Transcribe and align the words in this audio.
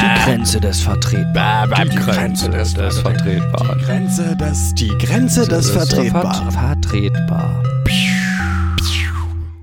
Die 0.00 0.22
Grenze 0.24 0.60
des 0.60 0.80
Vertretbaren. 0.80 1.90
Die 1.90 1.96
Grenze 1.96 2.50
des, 2.50 2.74
des 2.74 2.98
Vertretbaren. 3.00 3.78
Die 3.78 3.84
Grenze 3.84 4.36
des, 4.36 4.74
die 4.74 4.88
Grenze 4.98 5.48
des 5.48 5.70
Vertretbaren. 5.70 6.52
Vertretbar. 6.52 7.64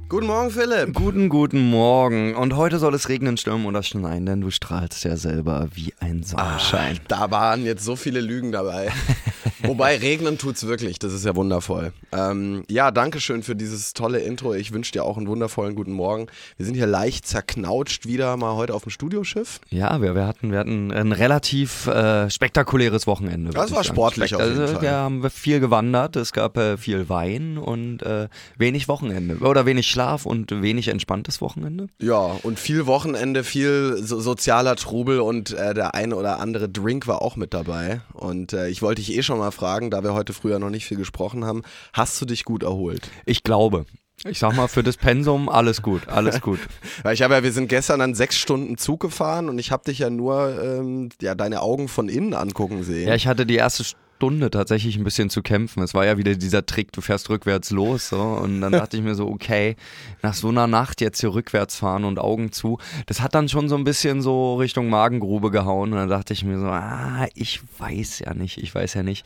Guten 0.10 0.28
Morgen, 0.28 0.50
Philipp. 0.50 0.94
Guten, 0.94 1.30
guten 1.30 1.70
Morgen. 1.70 2.36
Und 2.36 2.58
heute 2.58 2.80
soll 2.80 2.94
es 2.96 3.08
regnen, 3.08 3.38
stürmen 3.38 3.66
oder 3.66 3.82
schneien, 3.82 4.26
denn 4.26 4.42
du 4.42 4.50
strahlst 4.50 5.06
ja 5.06 5.16
selber 5.16 5.70
wie 5.76 5.94
ein 6.02 6.24
Sonnenschein. 6.24 6.98
Ah, 6.98 7.06
da 7.08 7.32
waren 7.32 7.64
jetzt 7.64 7.86
so 7.86 7.96
viele 7.96 8.20
Lügen 8.20 8.52
dabei. 8.52 8.90
Wobei 9.64 9.98
regnen 9.98 10.38
tut's 10.38 10.66
wirklich, 10.66 11.00
das 11.00 11.14
ist 11.14 11.26
ja 11.26 11.36
wundervoll. 11.36 11.92
Ähm, 12.12 12.64
ja, 12.70 12.92
danke 12.92 13.20
schön 13.20 13.44
für 13.44 13.56
dieses 13.56 13.94
tolle 13.94 14.20
Intro. 14.20 14.54
Ich 14.54 14.72
wünsche 14.72 14.92
dir 14.92 15.04
auch 15.04 15.18
einen 15.18 15.28
wundervollen 15.28 15.76
guten 15.76 15.92
Morgen. 15.92 16.28
Wir 16.58 16.66
sind 16.66 16.76
hier 16.76 16.88
leicht 16.88 17.28
zerknautscht 17.28 18.06
wieder 18.06 18.38
mal 18.38 18.56
heute 18.56 18.74
auf 18.74 18.84
dem 18.84 18.92
Studioschiff. 18.92 19.60
Ja, 19.70 20.02
wir, 20.02 20.16
wir, 20.16 20.26
hatten, 20.26 20.52
wir 20.52 20.60
hatten 20.60 20.92
ein 20.92 21.12
relativ 21.12 21.88
äh, 21.88 22.30
spektakuläres 22.30 23.08
Wochenende. 23.08 23.52
Das 23.52 23.72
war 23.72 23.84
sportlich 23.84 24.36
auf 24.36 24.42
jeden 24.42 24.60
also, 24.60 24.74
Fall. 24.74 24.82
Wir 24.82 24.92
haben 24.92 25.30
viel 25.30 25.60
gewandert, 25.60 26.16
es 26.16 26.32
gab 26.32 26.58
äh, 26.58 26.78
viel 26.78 27.10
Wein 27.10 27.58
und 27.58 28.02
äh, 28.04 28.30
wenig 28.58 28.88
Wochenende. 28.88 29.38
Oder 29.40 29.66
wenig 29.66 29.88
Schlaf 29.88 30.26
und 30.26 30.62
wenig 30.62 30.88
entspanntes 30.88 31.42
Wochenende. 31.42 31.88
Ja, 32.02 32.38
und 32.44 32.60
viel 32.60 32.86
Wochenende, 32.86 33.44
viel 33.44 33.98
so 34.02 34.20
sozialer 34.20 34.76
Trubel 34.76 35.20
und 35.20 35.52
äh, 35.52 35.74
der 35.74 35.96
ein 35.96 36.14
oder 36.14 36.40
andere 36.40 36.70
Drink 36.70 37.08
war 37.08 37.22
auch 37.22 37.36
mit 37.36 37.54
dabei. 37.54 38.02
Und 38.14 38.54
äh, 38.54 38.70
ich 38.70 38.82
wollte 38.82 39.02
dich 39.02 39.16
eh 39.16 39.24
schon 39.24 39.40
mal 39.40 39.49
fragen, 39.52 39.92
da 39.92 40.04
wir 40.04 40.14
heute 40.14 40.34
früher 40.34 40.60
noch 40.60 40.70
nicht 40.70 40.86
viel 40.86 40.98
gesprochen 40.98 41.46
haben, 41.46 41.64
hast 41.94 42.20
du 42.22 42.26
dich 42.26 42.46
gut 42.46 42.64
erholt? 42.64 43.10
Ich 43.26 43.44
glaube. 43.44 43.86
Ich 44.26 44.40
sag 44.40 44.54
mal, 44.54 44.68
für 44.68 44.84
das 44.84 44.98
Pensum 44.98 45.48
alles 45.48 45.82
gut, 45.82 46.10
alles 46.10 46.42
gut. 46.42 46.60
Weil 47.04 47.14
ich 47.14 47.22
habe 47.22 47.36
ja, 47.36 47.44
wir 47.44 47.54
sind 47.54 47.70
gestern 47.70 48.00
dann 48.00 48.16
sechs 48.16 48.38
Stunden 48.38 48.78
Zug 48.78 49.00
gefahren 49.00 49.48
und 49.48 49.60
ich 49.60 49.72
habe 49.72 49.86
dich 49.86 50.00
ja 50.00 50.10
nur 50.10 50.62
ähm, 50.62 51.10
ja, 51.22 51.36
deine 51.36 51.62
Augen 51.62 51.88
von 51.88 52.10
innen 52.10 52.34
angucken 52.34 52.84
sehen. 52.84 53.08
Ja, 53.08 53.16
ich 53.16 53.28
hatte 53.28 53.46
die 53.46 53.56
erste 53.56 53.86
Stunde 54.20 54.52
tatsächlich 54.52 54.98
ein 54.98 55.06
bisschen 55.06 55.30
zu 55.30 55.42
kämpfen. 55.42 55.82
Es 55.82 55.94
war 55.94 56.06
ja 56.06 56.18
wieder 56.18 56.36
dieser 56.36 56.66
Trick, 56.66 56.92
du 56.92 57.00
fährst 57.00 57.30
rückwärts 57.30 57.72
los 57.72 58.10
so 58.10 58.20
und 58.20 58.60
dann 58.60 58.74
dachte 58.74 58.98
ich 58.98 59.04
mir 59.04 59.16
so, 59.16 59.26
okay, 59.30 59.78
nach 60.22 60.34
so 60.34 60.50
einer 60.50 60.68
Nacht 60.68 61.00
jetzt 61.00 61.22
hier 61.22 61.34
rückwärts 61.34 61.78
fahren 61.78 62.04
und 62.04 62.20
Augen 62.20 62.52
zu, 62.52 62.80
das 63.06 63.22
hat 63.22 63.34
dann 63.34 63.48
schon 63.48 63.70
so 63.70 63.78
ein 63.78 63.86
bisschen 63.86 64.22
so 64.22 64.56
Richtung 64.58 64.90
Magengrube 64.90 65.52
gehauen 65.52 65.94
und 65.94 66.00
dann 66.00 66.10
dachte 66.10 66.34
ich 66.34 66.44
mir 66.44 66.60
so, 66.60 66.66
ah, 66.66 67.28
ich 67.34 67.62
weiß 67.78 68.20
ja 68.20 68.34
nicht, 68.34 68.58
ich 68.58 68.76
weiß 68.76 68.96
ja 68.96 69.04
nicht. 69.04 69.26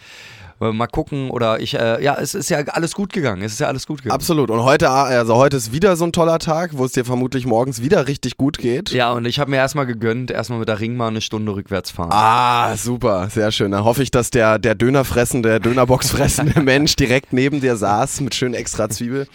Mal 0.59 0.87
gucken 0.87 1.29
oder 1.29 1.59
ich, 1.59 1.73
äh, 1.73 2.01
ja, 2.03 2.15
es 2.19 2.35
ist 2.35 2.49
ja 2.49 2.59
alles 2.59 2.93
gut 2.93 3.11
gegangen, 3.11 3.41
es 3.41 3.53
ist 3.53 3.59
ja 3.59 3.67
alles 3.67 3.85
gut 3.87 4.03
gegangen. 4.03 4.15
Absolut. 4.15 4.49
Und 4.49 4.63
heute, 4.63 4.89
also 4.89 5.35
heute 5.35 5.57
ist 5.57 5.73
wieder 5.73 5.95
so 5.95 6.05
ein 6.05 6.13
toller 6.13 6.39
Tag, 6.39 6.71
wo 6.73 6.85
es 6.85 6.93
dir 6.93 7.05
vermutlich 7.05 7.45
morgens 7.45 7.81
wieder 7.81 8.07
richtig 8.07 8.37
gut 8.37 8.57
geht. 8.57 8.91
Ja, 8.91 9.11
und 9.11 9.25
ich 9.25 9.39
habe 9.39 9.51
mir 9.51 9.57
erstmal 9.57 9.85
gegönnt, 9.85 10.31
erstmal 10.31 10.59
mit 10.59 10.69
der 10.69 10.79
Ringbahn 10.79 11.13
eine 11.13 11.21
Stunde 11.21 11.53
rückwärts 11.55 11.91
fahren. 11.91 12.11
Ah, 12.11 12.77
super, 12.77 13.29
sehr 13.29 13.51
schön. 13.51 13.71
Dann 13.71 13.83
hoffe 13.83 14.03
ich, 14.03 14.11
dass 14.11 14.29
der, 14.29 14.59
der 14.59 14.75
Döner 14.75 15.05
fressende, 15.05 15.59
Dönerbox 15.59 16.11
fressende 16.11 16.61
Mensch 16.61 16.95
direkt 16.95 17.33
neben 17.33 17.61
dir 17.61 17.75
saß 17.75 18.21
mit 18.21 18.35
schön 18.35 18.53
extra 18.53 18.89
Zwiebel. 18.89 19.27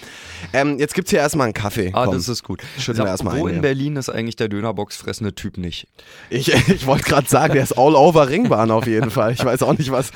Ähm, 0.53 0.79
jetzt 0.79 0.95
gibt's 0.95 1.11
hier 1.11 1.21
erstmal 1.21 1.47
einen 1.47 1.55
Kaffee. 1.55 1.91
Ah, 1.93 2.05
Komm. 2.05 2.15
das 2.15 2.29
ist 2.29 2.45
gut. 2.45 2.63
Schütten 2.79 3.03
wir 3.05 3.11
erstmal 3.11 3.39
Wo 3.39 3.47
ein, 3.47 3.51
in 3.51 3.57
ja. 3.57 3.63
Berlin 3.63 3.97
ist 3.97 4.09
eigentlich 4.09 4.37
der 4.37 4.49
Dönerbox 4.49 4.97
fressende 4.97 5.35
Typ 5.35 5.59
nicht? 5.59 5.89
Ich, 6.31 6.53
ich 6.69 6.87
wollte 6.87 7.05
gerade 7.05 7.29
sagen, 7.29 7.55
der 7.55 7.63
ist 7.63 7.77
all 7.77 7.95
over 7.95 8.29
Ringbahn 8.29 8.71
auf 8.71 8.87
jeden 8.87 9.11
Fall. 9.11 9.33
Ich 9.33 9.45
weiß 9.45 9.63
auch 9.63 9.77
nicht, 9.77 9.91
was, 9.91 10.13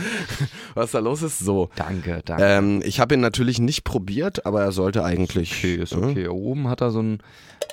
was 0.75 0.92
da 0.93 1.01
los 1.01 1.23
ist. 1.23 1.39
So. 1.41 1.69
Danke, 1.77 2.23
danke. 2.25 2.45
Ähm, 2.45 2.83
ich 2.85 3.01
habe 3.01 3.15
ihn 3.15 3.21
natürlich 3.21 3.59
nicht 3.59 3.85
probiert, 3.85 4.47
aber 4.47 4.62
er 4.62 4.73
sollte 4.73 5.05
eigentlich. 5.05 5.53
Okay, 5.59 5.75
ist 5.77 5.93
äh, 5.93 5.97
okay. 5.97 6.29
Oben 6.29 6.69
hat 6.69 6.81
er 6.81 6.91
so 6.91 7.01
ein, 7.03 7.19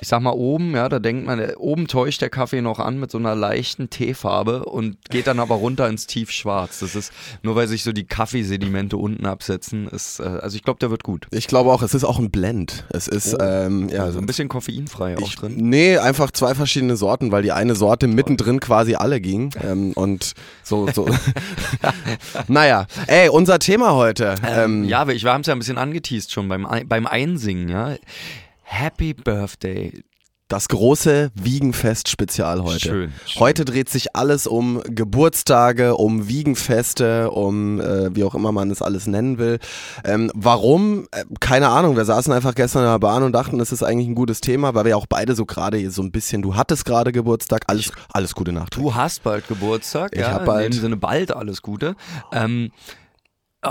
ich 0.00 0.08
sag 0.08 0.20
mal 0.22 0.30
oben, 0.30 0.74
ja, 0.74 0.88
da 0.88 0.98
denkt 0.98 1.26
man, 1.26 1.38
äh, 1.38 1.54
oben 1.58 1.86
täuscht 1.86 2.22
der 2.22 2.30
Kaffee 2.30 2.62
noch 2.62 2.78
an 2.78 2.98
mit 2.98 3.10
so 3.10 3.18
einer 3.18 3.34
leichten 3.34 3.90
Teefarbe 3.90 4.64
und 4.64 4.96
geht 5.10 5.26
dann 5.26 5.38
aber 5.40 5.56
runter 5.56 5.88
ins 5.88 6.06
Tiefschwarz. 6.06 6.80
Das 6.80 6.94
ist, 6.94 7.12
nur 7.42 7.56
weil 7.56 7.68
sich 7.68 7.82
so 7.84 7.92
die 7.92 8.04
Kaffeesedimente 8.04 8.96
unten 8.96 9.26
absetzen, 9.26 9.88
ist, 9.88 10.20
äh, 10.20 10.24
also 10.24 10.56
ich 10.56 10.62
glaube, 10.62 10.78
der 10.80 10.90
wird 10.90 11.02
gut. 11.04 11.26
Ich 11.30 11.46
glaube 11.48 11.70
auch, 11.72 11.82
es 11.82 11.94
ist 11.94 12.04
auch 12.04 12.18
ein 12.18 12.30
Blend. 12.30 12.84
Es 12.90 13.08
ist, 13.08 13.36
ähm, 13.40 13.88
ja, 13.88 14.04
Also 14.04 14.18
ein 14.18 14.26
bisschen 14.26 14.48
koffeinfrei 14.48 15.16
auch 15.18 15.22
Ich, 15.22 15.36
drin. 15.36 15.56
nee, 15.56 15.98
einfach 15.98 16.30
zwei 16.30 16.54
verschiedene 16.54 16.96
Sorten, 16.96 17.32
weil 17.32 17.42
die 17.42 17.52
eine 17.52 17.74
Sorte 17.74 18.06
mittendrin 18.06 18.60
quasi 18.60 18.94
alle 18.94 19.20
ging. 19.20 19.50
Ähm, 19.62 19.92
und 19.94 20.32
so, 20.62 20.88
so. 20.92 21.08
naja, 22.48 22.86
ey, 23.10 23.28
unser 23.28 23.58
Thema 23.58 23.92
heute. 23.94 24.36
Ähm, 24.46 24.84
ja, 24.84 25.08
wir, 25.08 25.20
wir 25.20 25.32
haben 25.32 25.40
es 25.40 25.48
ja 25.48 25.54
ein 25.54 25.58
bisschen 25.58 25.78
angeteased 25.78 26.30
schon 26.32 26.48
beim, 26.48 26.66
beim 26.86 27.06
Einsingen, 27.06 27.68
ja. 27.68 27.96
Happy 28.62 29.14
Birthday. 29.14 30.04
Das 30.46 30.66
große 30.66 31.30
Wiegenfest-Spezial 31.36 32.64
heute. 32.64 32.80
Schön, 32.80 33.12
schön. 33.24 33.40
Heute 33.40 33.64
dreht 33.64 33.88
sich 33.88 34.16
alles 34.16 34.48
um 34.48 34.82
Geburtstage, 34.84 35.94
um 35.96 36.26
Wiegenfeste, 36.26 37.30
um 37.30 37.80
äh, 37.80 38.14
wie 38.16 38.24
auch 38.24 38.34
immer 38.34 38.50
man 38.50 38.68
es 38.72 38.82
alles 38.82 39.06
nennen 39.06 39.38
will. 39.38 39.60
Ähm, 40.04 40.28
warum? 40.34 41.06
Äh, 41.12 41.24
keine 41.38 41.68
Ahnung. 41.68 41.96
Wir 41.96 42.04
saßen 42.04 42.32
einfach 42.32 42.56
gestern 42.56 42.82
in 42.82 42.90
der 42.90 42.98
Bahn 42.98 43.22
und 43.22 43.30
dachten, 43.32 43.58
das 43.58 43.70
ist 43.70 43.84
eigentlich 43.84 44.08
ein 44.08 44.16
gutes 44.16 44.40
Thema, 44.40 44.74
weil 44.74 44.86
wir 44.86 44.96
auch 44.96 45.06
beide 45.08 45.36
so 45.36 45.46
gerade 45.46 45.88
so 45.92 46.02
ein 46.02 46.10
bisschen, 46.10 46.42
du 46.42 46.56
hattest 46.56 46.84
gerade 46.84 47.12
Geburtstag, 47.12 47.62
alles, 47.68 47.92
alles 48.12 48.34
Gute 48.34 48.52
Nacht. 48.52 48.74
Du 48.76 48.92
hast 48.92 49.22
bald 49.22 49.46
Geburtstag, 49.46 50.10
Ich 50.14 50.20
ja, 50.20 50.32
hab 50.32 50.46
bald. 50.46 50.66
in 50.66 50.72
dem 50.72 50.80
Sinne 50.80 50.96
bald 50.96 51.30
alles 51.32 51.62
Gute. 51.62 51.94
Ähm, 52.32 52.72
äh, 52.72 52.99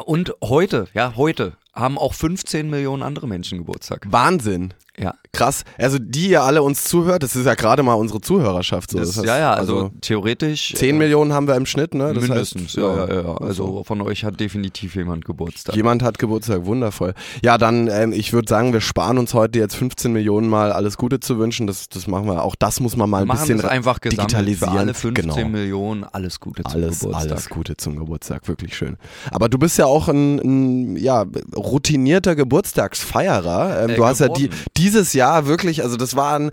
und 0.06 0.34
heute, 0.44 0.88
ja, 0.94 1.16
heute 1.16 1.54
haben 1.74 1.98
auch 1.98 2.14
15 2.14 2.70
Millionen 2.70 3.04
andere 3.04 3.28
Menschen 3.28 3.60
Geburtstag. 3.60 4.08
Wahnsinn. 4.10 4.74
Ja, 4.98 5.14
Krass. 5.32 5.64
Also 5.78 6.00
die 6.00 6.30
ihr 6.30 6.42
alle 6.42 6.64
uns 6.64 6.84
zuhört, 6.84 7.22
das 7.22 7.36
ist 7.36 7.46
ja 7.46 7.54
gerade 7.54 7.84
mal 7.84 7.94
unsere 7.94 8.20
Zuhörerschaft. 8.20 8.92
So. 8.92 8.98
das, 8.98 9.10
Das 9.10 9.18
heißt, 9.20 9.28
ja, 9.28 9.38
ja, 9.38 9.54
also, 9.54 9.92
theoretisch. 10.02 10.74
10 10.76 10.96
äh, 10.96 10.98
Millionen 10.98 11.34
haben 11.34 11.48
wir 11.48 11.56
im 11.56 11.68
Schnitt, 11.68 11.94
ne? 11.94 12.14
Das 12.14 12.24
mindestens, 12.24 12.64
heißt, 12.64 12.78
ja, 12.78 13.06
ja, 13.06 13.14
ja, 13.14 13.22
ja. 13.22 13.38
Also 13.38 13.84
von 13.84 14.02
euch 14.02 14.24
hat 14.26 14.40
definitiv 14.40 14.96
jemand 14.96 15.26
Geburtstag. 15.26 15.76
Jemand 15.76 16.02
hat 16.02 16.18
Geburtstag, 16.18 16.66
wundervoll. 16.66 17.14
Ja, 17.44 17.58
dann, 17.60 17.88
ähm, 17.88 18.12
ich 18.12 18.34
würde 18.34 18.50
sagen, 18.50 18.74
wir 18.74 18.82
sparen 18.82 19.20
uns 19.20 19.34
heute 19.36 19.60
jetzt 19.60 19.76
15 19.76 20.12
Millionen 20.12 20.50
Mal 20.50 20.72
alles 20.72 20.98
Gute 20.98 21.20
zu 21.20 21.38
wünschen. 21.38 21.68
Das, 21.68 21.88
das 21.90 22.08
machen 22.08 22.26
wir. 22.26 22.44
Auch 22.44 22.56
das 22.56 22.80
muss 22.80 22.98
man 22.98 23.10
mal 23.10 23.22
ein 23.22 23.28
machen 23.28 23.48
bisschen 23.48 23.62
einfach 23.70 24.00
digitalisieren. 24.00 24.74
für 24.74 24.80
alle 24.80 24.94
15 24.96 25.14
genau. 25.14 25.48
Millionen. 25.48 26.04
Alles 26.06 26.40
Gute 26.40 26.64
zum 26.64 26.74
Alles, 26.74 27.00
Geburtstag. 27.00 27.32
alles 27.32 27.50
Gute 27.50 27.78
zum 27.78 27.98
Geburtstag, 27.98 28.48
wirklich 28.48 28.76
schön. 28.76 28.98
Aber 29.32 29.48
du 29.48 29.60
bist 29.60 29.78
ja 29.78 29.86
auch 29.86 30.08
ein, 30.10 30.40
ein 30.40 30.96
ja, 30.98 31.26
routinierter 31.60 32.36
Geburtstagsfeierer. 32.36 33.84
Ähm, 33.84 33.90
Äh, 33.92 33.96
du 33.96 34.06
hast 34.06 34.20
ja 34.20 34.28
die, 34.30 34.50
dieses 34.78 35.14
Jahr 35.14 35.46
wirklich, 35.46 35.84
also 35.84 35.98
das 35.98 36.16
war 36.16 36.38
ein, 36.40 36.52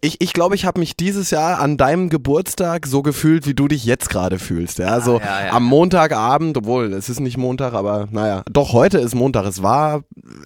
ich 0.00 0.20
ich, 0.20 0.32
glaube, 0.32 0.54
ich 0.54 0.64
habe 0.64 0.80
mich 0.80 0.96
dieses 0.96 1.30
Jahr 1.30 1.58
an 1.60 1.76
deinem 1.76 2.08
Geburtstag 2.08 2.86
so 2.86 3.02
gefühlt, 3.02 3.46
wie 3.46 3.54
du 3.54 3.68
dich 3.68 3.84
jetzt 3.84 4.08
gerade 4.10 4.38
fühlst. 4.38 4.78
Ja, 4.78 5.00
so 5.00 5.18
ja, 5.18 5.46
ja. 5.46 5.52
am 5.52 5.64
Montagabend, 5.64 6.56
obwohl 6.56 6.92
es 6.92 7.08
ist 7.08 7.20
nicht 7.20 7.36
Montag, 7.36 7.74
aber 7.74 8.08
naja, 8.10 8.42
doch 8.50 8.72
heute 8.72 8.98
ist 8.98 9.14
Montag. 9.14 9.46
Es 9.46 9.62
war, 9.62 10.02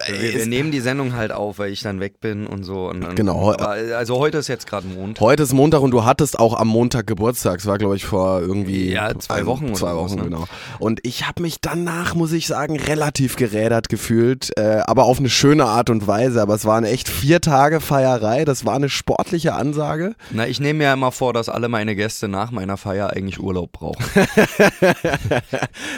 Wir, 0.06 0.20
wir 0.20 0.40
es, 0.40 0.46
nehmen 0.46 0.70
die 0.70 0.80
Sendung 0.80 1.14
halt 1.14 1.32
auf, 1.32 1.58
weil 1.58 1.70
ich 1.72 1.82
dann 1.82 2.00
weg 2.00 2.20
bin 2.20 2.46
und 2.46 2.64
so. 2.64 2.88
Und 2.88 3.02
dann, 3.02 3.14
Genau. 3.14 3.52
Aber, 3.52 3.68
also 3.96 4.18
heute 4.18 4.38
ist 4.38 4.48
jetzt 4.48 4.66
gerade 4.66 4.86
Montag. 4.86 5.20
Heute 5.20 5.42
ist 5.42 5.52
Montag 5.52 5.80
und 5.82 5.90
du 5.90 6.04
hattest 6.04 6.38
auch 6.38 6.54
am 6.58 6.68
Montag 6.68 7.06
Geburtstag. 7.06 7.58
Es 7.60 7.66
war, 7.66 7.78
glaube 7.78 7.96
ich, 7.96 8.04
vor 8.04 8.40
irgendwie 8.40 8.92
Ja, 8.92 9.16
zwei 9.18 9.36
ein- 9.40 9.46
Wochen 9.46 9.66
oder 9.66 9.74
Zwei 9.74 9.94
was, 9.94 10.12
Wochen, 10.12 10.16
ne? 10.16 10.24
genau. 10.24 10.44
Und 10.78 11.00
ich 11.04 11.26
habe 11.26 11.42
mich 11.42 11.60
danach, 11.60 12.14
muss 12.14 12.32
ich 12.32 12.46
sagen, 12.46 12.78
relativ 12.78 13.36
gerädert 13.36 13.88
gefühlt, 13.90 14.50
äh, 14.56 14.80
aber 14.86 15.04
auf 15.04 15.18
eine 15.18 15.28
schöne 15.28 15.66
Art 15.66 15.90
und 15.90 16.06
Weise. 16.06 16.40
Aber 16.40 16.54
es 16.54 16.64
waren 16.64 16.84
echt 16.84 17.08
vier 17.08 17.42
Tage 17.42 17.80
Feierei. 17.80 18.46
Das 18.46 18.64
war 18.64 18.74
eine 18.74 18.88
sportliche 18.88 19.52
Ansage. 19.52 20.14
Na, 20.30 20.46
ich 20.46 20.60
nehme 20.60 20.78
mir 20.78 20.84
ja 20.84 20.94
immer 20.94 21.12
vor, 21.12 21.34
dass 21.34 21.50
alle 21.50 21.68
meine 21.68 21.94
Gäste 21.94 22.28
nach 22.28 22.50
meiner 22.50 22.78
Feier 22.78 23.10
eigentlich 23.10 23.38
Urlaub 23.40 23.72
brauchen. 23.72 24.02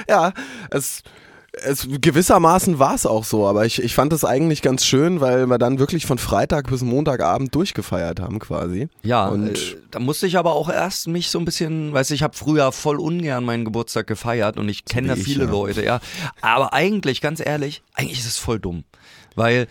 Ja, 0.08 0.32
es. 0.70 1.02
Es, 1.64 1.86
gewissermaßen 1.88 2.78
war 2.78 2.94
es 2.94 3.06
auch 3.06 3.24
so, 3.24 3.46
aber 3.46 3.64
ich, 3.66 3.82
ich 3.82 3.94
fand 3.94 4.12
es 4.12 4.24
eigentlich 4.24 4.62
ganz 4.62 4.84
schön, 4.84 5.20
weil 5.20 5.46
wir 5.46 5.58
dann 5.58 5.78
wirklich 5.78 6.06
von 6.06 6.18
Freitag 6.18 6.68
bis 6.68 6.82
Montagabend 6.82 7.54
durchgefeiert 7.54 8.20
haben 8.20 8.38
quasi. 8.38 8.88
Ja, 9.02 9.28
Und- 9.28 9.56
äh, 9.58 9.76
da 9.90 9.98
musste 9.98 10.26
ich 10.26 10.38
aber 10.38 10.54
auch 10.54 10.68
erst 10.70 11.08
mich 11.08 11.30
so 11.30 11.38
ein 11.38 11.44
bisschen, 11.44 11.92
weißt 11.92 12.10
du, 12.10 12.14
ich 12.14 12.22
habe 12.22 12.36
früher 12.36 12.72
voll 12.72 12.98
ungern 12.98 13.44
meinen 13.44 13.64
Geburtstag 13.64 14.06
gefeiert 14.06 14.56
und 14.58 14.68
ich 14.68 14.84
kenne 14.84 15.08
da 15.08 15.14
ich, 15.14 15.22
viele 15.22 15.44
ja. 15.44 15.50
Leute, 15.50 15.84
ja. 15.84 16.00
Aber 16.40 16.72
eigentlich, 16.72 17.20
ganz 17.20 17.40
ehrlich, 17.44 17.82
eigentlich 17.94 18.18
ist 18.20 18.26
es 18.26 18.38
voll 18.38 18.58
dumm, 18.58 18.84
weil 19.34 19.66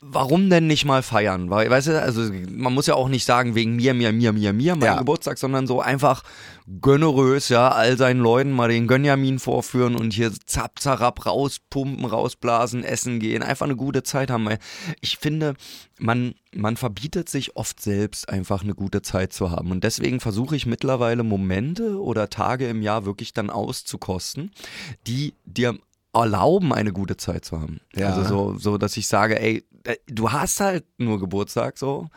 Warum 0.00 0.50
denn 0.50 0.66
nicht 0.66 0.84
mal 0.84 1.02
feiern? 1.02 1.50
Weil, 1.50 1.70
weißt 1.70 1.88
du, 1.88 2.02
also 2.02 2.32
man 2.50 2.72
muss 2.72 2.86
ja 2.86 2.94
auch 2.94 3.08
nicht 3.08 3.24
sagen, 3.24 3.54
wegen 3.54 3.76
mir, 3.76 3.94
mir, 3.94 4.12
mir, 4.12 4.32
mir, 4.32 4.52
mir, 4.52 4.74
mein 4.76 4.86
Ja. 4.86 4.98
Geburtstag, 4.98 5.38
sondern 5.38 5.66
so 5.66 5.80
einfach 5.80 6.22
generös, 6.66 7.48
ja, 7.48 7.68
all 7.68 7.96
seinen 7.96 8.20
Leuten 8.20 8.50
mal 8.52 8.68
den 8.68 8.86
Gönjamin 8.86 9.38
vorführen 9.38 9.94
und 9.94 10.12
hier 10.12 10.32
zapp, 10.46 10.80
zarab 10.80 11.26
rauspumpen, 11.26 12.04
rausblasen, 12.04 12.82
essen 12.84 13.20
gehen, 13.20 13.42
einfach 13.42 13.66
eine 13.66 13.76
gute 13.76 14.02
Zeit 14.02 14.30
haben. 14.30 14.46
Weil 14.46 14.58
ich 15.00 15.18
finde, 15.18 15.54
man, 15.98 16.34
man 16.54 16.76
verbietet 16.76 17.28
sich 17.28 17.56
oft 17.56 17.80
selbst 17.80 18.28
einfach 18.28 18.62
eine 18.62 18.74
gute 18.74 19.02
Zeit 19.02 19.32
zu 19.32 19.50
haben. 19.50 19.70
Und 19.70 19.84
deswegen 19.84 20.20
versuche 20.20 20.56
ich 20.56 20.66
mittlerweile 20.66 21.22
Momente 21.22 22.00
oder 22.00 22.28
Tage 22.30 22.68
im 22.68 22.82
Jahr 22.82 23.04
wirklich 23.04 23.32
dann 23.32 23.50
auszukosten, 23.50 24.50
die 25.06 25.34
dir 25.44 25.78
erlauben, 26.20 26.72
eine 26.72 26.92
gute 26.92 27.16
Zeit 27.16 27.44
zu 27.44 27.60
haben. 27.60 27.80
Ja. 27.94 28.14
Also 28.14 28.24
so, 28.24 28.58
so, 28.58 28.78
dass 28.78 28.96
ich 28.96 29.06
sage, 29.06 29.40
ey, 29.40 29.64
äh, 29.84 29.96
du 30.06 30.32
hast 30.32 30.60
halt 30.60 30.84
nur 30.98 31.20
Geburtstag 31.20 31.78
so. 31.78 32.08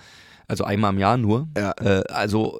Also 0.49 0.63
einmal 0.63 0.91
im 0.91 0.99
Jahr 0.99 1.17
nur. 1.17 1.47
Ja. 1.55 1.73
Äh, 1.79 2.03
also 2.09 2.59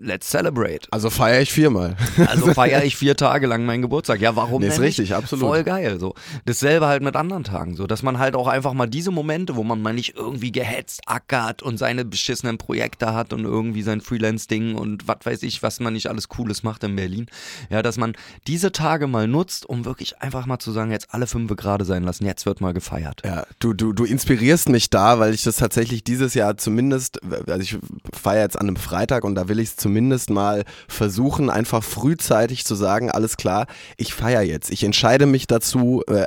let's 0.00 0.30
celebrate. 0.30 0.88
Also 0.90 1.10
feiere 1.10 1.42
ich 1.42 1.52
viermal. 1.52 1.94
Also 2.26 2.46
feiere 2.54 2.82
ich 2.82 2.96
vier 2.96 3.14
Tage 3.14 3.46
lang 3.46 3.66
meinen 3.66 3.82
Geburtstag. 3.82 4.20
Ja, 4.20 4.34
warum 4.36 4.62
Nee, 4.62 4.68
ist 4.68 4.80
richtig, 4.80 5.14
absolut. 5.14 5.46
Voll 5.46 5.62
geil. 5.62 6.00
So. 6.00 6.14
Dasselbe 6.46 6.86
halt 6.86 7.02
mit 7.02 7.14
anderen 7.14 7.44
Tagen. 7.44 7.76
So, 7.76 7.86
dass 7.86 8.02
man 8.02 8.18
halt 8.18 8.36
auch 8.36 8.46
einfach 8.48 8.72
mal 8.72 8.86
diese 8.86 9.10
Momente, 9.10 9.54
wo 9.54 9.64
man 9.64 9.82
mal 9.82 9.92
nicht 9.92 10.16
irgendwie 10.16 10.50
gehetzt 10.50 11.02
ackert 11.06 11.62
und 11.62 11.76
seine 11.76 12.06
beschissenen 12.06 12.56
Projekte 12.56 13.12
hat 13.12 13.34
und 13.34 13.44
irgendwie 13.44 13.82
sein 13.82 14.00
Freelance-Ding 14.00 14.74
und 14.74 15.06
was 15.06 15.18
weiß 15.24 15.42
ich, 15.42 15.62
was 15.62 15.78
man 15.78 15.92
nicht 15.92 16.08
alles 16.08 16.28
Cooles 16.28 16.62
macht 16.62 16.84
in 16.84 16.96
Berlin. 16.96 17.26
Ja, 17.68 17.82
dass 17.82 17.98
man 17.98 18.14
diese 18.46 18.72
Tage 18.72 19.06
mal 19.06 19.28
nutzt, 19.28 19.66
um 19.66 19.84
wirklich 19.84 20.22
einfach 20.22 20.46
mal 20.46 20.58
zu 20.58 20.72
sagen, 20.72 20.90
jetzt 20.90 21.08
alle 21.12 21.26
fünf 21.26 21.54
gerade 21.54 21.84
sein 21.84 22.02
lassen, 22.02 22.24
jetzt 22.24 22.46
wird 22.46 22.62
mal 22.62 22.72
gefeiert. 22.72 23.20
Ja, 23.24 23.44
du, 23.58 23.74
du, 23.74 23.92
du 23.92 24.04
inspirierst 24.04 24.68
mich 24.70 24.88
da, 24.88 25.18
weil 25.18 25.34
ich 25.34 25.42
das 25.42 25.56
tatsächlich 25.56 26.02
dieses 26.02 26.34
Jahr 26.34 26.56
zumindest, 26.56 27.20
also 27.46 27.60
ich 27.60 27.78
feiere 28.12 28.42
jetzt 28.42 28.58
an 28.58 28.66
einem 28.68 28.76
Freitag 28.76 29.24
und 29.24 29.34
da 29.34 29.48
will 29.48 29.58
ich 29.58 29.70
es 29.70 29.76
zumindest 29.76 30.30
mal 30.30 30.64
versuchen, 30.88 31.50
einfach 31.50 31.82
frühzeitig 31.82 32.64
zu 32.64 32.74
sagen, 32.74 33.10
alles 33.10 33.36
klar, 33.36 33.66
ich 33.96 34.14
feiere 34.14 34.42
jetzt. 34.42 34.70
Ich 34.70 34.84
entscheide 34.84 35.26
mich 35.26 35.46
dazu, 35.46 36.02
äh, 36.08 36.24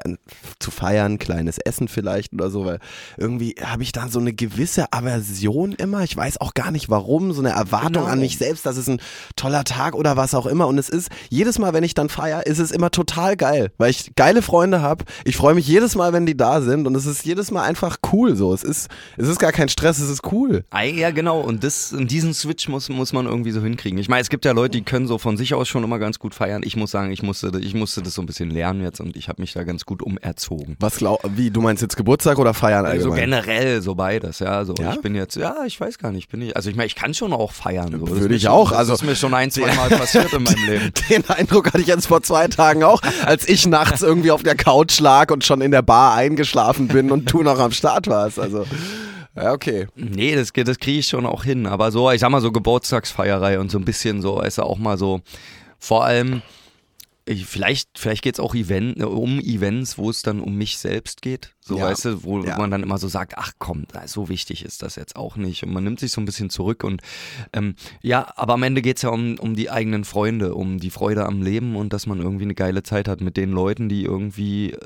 zu 0.59 0.71
feiern, 0.71 1.17
kleines 1.19 1.57
Essen 1.57 1.87
vielleicht 1.87 2.33
oder 2.33 2.49
so, 2.49 2.65
weil 2.65 2.79
irgendwie 3.17 3.55
habe 3.63 3.83
ich 3.83 3.91
da 3.91 4.07
so 4.09 4.19
eine 4.19 4.33
gewisse 4.33 4.91
Aversion 4.93 5.73
immer. 5.73 6.03
Ich 6.03 6.15
weiß 6.15 6.39
auch 6.41 6.53
gar 6.53 6.71
nicht 6.71 6.89
warum, 6.89 7.33
so 7.33 7.41
eine 7.41 7.49
Erwartung 7.49 7.89
Genau. 8.03 8.05
an 8.05 8.19
mich 8.19 8.37
selbst, 8.37 8.65
dass 8.65 8.77
es 8.77 8.87
ein 8.87 9.01
toller 9.35 9.63
Tag 9.63 9.95
oder 9.95 10.15
was 10.17 10.33
auch 10.35 10.45
immer. 10.45 10.67
Und 10.67 10.77
es 10.77 10.89
ist, 10.89 11.09
jedes 11.29 11.59
Mal, 11.59 11.73
wenn 11.73 11.83
ich 11.83 11.93
dann 11.93 12.09
feiere, 12.09 12.45
ist 12.45 12.59
es 12.59 12.71
immer 12.71 12.91
total 12.91 13.35
geil, 13.37 13.71
weil 13.77 13.89
ich 13.89 14.11
geile 14.15 14.41
Freunde 14.41 14.81
habe. 14.81 15.05
Ich 15.25 15.37
freue 15.37 15.55
mich 15.55 15.67
jedes 15.67 15.95
Mal, 15.95 16.13
wenn 16.13 16.25
die 16.25 16.37
da 16.37 16.61
sind 16.61 16.85
und 16.87 16.95
es 16.95 17.05
ist 17.05 17.25
jedes 17.25 17.51
Mal 17.51 17.63
einfach 17.63 17.97
cool 18.13 18.35
so. 18.35 18.53
Es 18.53 18.63
ist, 18.63 18.89
es 19.17 19.27
ist 19.27 19.39
gar 19.39 19.51
kein 19.51 19.69
Stress, 19.69 19.99
es 19.99 20.09
ist 20.09 20.31
cool. 20.31 20.63
Ei, 20.69 20.88
Ja, 20.95 21.11
genau. 21.11 21.39
Und 21.41 21.63
das, 21.63 21.93
und 21.93 22.09
diesen 22.11 22.33
Switch 22.33 22.67
muss, 22.67 22.89
muss 22.89 23.13
man 23.13 23.25
irgendwie 23.25 23.51
so 23.51 23.61
hinkriegen. 23.61 23.97
Ich 23.99 24.09
meine, 24.09 24.21
es 24.21 24.29
gibt 24.29 24.45
ja 24.45 24.51
Leute, 24.51 24.77
die 24.77 24.83
können 24.83 25.07
so 25.07 25.17
von 25.17 25.37
sich 25.37 25.53
aus 25.53 25.67
schon 25.67 25.83
immer 25.83 25.99
ganz 25.99 26.19
gut 26.19 26.33
feiern. 26.33 26.61
Ich 26.65 26.75
muss 26.75 26.91
sagen, 26.91 27.11
ich 27.11 27.23
musste, 27.23 27.51
ich 27.59 27.73
musste 27.73 28.01
das 28.01 28.13
so 28.13 28.21
ein 28.21 28.25
bisschen 28.25 28.49
lernen 28.49 28.81
jetzt 28.83 28.99
und 28.99 29.15
ich 29.15 29.29
habe 29.29 29.41
mich 29.41 29.53
da 29.53 29.63
ganz 29.63 29.85
gut 29.85 30.01
umerzogen. 30.01 30.75
Was 30.79 30.97
glaub, 30.97 31.21
wie, 31.35 31.51
du 31.51 31.61
meinst 31.61 31.81
jetzt 31.81 31.97
Geburtstag 31.97 32.39
oder 32.39 32.53
feiern 32.53 32.85
Also 32.85 33.11
allgemein? 33.11 33.19
generell 33.41 33.81
so 33.81 33.95
beides, 33.95 34.39
ja. 34.39 34.65
So, 34.65 34.73
Ja? 34.79 34.93
ich 34.93 35.01
bin 35.01 35.15
jetzt, 35.15 35.35
ja, 35.35 35.55
ich 35.65 35.79
weiß 35.79 35.97
gar 35.97 36.11
nicht, 36.11 36.29
bin 36.29 36.41
ich, 36.41 36.55
also 36.55 36.69
ich 36.69 36.75
meine, 36.75 36.87
ich 36.87 36.95
kann 36.95 37.13
schon 37.13 37.33
auch 37.33 37.51
feiern. 37.51 37.91
So. 37.99 38.05
Das 38.05 38.19
Würde 38.19 38.35
ich 38.35 38.43
schon, 38.43 38.51
auch, 38.51 38.69
Das 38.69 38.79
also- 38.79 38.93
ist 38.93 39.03
mir 39.03 39.15
schon 39.15 39.33
ein, 39.33 39.51
zwei 39.51 39.73
Mal 39.75 39.89
passiert 39.89 40.33
in 40.33 40.43
meinem 40.43 40.63
Leben. 40.67 40.91
Den 41.09 41.29
Eindruck 41.29 41.67
hatte 41.67 41.81
ich 41.81 41.87
jetzt 41.87 42.07
vor 42.07 42.21
zwei 42.23 42.47
Tagen 42.47 42.83
auch, 42.83 43.01
als 43.25 43.47
ich 43.47 43.65
nachts 43.67 44.01
irgendwie 44.01 44.31
auf 44.31 44.43
der 44.43 44.55
Couch 44.55 44.99
lag 44.99 45.31
und 45.31 45.43
schon 45.43 45.61
in 45.61 45.71
der 45.71 45.81
Bar 45.81 46.15
eingeschlafen 46.15 46.87
bin 46.87 47.11
und 47.11 47.31
du 47.31 47.43
noch 47.43 47.59
am 47.59 47.71
Start 47.71 48.07
warst. 48.07 48.39
Also, 48.39 48.65
ja, 49.43 49.53
okay. 49.53 49.87
Nee, 49.95 50.35
das, 50.35 50.51
das 50.53 50.79
kriege 50.79 50.99
ich 50.99 51.07
schon 51.07 51.25
auch 51.25 51.43
hin. 51.43 51.65
Aber 51.65 51.91
so, 51.91 52.09
ich 52.11 52.21
sag 52.21 52.29
mal 52.29 52.41
so 52.41 52.51
Geburtstagsfeierei 52.51 53.59
und 53.59 53.71
so 53.71 53.77
ein 53.77 53.85
bisschen 53.85 54.21
so, 54.21 54.41
ist 54.41 54.57
ja 54.57 54.63
auch 54.63 54.77
mal 54.77 54.97
so, 54.97 55.21
vor 55.79 56.05
allem, 56.05 56.41
ich, 57.29 57.45
vielleicht, 57.45 57.89
vielleicht 57.97 58.23
geht's 58.23 58.39
auch 58.39 58.55
Event, 58.55 59.03
um 59.03 59.39
Events, 59.39 59.97
wo 59.97 60.09
es 60.09 60.21
dann 60.23 60.39
um 60.41 60.55
mich 60.55 60.77
selbst 60.79 61.21
geht. 61.21 61.53
So, 61.61 61.77
Ja. 61.77 61.83
weißt 61.85 62.05
du, 62.05 62.23
wo 62.23 62.43
Ja. 62.43 62.57
man 62.57 62.71
dann 62.71 62.81
immer 62.81 62.97
so 62.97 63.07
sagt, 63.07 63.33
ach 63.37 63.51
komm, 63.59 63.85
so 64.07 64.27
wichtig 64.29 64.65
ist 64.65 64.81
das 64.81 64.95
jetzt 64.95 65.15
auch 65.15 65.35
nicht. 65.35 65.63
Und 65.63 65.71
man 65.71 65.83
nimmt 65.83 65.99
sich 65.99 66.11
so 66.11 66.19
ein 66.19 66.25
bisschen 66.25 66.49
zurück 66.49 66.83
und 66.83 67.01
ähm, 67.53 67.75
ja, 68.01 68.31
aber 68.35 68.53
am 68.55 68.63
Ende 68.63 68.81
geht's 68.81 69.03
ja 69.03 69.09
um, 69.09 69.37
um 69.39 69.55
die 69.55 69.69
eigenen 69.69 70.03
Freunde, 70.05 70.55
um 70.55 70.79
die 70.79 70.89
Freude 70.89 71.25
am 71.25 71.43
Leben 71.43 71.75
und 71.75 71.93
dass 71.93 72.07
man 72.07 72.19
irgendwie 72.19 72.45
eine 72.45 72.55
geile 72.55 72.81
Zeit 72.81 73.07
hat 73.07 73.21
mit 73.21 73.37
den 73.37 73.51
Leuten, 73.51 73.87
die 73.89 74.03
irgendwie 74.03 74.71
äh, 74.71 74.77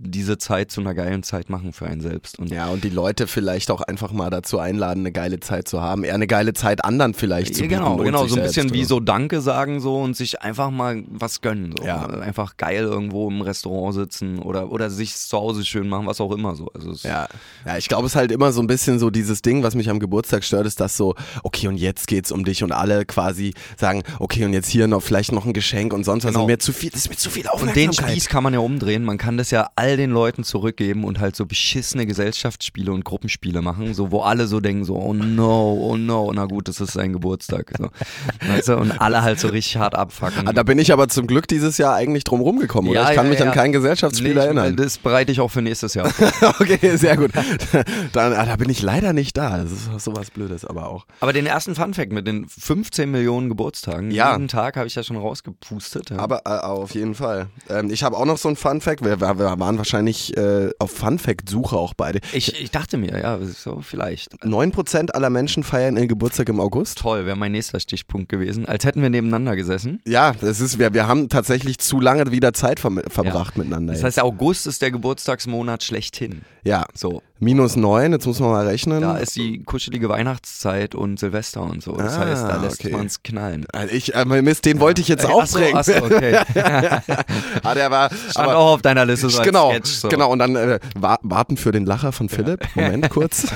diese 0.00 0.38
Zeit 0.38 0.72
zu 0.72 0.80
einer 0.80 0.94
geilen 0.94 1.22
Zeit 1.22 1.48
machen 1.50 1.72
für 1.72 1.86
einen 1.86 2.00
selbst. 2.00 2.38
Und 2.40 2.50
Ja, 2.50 2.66
und 2.70 2.82
die 2.82 2.88
Leute 2.90 3.28
vielleicht 3.28 3.70
auch 3.70 3.80
einfach 3.82 4.10
mal 4.10 4.30
dazu 4.30 4.58
einladen, 4.58 5.00
eine 5.00 5.12
geile 5.12 5.38
Zeit 5.38 5.68
zu 5.68 5.80
haben. 5.80 6.02
Eher 6.02 6.14
eine 6.14 6.26
geile 6.26 6.52
Zeit 6.54 6.84
anderen 6.84 7.14
vielleicht 7.14 7.54
zu 7.54 7.62
Ja, 7.62 7.68
bieten. 7.68 7.80
genau, 7.80 7.96
und 7.98 8.04
genau, 8.04 8.22
sich 8.22 8.30
so 8.32 8.36
ein 8.36 8.42
bisschen 8.42 8.72
wie 8.72 8.80
oder? 8.80 8.88
so 8.88 8.98
Danke 9.00 9.40
sagen 9.40 9.80
so 9.80 10.00
und 10.00 10.16
sich 10.16 10.42
einfach 10.42 10.70
mal 10.72 11.04
was 11.08 11.40
gönnen. 11.40 11.72
So. 11.76 11.84
Ja. 11.84 11.91
Einfach 12.00 12.56
geil 12.56 12.84
irgendwo 12.84 13.28
im 13.28 13.40
Restaurant 13.40 13.94
sitzen 13.94 14.38
oder, 14.38 14.70
oder 14.70 14.90
sich 14.90 15.16
zu 15.16 15.36
Hause 15.36 15.64
schön 15.64 15.88
machen, 15.88 16.06
was 16.06 16.20
auch 16.20 16.32
immer 16.32 16.54
so. 16.54 16.70
Also 16.74 16.92
Ja, 17.06 17.28
ja 17.66 17.76
ich 17.76 17.88
glaube, 17.88 18.06
es 18.06 18.12
ist 18.12 18.16
halt 18.16 18.32
immer 18.32 18.52
so 18.52 18.60
ein 18.60 18.66
bisschen 18.66 18.98
so 18.98 19.10
dieses 19.10 19.42
Ding, 19.42 19.62
was 19.62 19.74
mich 19.74 19.90
am 19.90 20.00
Geburtstag 20.00 20.44
stört, 20.44 20.66
ist 20.66 20.80
das 20.80 20.96
so, 20.96 21.14
okay, 21.42 21.68
und 21.68 21.76
jetzt 21.76 22.06
geht's 22.06 22.32
um 22.32 22.44
dich 22.44 22.62
und 22.62 22.72
alle 22.72 23.04
quasi 23.04 23.54
sagen, 23.76 24.02
okay, 24.18 24.44
und 24.44 24.52
jetzt 24.52 24.68
hier 24.68 24.86
noch 24.88 25.02
vielleicht 25.02 25.32
noch 25.32 25.44
ein 25.44 25.52
Geschenk 25.52 25.92
und 25.92 26.04
sonst 26.04 26.24
was. 26.24 26.32
Genau. 26.32 26.44
Und 26.44 26.46
mir 26.46 26.58
zu 26.58 26.72
viel, 26.72 26.90
das 26.90 27.02
ist 27.02 27.10
mir 27.10 27.16
zu 27.16 27.30
viel 27.30 27.46
Und 27.52 27.74
den 27.74 27.90
Aufmerksamkeit. 27.90 28.10
Spieß 28.12 28.28
kann 28.28 28.42
man 28.42 28.54
ja 28.54 28.60
umdrehen. 28.60 29.04
Man 29.04 29.18
kann 29.18 29.36
das 29.36 29.50
ja 29.50 29.70
all 29.76 29.96
den 29.96 30.10
Leuten 30.10 30.44
zurückgeben 30.44 31.04
und 31.04 31.20
halt 31.20 31.36
so 31.36 31.46
beschissene 31.46 32.06
Gesellschaftsspiele 32.06 32.92
und 32.92 33.04
Gruppenspiele 33.04 33.62
machen, 33.62 33.94
so 33.94 34.10
wo 34.10 34.20
alle 34.20 34.46
so 34.46 34.60
denken 34.60 34.84
so, 34.84 34.96
oh 34.96 35.12
no, 35.12 35.72
oh 35.72 35.96
no, 35.96 36.32
na 36.34 36.46
gut, 36.46 36.68
das 36.68 36.80
ist 36.80 36.92
sein 36.92 37.12
Geburtstag. 37.12 37.72
So. 37.76 37.90
Weißt 38.48 38.68
du? 38.68 38.76
Und 38.76 38.92
alle 38.92 39.22
halt 39.22 39.40
so 39.40 39.48
richtig 39.48 39.76
hart 39.76 39.94
abfacken. 39.94 40.48
Ah, 40.48 40.52
Da 40.52 40.62
bin 40.62 40.78
ich 40.78 40.92
aber 40.92 41.08
zum 41.08 41.26
Glück 41.26 41.48
dieses 41.48 41.78
Jahr 41.78 41.81
eigentlich 41.90 42.24
drum 42.24 42.40
rumgekommen, 42.40 42.90
oder? 42.90 43.02
Ja, 43.02 43.10
ich 43.10 43.16
kann 43.16 43.26
ja, 43.26 43.30
mich 43.30 43.40
ja. 43.40 43.46
an 43.46 43.52
kein 43.52 43.72
Gesellschaftsspiel 43.72 44.34
Nee, 44.34 44.40
erinnern. 44.40 44.76
Das 44.76 44.98
bereite 44.98 45.32
ich 45.32 45.40
auch 45.40 45.50
für 45.50 45.62
nächstes 45.62 45.94
Jahr 45.94 46.08
vor. 46.08 46.54
okay, 46.60 46.96
sehr 46.96 47.16
gut. 47.16 47.32
Dann, 48.12 48.32
ah, 48.32 48.46
da 48.46 48.56
bin 48.56 48.70
ich 48.70 48.82
leider 48.82 49.12
nicht 49.12 49.36
da. 49.36 49.58
Das 49.58 49.72
ist 49.72 49.88
sowas 50.04 50.30
Blödes, 50.30 50.64
aber 50.64 50.88
auch. 50.88 51.06
Aber 51.20 51.32
den 51.32 51.46
ersten 51.46 51.74
Funfact 51.74 52.12
mit 52.12 52.26
den 52.26 52.46
15 52.48 53.10
Millionen 53.10 53.48
Geburtstagen, 53.48 54.10
Ja. 54.10 54.32
jeden 54.32 54.48
Tag 54.48 54.76
habe 54.76 54.86
ich 54.86 54.94
ja 54.94 55.02
schon 55.02 55.16
rausgepustet. 55.16 56.12
Aber 56.12 56.42
äh, 56.44 56.50
auf 56.64 56.94
jeden 56.94 57.14
Fall. 57.14 57.48
Ähm, 57.68 57.90
ich 57.90 58.02
habe 58.04 58.16
auch 58.16 58.24
noch 58.26 58.38
so 58.38 58.48
ein 58.48 58.56
Fun 58.56 58.80
Fact. 58.80 59.04
Wir, 59.04 59.20
wir 59.20 59.38
waren 59.38 59.78
wahrscheinlich 59.78 60.36
äh, 60.36 60.70
auf 60.78 60.90
Fun 60.92 61.18
Fact 61.18 61.48
Suche 61.48 61.76
auch 61.76 61.94
beide. 61.94 62.20
ich, 62.32 62.60
ich 62.60 62.70
dachte 62.70 62.96
mir, 62.98 63.18
ja, 63.20 63.38
so 63.40 63.80
vielleicht. 63.80 64.32
9% 64.44 65.10
aller 65.10 65.30
Menschen 65.30 65.62
feiern 65.62 65.96
ihren 65.96 66.08
Geburtstag 66.08 66.48
im 66.48 66.60
August. 66.60 66.98
Toll, 66.98 67.26
wäre 67.26 67.36
mein 67.36 67.52
nächster 67.52 67.80
Stichpunkt 67.80 68.28
gewesen. 68.28 68.66
Als 68.66 68.84
hätten 68.84 69.02
wir 69.02 69.10
nebeneinander 69.10 69.56
gesessen. 69.56 70.00
Ja, 70.06 70.32
das 70.40 70.60
ist, 70.60 70.78
wir, 70.78 70.92
wir 70.94 71.06
haben 71.06 71.28
tatsächlich 71.28 71.61
zu 71.78 72.00
lange 72.00 72.30
wieder 72.32 72.52
Zeit 72.52 72.80
ver 72.80 72.90
verbracht 73.08 73.56
miteinander. 73.56 73.92
Das 73.92 74.02
heißt, 74.02 74.20
August 74.20 74.66
ist 74.66 74.82
der 74.82 74.90
Geburtstagsmonat 74.90 75.82
schlechthin. 75.82 76.42
ja, 76.64 76.84
So, 76.94 77.22
minus 77.38 77.76
9, 77.76 78.12
jetzt 78.12 78.26
muss 78.26 78.38
man 78.40 78.50
mal 78.50 78.66
rechnen. 78.66 79.00
da 79.00 79.16
ist 79.16 79.34
die 79.36 79.62
kuschelige 79.64 80.08
Weihnachtszeit 80.08 80.94
und 80.94 81.18
Silvester 81.18 81.62
und 81.62 81.82
so. 81.82 81.92
Das 81.96 82.14
Ah, 82.16 82.26
heißt, 82.26 82.42
da 82.44 82.56
lässt 82.62 82.80
okay. 82.80 82.92
man 82.92 83.06
es 83.06 83.22
knallen. 83.22 83.66
Also 83.72 83.94
ich, 83.94 84.14
äh, 84.14 84.24
Mist, 84.24 84.64
den 84.64 84.80
wollte 84.80 85.00
ich 85.00 85.08
jetzt 85.08 85.24
Ach 85.24 85.30
so, 85.30 85.58
aufbringen. 85.58 85.76
ach 85.76 85.84
so, 85.84 85.92
okay. 85.94 86.36
ah, 87.62 87.74
der 87.74 87.90
war, 87.90 88.10
Stand 88.10 88.36
aber, 88.48 88.56
auch 88.56 88.74
auf 88.74 88.82
deiner 88.82 89.04
Liste 89.04 89.28
so 89.30 89.42
genau, 89.42 89.70
Sketch. 89.70 89.90
So. 89.90 90.08
genau. 90.08 90.30
Und 90.30 90.38
dann 90.40 90.56
äh, 90.56 90.78
wa 90.96 91.18
warten 91.22 91.56
für 91.56 91.72
den 91.72 91.86
Lacher 91.86 92.12
von 92.12 92.28
Philipp. 92.28 92.60
Moment 92.74 93.08
kurz. 93.10 93.46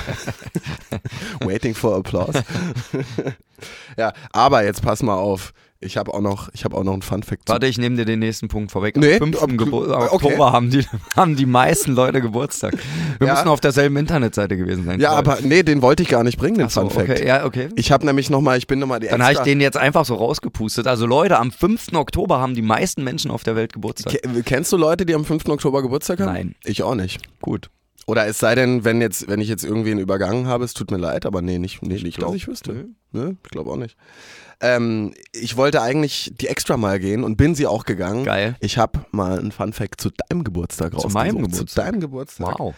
Waiting 1.41 1.75
for 1.75 1.97
applause. 1.97 2.43
ja, 3.97 4.13
aber 4.33 4.65
jetzt 4.65 4.83
pass 4.83 5.03
mal 5.03 5.15
auf. 5.15 5.53
Ich 5.79 5.99
habe 5.99 6.15
auch 6.15 6.23
noch, 6.23 6.49
ich 6.55 6.65
habe 6.65 6.75
auch 6.77 6.85
noch 6.85 6.95
einen 6.95 7.03
Fun 7.03 7.23
Fact. 7.23 7.43
Warte, 7.49 7.67
ich 7.67 7.77
nehme 7.77 7.97
dir 7.97 8.07
den 8.07 8.19
nächsten 8.21 8.49
Punkt 8.49 8.73
vorweg. 8.73 8.97
Nee, 8.97 9.15
Am 9.21 9.33
5. 9.35 9.43
ob- 9.43 9.59
Gebur 9.59 9.89
okay. 9.95 10.09
Oktober 10.11 10.51
haben 10.53 10.71
die, 10.71 10.85
haben 11.17 11.37
die 11.37 11.45
meisten 11.45 11.93
Leute 11.95 12.23
Geburtstag. 12.23 12.75
Wir 13.19 13.27
Ja. 13.27 13.35
müssen 13.35 13.49
auf 13.49 13.61
derselben 13.61 13.97
Internetseite 13.99 14.57
gewesen 14.57 14.85
sein. 14.85 15.01
Ja, 15.01 15.11
aber 15.13 15.39
nee, 15.43 15.63
den 15.63 15.83
wollte 15.83 16.03
ich 16.03 16.09
gar 16.09 16.25
nicht 16.25 16.39
bringen, 16.39 16.57
den 16.57 16.71
so, 16.71 16.81
Fun 16.81 16.91
Fact. 16.91 17.11
okay, 17.11 17.27
ja, 17.27 17.45
okay. 17.45 17.69
Ich 17.77 17.93
habe 17.93 18.07
nämlich 18.07 18.31
noch 18.31 18.41
mal, 18.41 18.57
ich 18.57 18.67
bin 18.67 18.79
noch 18.79 18.87
mal 18.87 19.01
die 19.01 19.09
Dann 19.09 19.23
habe 19.23 19.35
ich 19.35 19.39
den 19.41 19.61
jetzt 19.61 19.77
einfach 19.77 20.07
so 20.07 20.15
rausgepustet. 20.15 20.87
Also 20.87 21.05
Leute, 21.07 21.39
am 21.39 21.51
5. 21.53 21.93
Oktober 21.95 22.41
haben 22.41 22.55
die 22.55 22.63
meisten 22.63 23.05
Menschen 23.05 23.31
auf 23.31 23.45
der 23.45 23.55
Welt 23.55 23.75
Geburtstag. 23.75 24.15
Ke- 24.23 24.43
Kennst 24.45 24.73
du 24.73 24.79
Leute, 24.79 25.05
die 25.05 25.15
am 25.15 25.27
5. 25.27 25.47
Oktober 25.51 25.83
Geburtstag 25.83 26.21
haben? 26.21 26.33
Nein. 26.33 26.55
Ich 26.65 26.83
auch 26.83 26.95
nicht. 26.95 27.21
Gut. 27.43 27.69
Oder 28.07 28.27
es 28.29 28.39
sei 28.39 28.55
denn, 28.55 28.85
wenn 28.85 29.01
jetzt, 29.01 29.29
wenn 29.29 29.41
ich 29.41 29.49
jetzt 29.49 29.65
irgendwen 29.65 29.99
übergangen 29.99 30.47
habe, 30.47 30.65
es 30.65 30.75
tut 30.75 30.93
mir 30.93 30.97
leid, 30.97 31.27
aber 31.27 31.43
nee, 31.43 31.59
nicht, 31.59 31.83
nee, 31.83 31.95
nicht, 32.01 32.19
glaub, 32.19 32.31
dass 32.31 32.37
ich 32.37 32.47
wüsste. 32.47 32.73
nö. 32.73 32.85
Ne? 33.13 33.37
Ich 33.45 33.51
glaube 33.51 33.71
auch 33.71 33.77
nicht. 33.77 33.97
Ähm, 34.61 35.13
ich 35.33 35.57
wollte 35.57 35.83
eigentlich 35.83 36.33
die 36.41 36.47
extra 36.49 36.77
mal 36.77 36.99
gehen 36.99 37.25
und 37.25 37.37
bin 37.37 37.55
sie 37.55 37.67
auch 37.67 37.85
gegangen. 37.85 38.25
Geil. 38.25 38.57
Ich 38.61 38.79
habe 38.79 39.05
mal 39.11 39.39
einen 39.39 39.53
Fun 39.53 39.73
Fact 39.73 40.01
zu 40.01 40.11
deinem 40.11 40.45
Geburtstag 40.45 40.93
Zu 40.93 40.97
rausgesucht. 40.99 41.15
meinem 41.15 41.37
Zu 41.45 41.51
Geburtstag? 41.51 41.85
deinem 41.85 42.01
Geburtstag. 42.01 42.59
Wow. 42.59 42.75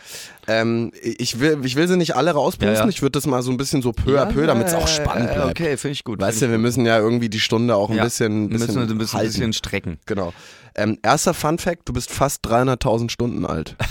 Ähm, 0.48 0.92
ich, 1.02 1.38
will, 1.38 1.60
ich 1.62 1.76
will 1.76 1.86
sie 1.86 1.96
nicht 1.96 2.16
alle 2.16 2.32
rauspusten. 2.32 2.74
Ja, 2.74 2.82
ja. 2.82 2.88
Ich 2.88 3.02
würde 3.02 3.12
das 3.12 3.26
mal 3.26 3.42
so 3.42 3.50
ein 3.52 3.58
bisschen 3.58 3.82
so 3.82 3.92
peu 3.92 4.20
à 4.20 4.26
peu, 4.26 4.46
damit 4.46 4.68
es 4.68 4.74
auch 4.74 4.88
spannend 4.88 5.32
bleibt. 5.34 5.50
Okay, 5.60 5.76
finde 5.76 5.92
ich 5.92 6.04
gut. 6.04 6.20
Weißt 6.20 6.42
du, 6.42 6.48
wir 6.48 6.56
ich 6.56 6.62
müssen 6.62 6.84
ja 6.86 6.98
irgendwie 6.98 7.28
die 7.28 7.40
Stunde 7.40 7.76
auch 7.76 7.90
ein 7.90 7.96
Ja, 7.96 8.04
bisschen, 8.04 8.48
bisschen, 8.48 8.66
müssen 8.66 8.80
wir 8.88 8.94
ein 8.94 8.98
bisschen, 8.98 9.20
bisschen 9.20 9.52
strecken. 9.52 9.98
Genau. 10.06 10.32
Ähm, 10.74 10.98
erster 11.02 11.34
Fun 11.34 11.58
Fact, 11.58 11.88
du 11.88 11.92
bist 11.92 12.10
fast 12.10 12.44
300.000 12.46 13.10
Stunden 13.10 13.44
alt. 13.46 13.76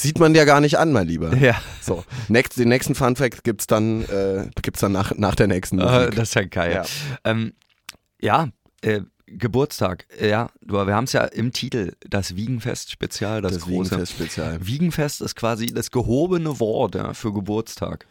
Sieht 0.00 0.18
man 0.18 0.32
dir 0.32 0.46
gar 0.46 0.60
nicht 0.60 0.78
an, 0.78 0.92
mein 0.92 1.06
Lieber. 1.06 1.36
Ja. 1.36 1.60
So, 1.82 2.04
next, 2.28 2.58
den 2.58 2.68
nächsten 2.68 2.94
Fun 2.94 3.16
Fact 3.16 3.44
gibt's 3.44 3.66
dann, 3.66 4.02
äh, 4.04 4.48
gibt's 4.62 4.80
dann 4.80 4.92
nach, 4.92 5.12
nach 5.16 5.34
der 5.34 5.46
nächsten 5.46 5.78
Äh, 5.78 5.82
Musik. 5.84 6.14
das 6.16 6.28
ist 6.30 6.34
ja 6.34 6.44
geil. 6.44 6.72
Ja. 6.72 6.84
Ähm, 7.24 7.52
ja, 8.20 8.48
äh, 8.82 9.02
Geburtstag. 9.26 10.06
Ja, 10.20 10.50
wir 10.62 10.94
haben 10.94 11.04
es 11.04 11.12
ja 11.12 11.24
im 11.24 11.52
Titel, 11.52 11.92
das 12.08 12.34
Wiegenfest-Spezial, 12.34 13.42
das, 13.42 13.52
das 13.52 13.62
große. 13.62 13.90
Wiegenfest-Spezial. 13.92 14.58
Wiegenfest 14.66 15.20
ist 15.20 15.36
quasi 15.36 15.66
das 15.66 15.90
gehobene 15.90 16.58
Wort 16.60 16.94
ja, 16.94 17.12
für 17.14 17.32
Geburtstag. 17.32 18.06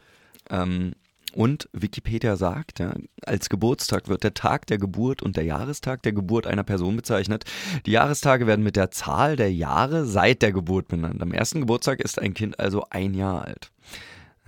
Ähm, 0.49 0.93
und 1.33 1.69
Wikipedia 1.73 2.35
sagt, 2.35 2.79
ja, 2.79 2.93
als 3.25 3.49
Geburtstag 3.49 4.07
wird 4.07 4.23
der 4.23 4.33
Tag 4.33 4.67
der 4.67 4.77
Geburt 4.77 5.21
und 5.21 5.37
der 5.37 5.43
Jahrestag 5.43 6.01
der 6.03 6.13
Geburt 6.13 6.47
einer 6.47 6.63
Person 6.63 6.95
bezeichnet. 6.95 7.45
Die 7.85 7.91
Jahrestage 7.91 8.47
werden 8.47 8.63
mit 8.63 8.75
der 8.75 8.91
Zahl 8.91 9.35
der 9.35 9.51
Jahre 9.51 10.05
seit 10.05 10.41
der 10.41 10.51
Geburt 10.51 10.87
benannt. 10.87 11.21
Am 11.21 11.33
ersten 11.33 11.61
Geburtstag 11.61 11.99
ist 11.99 12.19
ein 12.19 12.33
Kind 12.33 12.59
also 12.59 12.85
ein 12.89 13.13
Jahr 13.13 13.45
alt. 13.45 13.71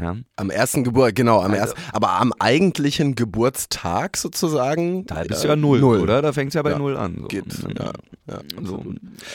Ja? 0.01 0.15
Am 0.35 0.49
ersten 0.49 0.83
Geburt, 0.83 1.15
genau, 1.15 1.39
am 1.41 1.51
Also- 1.51 1.55
ersten, 1.75 1.81
aber 1.93 2.11
am 2.19 2.33
eigentlichen 2.39 3.13
Geburtstag 3.15 4.17
sozusagen. 4.17 5.05
Da 5.05 5.23
bist 5.23 5.41
äh, 5.41 5.43
du 5.43 5.47
ja 5.49 5.55
null, 5.55 5.83
oder? 5.83 6.21
Da 6.21 6.33
fängst 6.33 6.55
du 6.55 6.59
ja 6.59 6.63
bei 6.63 6.71
Ja. 6.71 6.79
null 6.79 6.97
an. 6.97 7.17
So. 7.21 7.27
Geht, 7.27 7.45
ja, 7.77 7.91
ja. 8.27 8.39
So. 8.63 8.83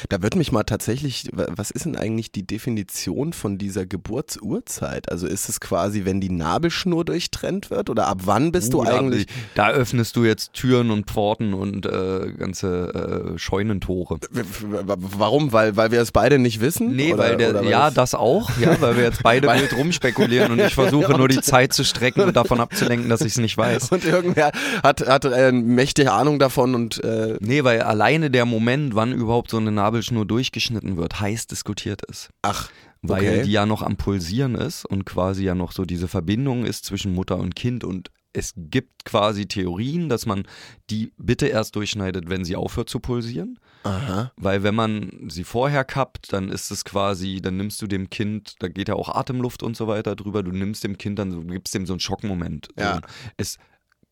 Da 0.09 0.23
wird 0.23 0.35
mich 0.37 0.51
mal 0.53 0.65
tatsächlich, 0.65 1.29
wa- 1.33 1.47
was 1.55 1.71
ist 1.71 1.85
denn 1.85 1.97
eigentlich 1.97 2.33
die 2.33 2.47
Definition 2.47 3.33
von 3.33 3.59
dieser 3.59 3.87
Geburtsurzeit? 3.87 5.11
Also 5.11 5.27
ist 5.27 5.49
es 5.49 5.61
quasi, 5.61 6.05
wenn 6.05 6.21
die 6.21 6.31
Nabelschnur 6.31 7.05
durchtrennt 7.05 7.71
wird 7.71 7.89
oder 7.91 8.09
ab 8.09 8.23
wann 8.25 8.51
bist 8.53 8.73
du 8.73 8.81
Uh, 8.81 8.85
da- 8.85 8.99
eigentlich? 8.99 9.27
Da 9.55 9.71
öffnest 9.71 10.17
du 10.17 10.25
jetzt 10.25 10.53
Türen 10.55 10.91
und 10.91 11.09
Pforten 11.11 11.55
und 11.55 11.87
äh, 11.87 12.33
ganze 12.37 13.35
äh, 13.35 13.39
Scheunentore. 13.39 14.19
Warum? 14.31 15.53
Weil, 15.53 15.77
weil 15.77 15.91
wir 15.93 16.01
es 16.01 16.13
beide 16.13 16.39
nicht 16.39 16.61
wissen? 16.61 16.95
Nee, 16.97 17.13
oder, 17.15 17.23
weil 17.23 17.37
der, 17.37 17.63
ja, 17.65 17.89
es- 17.89 17.95
das 17.95 18.15
auch, 18.15 18.51
ja, 18.61 18.81
weil 18.81 18.97
wir 18.97 19.05
jetzt 19.05 19.23
beide 19.23 19.47
wild 19.49 19.77
rumspekulieren 19.77 20.53
und 20.61 20.67
ich 20.67 20.75
versuche 20.75 21.13
nur 21.17 21.29
die 21.29 21.41
Zeit 21.41 21.73
zu 21.73 21.85
strecken 21.85 22.23
und 22.23 22.37
davon 22.37 22.61
abzulenken, 22.61 23.09
dass 23.09 23.21
ich 23.21 23.33
es 23.33 23.39
nicht 23.39 23.57
weiß. 23.57 23.91
Und 23.93 24.05
irgendwer 24.05 24.53
hat, 24.83 25.07
hat 25.07 25.25
äh, 25.25 25.53
mächtige 25.53 26.13
Ahnung 26.13 26.39
davon 26.39 26.75
und 26.75 27.03
äh, 27.05 27.37
Nee, 27.41 27.65
weil 27.65 27.83
alleine 27.83 28.31
der 28.31 28.45
Moment, 28.47 28.95
wann 28.95 29.13
überhaupt 29.13 29.51
so 29.51 29.57
eine 29.59 29.73
Nabelschnur 29.73 30.27
durchgeschnitten 30.27 30.97
wird, 30.97 31.21
heiß 31.21 31.47
diskutiert 31.47 32.03
ist. 32.11 32.31
ach, 32.43 32.71
Weil 33.03 33.23
Okay. 33.23 33.43
die 33.43 33.53
ja 33.53 33.67
noch 33.67 33.83
am 33.83 33.97
Pulsieren 33.97 34.55
ist 34.55 34.85
und 34.85 35.05
quasi 35.05 35.45
ja 35.45 35.55
noch 35.55 35.73
so 35.73 35.85
diese 35.85 36.09
Verbindung 36.09 36.65
ist 36.65 36.85
zwischen 36.85 37.15
Mutter 37.15 37.37
und 37.37 37.55
Kind 37.55 37.85
und 37.85 38.11
es 38.37 38.53
gibt 38.57 39.05
quasi 39.05 39.47
Theorien, 39.47 40.09
dass 40.09 40.27
man 40.27 40.45
die 40.91 41.13
bitte 41.17 41.47
erst 41.47 41.75
durchschneidet, 41.77 42.29
wenn 42.29 42.45
sie 42.45 42.57
aufhört 42.57 42.89
zu 42.91 43.01
pulsieren. 43.01 43.59
aha, 43.85 44.33
Weil 44.37 44.63
wenn 44.63 44.75
man 44.75 45.29
sie 45.29 45.45
vorher 45.45 45.85
kappt, 45.85 46.33
dann 46.33 46.49
ist 46.51 46.71
es 46.71 46.85
quasi, 46.85 47.41
dann 47.41 47.57
nimmst 47.57 47.81
du 47.81 47.87
dem 47.87 48.11
Kind, 48.11 48.57
da 48.61 48.69
geht 48.69 48.89
ja 48.89 48.95
auch 48.95 49.09
Atemluft 49.09 49.63
und 49.63 49.77
so 49.77 49.87
weiter 49.87 50.17
drüber, 50.17 50.43
du 50.43 50.51
nimmst 50.53 50.85
dem 50.85 50.99
Kind 50.99 51.19
dann, 51.19 51.31
so- 51.31 51.41
du 51.43 51.53
gibst 51.55 51.75
dem 51.75 51.87
so 51.87 51.93
einen 51.95 52.01
Schockmoment. 52.01 52.69
So. 52.77 52.83
Ja. 52.83 53.01
Es 53.37 53.59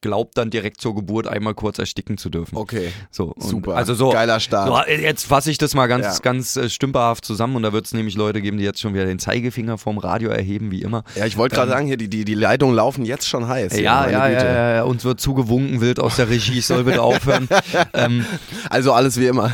glaubt 0.05 0.37
dann 0.37 0.51
direkt 0.51 0.83
zur 0.83 0.95
Geburt 0.95 1.27
einmal 1.27 1.55
kurz 1.55 1.79
ersticken 1.79 2.19
zu 2.19 2.29
dürfen. 2.29 2.57
okay, 2.59 2.93
So, 3.11 3.35
super, 3.39 3.75
Also 3.75 3.95
so, 3.95 4.11
geiler 4.11 4.39
Start. 4.39 4.69
so, 4.87 4.93
jetzt 4.93 5.25
fasse 5.25 5.51
ich 5.51 5.57
das 5.57 5.75
mal 5.75 5.87
ganz, 5.87 6.05
Ja. 6.05 6.19
ganz 6.23 6.57
äh, 6.57 6.69
stümperhaft 6.69 7.25
zusammen 7.25 7.57
und 7.57 7.63
da 7.63 7.73
wird 7.73 7.87
es 7.87 7.95
nämlich 7.95 8.15
Leute 8.17 8.43
geben, 8.43 8.59
die 8.59 8.65
jetzt 8.65 8.81
schon 8.83 8.93
wieder 8.93 9.07
den 9.07 9.19
Zeigefinger 9.19 9.79
vom 9.79 9.97
Radio 9.97 10.29
erheben, 10.29 10.71
wie 10.71 10.83
immer. 10.83 11.05
Ja, 11.17 11.25
ich 11.25 11.39
wollte 11.39 11.57
gerade 11.57 11.71
sagen, 11.71 11.87
hier, 11.87 11.97
die, 11.97 12.09
die, 12.09 12.27
die 12.27 12.35
Leitungen 12.35 12.77
laufen 12.77 13.07
jetzt 13.07 13.27
schon 13.27 13.49
heiß. 13.49 13.79
Ja, 13.79 14.07
ja, 14.11 14.29
ja, 14.29 14.43
ja, 14.43 14.75
ja, 14.77 14.83
uns 14.83 15.05
wird 15.05 15.21
zugewunken 15.21 15.81
wild 15.81 15.99
aus 16.01 16.17
der 16.17 16.29
Regie, 16.29 16.59
ich 16.59 16.67
soll 16.67 16.85
bitte 16.85 17.01
aufhören. 17.03 17.49
ähm, 17.95 18.27
Also 18.69 18.93
alles 18.93 19.19
wie 19.19 19.27
immer. 19.27 19.51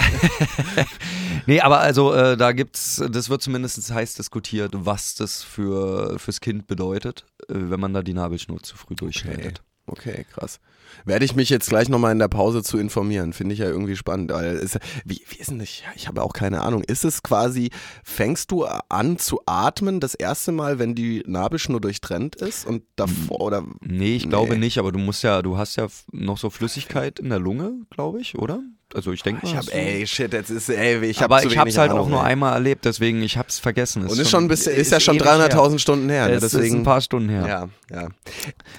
nee, 1.47 1.61
aber 1.61 1.80
also 1.80 2.12
äh, 2.12 2.37
da 2.37 2.52
gibt's, 2.52 3.02
das 3.11 3.30
wird 3.30 3.42
zumindest 3.42 3.92
heiß 3.92 4.14
diskutiert, 4.14 4.73
was 4.75 5.14
das 5.14 5.42
für 5.42 6.19
fürs 6.19 6.40
Kind 6.40 6.66
bedeutet, 6.66 7.25
äh, 7.49 7.54
wenn 7.54 7.80
man 7.80 7.95
da 7.95 8.02
die 8.02 8.14
Nabelschnur 8.14 8.61
zu 8.62 8.76
früh 8.76 8.95
durchschneidet. 8.95 9.61
Okay, 9.61 9.69
krass. 9.94 10.61
Werde 11.04 11.25
ich 11.25 11.35
mich 11.35 11.49
jetzt 11.50 11.68
gleich 11.68 11.88
nochmal 11.88 12.12
in 12.12 12.18
der 12.18 12.28
Pause 12.28 12.62
zu 12.62 12.76
informieren. 12.76 13.32
Finde 13.32 13.52
ich 13.54 13.61
ja 13.61 13.66
irgendwie 13.66 13.97
spannend. 13.97 14.32
Weil 14.32 14.56
es, 14.56 14.78
wie, 15.04 15.23
wie 15.28 15.37
ist 15.38 15.50
denn 15.50 15.59
das? 15.59 15.68
Ich 15.94 16.09
habe 16.09 16.23
auch 16.23 16.32
keine 16.32 16.61
Ahnung. 16.62 16.82
Ist 16.82 17.04
es 17.04 17.23
quasi, 17.23 17.70
fängst 18.02 18.50
du 18.50 18.64
an 18.64 19.18
zu 19.18 19.40
atmen 19.47 20.00
das 20.00 20.14
erste 20.14 20.52
Mal, 20.52 20.78
wenn 20.78 20.94
die 20.94 21.23
Nabelschnur 21.26 21.80
durchtrennt 21.80 22.37
ist 22.37 22.66
und 22.66 22.82
davor 22.97 23.40
oder 23.40 23.64
Nee, 23.80 24.16
ich 24.16 24.28
glaube 24.28 24.54
Nee. 24.54 24.59
nicht, 24.59 24.78
aber 24.78 24.92
du 24.92 24.99
musst 24.99 25.23
ja, 25.23 25.42
du 25.42 25.56
hast 25.56 25.76
ja 25.76 25.87
noch 26.12 26.38
so 26.38 26.50
Flüssigkeit 26.50 27.18
in 27.18 27.28
der 27.30 27.38
Lunge, 27.38 27.73
glaube 27.90 28.20
ich, 28.20 28.37
oder? 28.37 28.61
Also 28.92 29.12
ich 29.12 29.23
denke 29.23 29.47
mal. 29.47 29.52
ich 29.52 29.56
habe 29.56 29.73
ey 29.73 30.04
shit, 30.04 30.32
jetzt 30.32 30.50
ist 30.50 30.68
ey, 30.68 31.04
ich 31.04 31.23
habe 31.23 31.40
ich 31.47 31.56
habe 31.56 31.70
es 31.70 31.78
halt 31.78 31.92
Ahnung, 31.92 32.06
auch 32.06 32.09
nur 32.09 32.20
ey. 32.20 32.26
einmal 32.32 32.54
erlebt, 32.54 32.85
deswegen 32.85 33.23
ich 33.23 33.37
habe 33.37 33.49
es 33.49 33.61
vergessen. 33.61 34.04
Und 34.04 34.18
ist 34.18 34.28
schon 34.30 34.44
ein 34.44 34.49
bisschen, 34.49 34.75
ist, 34.75 34.90
ja 34.90 34.99
schon 34.99 35.14
ewig 35.14 35.28
her. 35.28 35.49
300.000 35.49 35.78
Stunden 35.78 36.09
her, 36.11 36.26
ne? 36.26 36.35
Es 36.35 36.42
ist 36.42 36.54
deswegen 36.54 36.78
ein 36.78 36.82
paar 36.82 37.00
Stunden 37.00 37.28
her. 37.28 37.47
ja, 37.47 37.68
ja. 37.92 38.09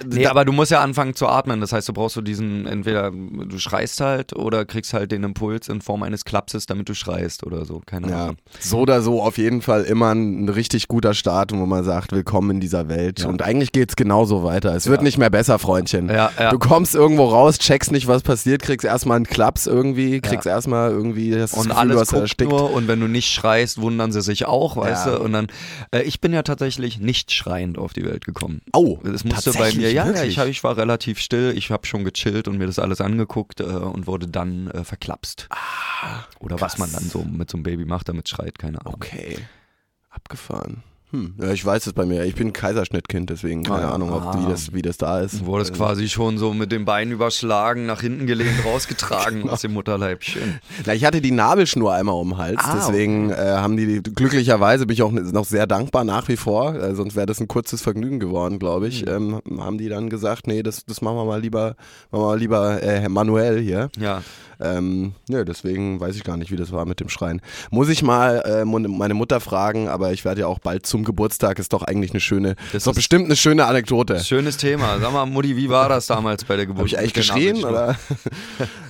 Nee, 0.06 0.26
aber 0.26 0.44
du 0.44 0.52
musst 0.52 0.70
ja 0.70 0.80
anfangen 0.80 1.14
zu 1.14 1.26
atmen. 1.28 1.60
Das 1.60 1.72
heißt, 1.72 1.88
du 1.88 1.92
brauchst 1.92 2.14
so 2.14 2.20
diesen, 2.20 2.66
entweder 2.66 3.10
du 3.10 3.58
schreist 3.58 4.00
halt 4.00 4.34
oder 4.34 4.64
kriegst 4.64 4.92
halt 4.94 5.12
den 5.12 5.22
Impuls 5.24 5.68
in 5.68 5.80
Form 5.80 6.02
eines 6.02 6.24
Klapses, 6.24 6.66
damit 6.66 6.88
du 6.88 6.94
schreist 6.94 7.44
oder 7.44 7.64
so. 7.64 7.80
Keine 7.86 8.10
Ja, 8.10 8.22
Ahnung. 8.24 8.36
so 8.60 8.78
oder 8.80 9.02
so 9.02 9.22
auf 9.22 9.38
jeden 9.38 9.62
Fall 9.62 9.84
immer 9.84 10.12
ein 10.14 10.48
richtig 10.48 10.88
guter 10.88 11.14
Start, 11.14 11.52
wo 11.52 11.66
man 11.66 11.84
sagt, 11.84 12.12
willkommen 12.12 12.50
in 12.52 12.60
dieser 12.60 12.88
Welt. 12.88 13.20
Ja. 13.20 13.28
Und 13.28 13.42
eigentlich 13.42 13.72
geht's 13.72 13.96
genauso 13.96 14.42
weiter. 14.44 14.74
Es 14.74 14.86
wird 14.88 15.02
nicht 15.02 15.18
mehr 15.18 15.30
besser, 15.30 15.58
Freundchen. 15.58 16.08
Ja, 16.08 16.30
ja. 16.38 16.50
Du 16.50 16.58
kommst 16.58 16.94
irgendwo 16.94 17.24
raus, 17.26 17.58
checkst 17.58 17.92
nicht, 17.92 18.06
was 18.08 18.22
passiert, 18.22 18.62
kriegst 18.62 18.84
erstmal 18.84 19.16
einen 19.16 19.26
Klaps 19.26 19.66
irgendwie, 19.66 20.20
kriegst 20.20 20.46
erstmal 20.46 20.90
irgendwie 20.90 21.30
das 21.30 21.52
Und 21.54 21.68
Gefühl, 21.68 21.74
du 21.74 21.78
alles 21.78 22.00
hast 22.00 22.08
guckt 22.10 22.20
erstickt. 22.22 22.50
nur 22.50 22.72
und 22.72 22.88
wenn 22.88 23.00
du 23.00 23.08
nicht 23.08 23.30
schreist, 23.32 23.80
wundern 23.80 24.12
sie 24.12 24.22
sich 24.22 24.46
auch, 24.46 24.76
weißt 24.76 25.06
Ja. 25.06 25.16
du? 25.18 25.22
Und 25.24 25.32
dann, 25.32 25.46
äh, 25.92 26.02
ich 26.02 26.20
bin 26.20 26.32
ja 26.32 26.42
tatsächlich 26.42 26.98
nicht 26.98 27.32
schreiend 27.32 27.78
auf 27.78 27.92
die 27.92 28.04
Welt 28.04 28.24
gekommen. 28.24 28.60
Oh, 28.72 28.98
Das 29.02 29.24
musste 29.24 29.52
bei 29.52 29.72
mir, 29.72 29.92
ja, 29.92 30.10
ja, 30.10 30.22
ich, 30.24 30.38
hab, 30.38 30.46
ich 30.46 30.62
war 30.62 30.76
relativ 30.76 31.18
still, 31.18 31.52
ich 31.56 31.70
habe 31.70 31.86
schon 31.86 32.04
gechillt 32.04 32.46
und 32.48 32.58
mir 32.58 32.66
das 32.66 32.78
alles 32.78 33.00
angeguckt 33.00 33.60
äh, 33.60 33.64
und 33.64 34.06
wurde 34.06 34.28
dann 34.28 34.70
äh, 34.70 34.84
verklapst. 34.84 35.48
Oder 36.38 36.60
was 36.60 36.78
man 36.78 36.92
dann 36.92 37.04
so 37.04 37.22
mit 37.24 37.50
so 37.50 37.56
einem 37.56 37.64
Baby 37.64 37.84
macht, 37.84 38.08
damit 38.08 38.26
es 38.26 38.30
schreit, 38.30 38.58
keine 38.58 38.80
Ahnung. 38.80 38.94
Okay, 38.96 39.38
abgefahren. 40.10 40.82
Hm. 41.12 41.34
Ja, 41.40 41.52
ich 41.52 41.64
weiß 41.64 41.86
es 41.86 41.92
bei 41.92 42.06
mir. 42.06 42.24
Ich 42.24 42.34
bin 42.34 42.52
Kaiserschnittkind, 42.52 43.28
deswegen 43.30 43.62
keine 43.62 43.86
Ah, 43.88 43.92
Ahnung, 43.94 44.12
ob, 44.12 44.22
ah. 44.22 44.38
wie, 44.40 44.50
das, 44.50 44.72
wie 44.72 44.82
das 44.82 44.96
da 44.96 45.20
ist. 45.20 45.40
Du 45.42 45.46
wurdest 45.46 45.74
quasi 45.74 46.08
schon 46.08 46.38
so 46.38 46.54
mit 46.54 46.72
den 46.72 46.84
Beinen 46.86 47.12
überschlagen, 47.12 47.84
nach 47.86 48.00
hinten 48.00 48.26
gelehnt, 48.26 48.50
rausgetragen 48.64 49.48
aus 49.50 49.60
dem 49.60 49.74
Mutterleib. 49.74 50.24
Schön. 50.24 50.58
Na, 50.86 50.94
ich 50.94 51.04
hatte 51.04 51.20
die 51.20 51.30
Nabelschnur 51.30 51.92
einmal 51.92 52.14
um 52.14 52.30
den 52.30 52.38
Hals, 52.38 52.60
Ah, 52.64 52.76
deswegen 52.76 53.30
äh, 53.30 53.34
haben 53.36 53.76
die, 53.76 54.02
glücklicherweise 54.02 54.86
bin 54.86 54.94
ich 54.94 55.02
auch 55.02 55.12
noch 55.12 55.44
sehr 55.44 55.66
dankbar 55.66 56.04
nach 56.04 56.28
wie 56.28 56.36
vor, 56.36 56.74
äh, 56.74 56.94
sonst 56.94 57.14
wäre 57.14 57.26
das 57.26 57.40
ein 57.40 57.48
kurzes 57.48 57.82
Vergnügen 57.82 58.18
geworden, 58.18 58.58
glaube 58.58 58.88
ich. 58.88 59.04
Mhm. 59.04 59.40
Ähm, 59.46 59.60
haben 59.60 59.76
die 59.78 59.90
dann 59.90 60.08
gesagt, 60.08 60.46
nee, 60.46 60.62
das, 60.62 60.86
das 60.86 61.02
machen 61.02 61.16
wir 61.16 61.26
mal 61.26 61.40
lieber, 61.40 61.76
machen 62.10 62.22
wir 62.24 62.26
mal 62.28 62.38
lieber 62.38 62.82
äh, 62.82 63.08
manuell 63.08 63.60
hier. 63.60 63.90
Ja, 63.98 64.22
Ähm, 64.60 65.12
nö, 65.28 65.44
deswegen 65.44 65.98
weiß 66.00 66.14
ich 66.16 66.22
gar 66.24 66.36
nicht, 66.36 66.52
wie 66.52 66.56
das 66.56 66.70
war 66.70 66.86
mit 66.86 67.00
dem 67.00 67.08
Schreien. 67.08 67.40
Muss 67.70 67.88
ich 67.88 68.02
mal 68.04 68.42
äh, 68.46 68.64
meine 68.64 69.14
Mutter 69.14 69.40
fragen, 69.40 69.88
aber 69.88 70.12
ich 70.12 70.24
werde 70.24 70.42
ja 70.42 70.46
auch 70.46 70.60
bald 70.60 70.86
zum 70.86 71.01
Geburtstag, 71.04 71.58
ist 71.58 71.72
doch 71.72 71.82
eigentlich 71.82 72.12
eine 72.12 72.20
schöne, 72.20 72.54
Das 72.72 72.78
ist 72.82 72.86
doch 72.86 72.94
bestimmt 72.94 73.26
eine 73.26 73.36
schöne 73.36 73.66
Anekdote. 73.66 74.20
schönes 74.20 74.56
Thema. 74.56 74.98
Sag 75.00 75.12
mal, 75.12 75.26
Mutti, 75.26 75.56
wie 75.56 75.68
war 75.68 75.88
das 75.88 76.06
damals 76.06 76.44
bei 76.44 76.56
der 76.56 76.66
Geburt? 76.66 76.78
Habe 76.80 76.88
ich 76.88 76.98
eigentlich 76.98 77.12
der 77.12 77.22
geschrien? 77.22 77.64
Oder? 77.64 77.96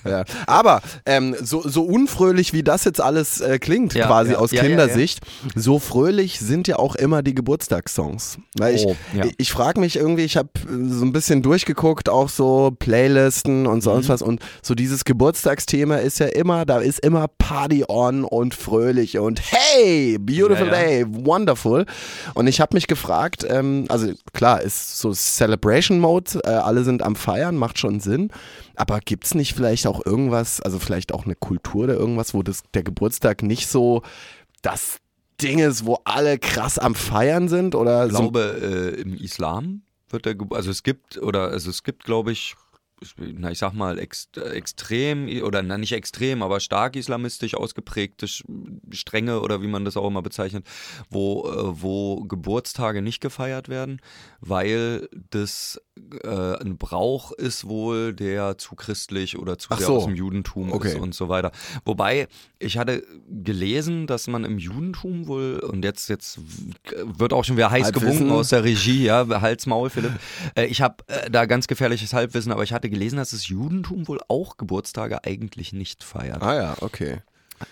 ja. 0.04 0.24
Aber 0.46 0.80
ähm, 1.06 1.36
so, 1.40 1.62
so 1.66 1.84
unfröhlich 1.84 2.52
wie 2.52 2.62
das 2.62 2.84
jetzt 2.84 3.00
alles 3.00 3.40
äh, 3.40 3.58
klingt, 3.58 3.94
Ja, 3.94 4.06
quasi 4.06 4.32
ja, 4.32 4.38
aus 4.38 4.50
ja, 4.52 4.62
Kindersicht, 4.62 5.20
so 5.54 5.78
fröhlich 5.78 6.38
sind 6.40 6.68
ja 6.68 6.76
auch 6.78 6.94
immer 6.96 7.22
die 7.22 7.34
Geburtstagssongs. 7.34 8.38
Weil 8.58 8.74
ich, 8.74 8.82
Oh, 8.84 8.96
ich, 9.14 9.34
ich 9.38 9.52
frage 9.52 9.78
mich 9.80 9.96
irgendwie, 9.96 10.22
ich 10.24 10.36
habe 10.36 10.48
so 10.88 11.04
ein 11.04 11.12
bisschen 11.12 11.42
durchgeguckt, 11.42 12.08
auch 12.08 12.28
so 12.28 12.72
Playlisten 12.78 13.66
und 13.66 13.76
Mhm. 13.76 13.80
sonst 13.82 14.08
was. 14.08 14.22
Und 14.22 14.40
so 14.62 14.74
dieses 14.74 15.04
Geburtstagsthema 15.04 15.96
ist 15.96 16.18
ja 16.18 16.26
immer, 16.26 16.64
da 16.64 16.78
ist 16.78 17.00
immer 17.00 17.26
Party 17.28 17.84
on 17.88 18.24
und 18.24 18.54
fröhlich 18.54 19.18
und 19.18 19.40
hey, 19.44 20.18
beautiful 20.18 20.68
day, 20.70 21.04
wonderful. 21.08 21.86
Und 22.34 22.46
ich 22.46 22.60
habe 22.60 22.74
mich 22.76 22.86
gefragt, 22.86 23.44
ähm, 23.48 23.86
also 23.88 24.12
klar, 24.32 24.60
ist 24.60 24.98
so 24.98 25.12
Celebration 25.12 25.98
Mode, 26.00 26.40
äh, 26.44 26.48
alle 26.50 26.84
sind 26.84 27.02
am 27.02 27.16
Feiern, 27.16 27.56
macht 27.56 27.78
schon 27.78 28.00
Sinn. 28.00 28.30
Aber 28.76 29.00
gibt's 29.00 29.34
nicht 29.34 29.54
vielleicht 29.54 29.86
auch 29.86 30.04
irgendwas, 30.04 30.60
also 30.60 30.78
vielleicht 30.78 31.12
auch 31.12 31.24
eine 31.24 31.34
Kultur 31.34 31.84
oder 31.84 31.94
irgendwas, 31.94 32.34
wo 32.34 32.42
das, 32.42 32.62
der 32.74 32.82
Geburtstag 32.82 33.42
nicht 33.42 33.68
so 33.68 34.02
das 34.62 34.98
Ding 35.40 35.58
ist, 35.58 35.84
wo 35.86 35.98
alle 36.04 36.38
krass 36.38 36.78
am 36.78 36.94
Feiern 36.94 37.48
sind? 37.48 37.74
Oder 37.74 38.06
Ich 38.06 38.12
so 38.12 38.18
glaube, 38.18 38.94
äh, 38.96 39.00
im 39.00 39.14
Islam 39.14 39.82
wird 40.10 40.24
der, 40.26 40.34
Ge- 40.34 40.46
also 40.50 40.70
es 40.70 40.82
gibt, 40.82 41.18
oder, 41.18 41.48
also 41.48 41.68
es 41.70 41.82
gibt, 41.82 42.04
glaube 42.04 42.32
ich- 42.32 42.54
na, 43.16 43.50
ich 43.50 43.58
sag 43.58 43.72
mal, 43.72 43.98
ex, 43.98 44.28
extrem, 44.36 45.28
oder 45.42 45.62
na, 45.62 45.78
nicht 45.78 45.92
extrem, 45.92 46.42
aber 46.42 46.60
stark 46.60 46.96
islamistisch 46.96 47.54
ausgeprägte 47.54 48.26
Stränge 48.90 49.40
oder 49.40 49.62
wie 49.62 49.68
man 49.68 49.84
das 49.84 49.96
auch 49.96 50.06
immer 50.06 50.22
bezeichnet, 50.22 50.66
wo, 51.10 51.48
äh, 51.48 51.82
wo 51.82 52.24
Geburtstage 52.24 53.02
nicht 53.02 53.20
gefeiert 53.20 53.68
werden, 53.68 54.00
weil 54.40 55.08
das 55.30 55.80
äh, 56.24 56.56
ein 56.62 56.78
Brauch 56.78 57.32
ist 57.32 57.66
wohl, 57.68 58.14
der 58.14 58.56
zu 58.58 58.74
christlich 58.76 59.38
oder 59.38 59.58
zu 59.58 59.68
Ach 59.70 59.78
sehr 59.78 59.86
so. 59.88 59.96
aus 59.96 60.04
dem 60.06 60.14
Judentum 60.14 60.72
Okay. 60.72 60.88
ist 60.88 60.96
und 60.96 61.14
so 61.14 61.28
weiter. 61.28 61.52
Wobei, 61.84 62.28
ich 62.58 62.78
hatte 62.78 63.02
gelesen, 63.28 64.06
dass 64.06 64.26
man 64.26 64.44
im 64.44 64.58
Judentum 64.58 65.26
wohl, 65.26 65.58
und 65.58 65.84
jetzt, 65.84 66.08
jetzt 66.08 66.38
wird 66.90 67.32
auch 67.32 67.44
schon 67.44 67.56
wieder 67.56 67.70
heiß 67.70 67.86
Halbwissen. 67.86 68.08
gewunken 68.14 68.30
aus 68.30 68.48
der 68.48 68.64
Regie, 68.64 69.04
ja, 69.04 69.26
Hals, 69.42 69.66
Maul, 69.66 69.90
Philipp. 69.90 70.12
Äh, 70.54 70.66
ich 70.66 70.80
habe 70.80 70.96
äh, 71.08 71.30
da 71.30 71.44
ganz 71.46 71.66
gefährliches 71.66 72.12
Halbwissen, 72.14 72.52
aber 72.52 72.62
ich 72.62 72.72
hatte 72.72 72.88
gelesen, 72.88 73.16
dass 73.16 73.30
das 73.30 73.48
Judentum 73.48 74.08
wohl 74.08 74.20
auch 74.28 74.56
Geburtstage 74.56 75.24
eigentlich 75.24 75.72
nicht 75.72 76.04
feiert. 76.04 76.42
Ah 76.42 76.54
ja, 76.54 76.74
okay. 76.80 77.18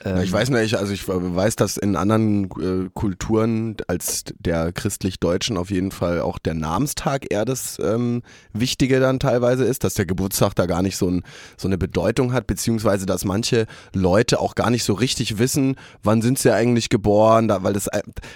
Ja, 0.04 0.23
ich 0.23 0.32
weiß 0.32 0.50
nicht, 0.50 0.76
also 0.76 0.92
ich 0.92 1.06
weiß, 1.06 1.56
dass 1.56 1.76
in 1.76 1.97
anderen 1.97 2.44
äh, 2.44 2.90
Kulturen 2.94 3.76
als 3.87 4.25
der 4.38 4.73
christlich-deutschen 4.73 5.56
auf 5.56 5.70
jeden 5.70 5.90
Fall 5.90 6.20
auch 6.20 6.38
der 6.38 6.54
Namenstag 6.54 7.30
eher 7.30 7.44
das 7.44 7.78
ähm, 7.82 8.23
Wichtige 8.52 9.00
dann 9.00 9.18
teilweise 9.18 9.64
ist, 9.64 9.85
dass 9.85 9.94
der 9.94 10.06
Geburtstag 10.06 10.54
da 10.54 10.66
gar 10.66 10.82
nicht 10.82 10.97
so, 10.97 11.09
ein, 11.09 11.23
so 11.56 11.68
eine 11.68 11.78
Bedeutung 11.78 12.32
hat, 12.32 12.47
beziehungsweise 12.47 13.06
dass 13.06 13.25
manche 13.25 13.66
Leute 13.94 14.40
auch 14.40 14.54
gar 14.54 14.70
nicht 14.70 14.85
so 14.85 14.94
richtig 14.94 15.38
wissen, 15.38 15.76
wann 16.02 16.23
sind 16.23 16.38
sie 16.38 16.52
eigentlich 16.54 16.88
geboren, 16.88 17.49
da, 17.49 17.62
weil 17.62 17.73
das, 17.73 17.88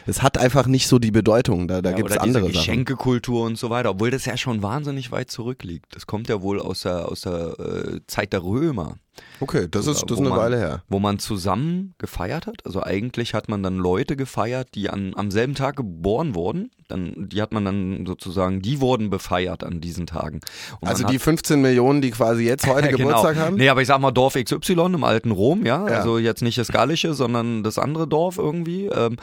das 0.07 0.23
hat 0.23 0.39
einfach 0.39 0.67
nicht 0.67 0.89
so 0.89 0.99
die 0.99 1.11
Bedeutung, 1.11 1.69
da, 1.69 1.83
da 1.83 1.91
Ja, 1.91 1.97
gibt 1.97 2.11
es 2.11 2.19
andere 2.19 2.45
Sachen. 2.45 2.55
Geschenkekultur 2.55 3.45
und 3.45 3.59
so 3.59 3.71
weiter, 3.71 3.91
obwohl 3.91 4.11
das 4.11 4.25
ja 4.25 4.37
schon 4.37 4.63
wahnsinnig 4.63 5.13
weit 5.13 5.31
zurückliegt. 5.31 5.87
Das 5.95 6.07
kommt 6.07 6.29
ja 6.29 6.43
wohl 6.43 6.61
aus 6.61 6.83
der, 6.83 7.09
aus 7.09 7.23
der 7.23 7.59
äh, 7.59 8.01
Zeit 8.07 8.33
der 8.33 8.43
Römer. 8.43 8.97
Okay, 9.41 9.69
das 9.71 9.87
ist, 9.87 10.03
das 10.03 10.13
ist 10.13 10.19
eine 10.19 10.31
man, 10.31 10.39
Weile 10.39 10.59
her. 10.59 10.83
Wo 10.89 10.99
man 10.99 11.19
zusammen 11.19 11.95
gefeiert 11.99 12.47
hat. 12.47 12.65
Also 12.65 12.83
eigentlich 12.83 13.35
hat 13.35 13.49
man 13.49 13.63
dann 13.63 13.77
Leute 13.77 14.17
gefeiert, 14.17 14.69
die 14.75 14.91
an, 14.91 15.13
am 15.17 15.31
selben 15.31 15.55
Tag 15.55 15.77
geboren 15.77 16.35
wurden. 16.35 16.71
Dann, 16.89 17.29
die 17.29 17.41
hat 17.41 17.53
man 17.53 17.65
dann 17.65 18.07
sozusagen, 18.07 18.61
die 18.61 18.81
wurden 18.81 19.11
befeiert 19.11 19.65
an 19.65 19.81
diesen 19.81 20.07
Tagen. 20.07 20.41
Und 20.81 20.89
Also 20.89 21.05
die 21.07 21.19
15 21.19 21.61
Millionen, 21.61 22.01
die 22.01 22.11
quasi 22.11 22.45
jetzt 22.45 22.67
heute 22.67 22.89
Genau. 22.95 23.09
Geburtstag 23.09 23.37
haben? 23.37 23.57
Nee, 23.57 23.69
aber 23.69 23.83
ich 23.83 23.89
sag 23.89 24.01
mal 24.01 24.13
Dorf 24.13 24.35
XY 24.35 24.73
im 24.95 25.05
alten 25.05 25.31
Rom, 25.31 25.65
ja. 25.65 25.89
Ja. 25.89 25.97
Also 25.97 26.19
jetzt 26.19 26.43
nicht 26.43 26.59
das 26.59 26.69
Gallische, 26.69 27.15
sondern 27.15 27.63
das 27.63 27.79
andere 27.79 28.07
Dorf 28.07 28.39
irgendwie. 28.39 28.87
Ähm, 28.87 29.17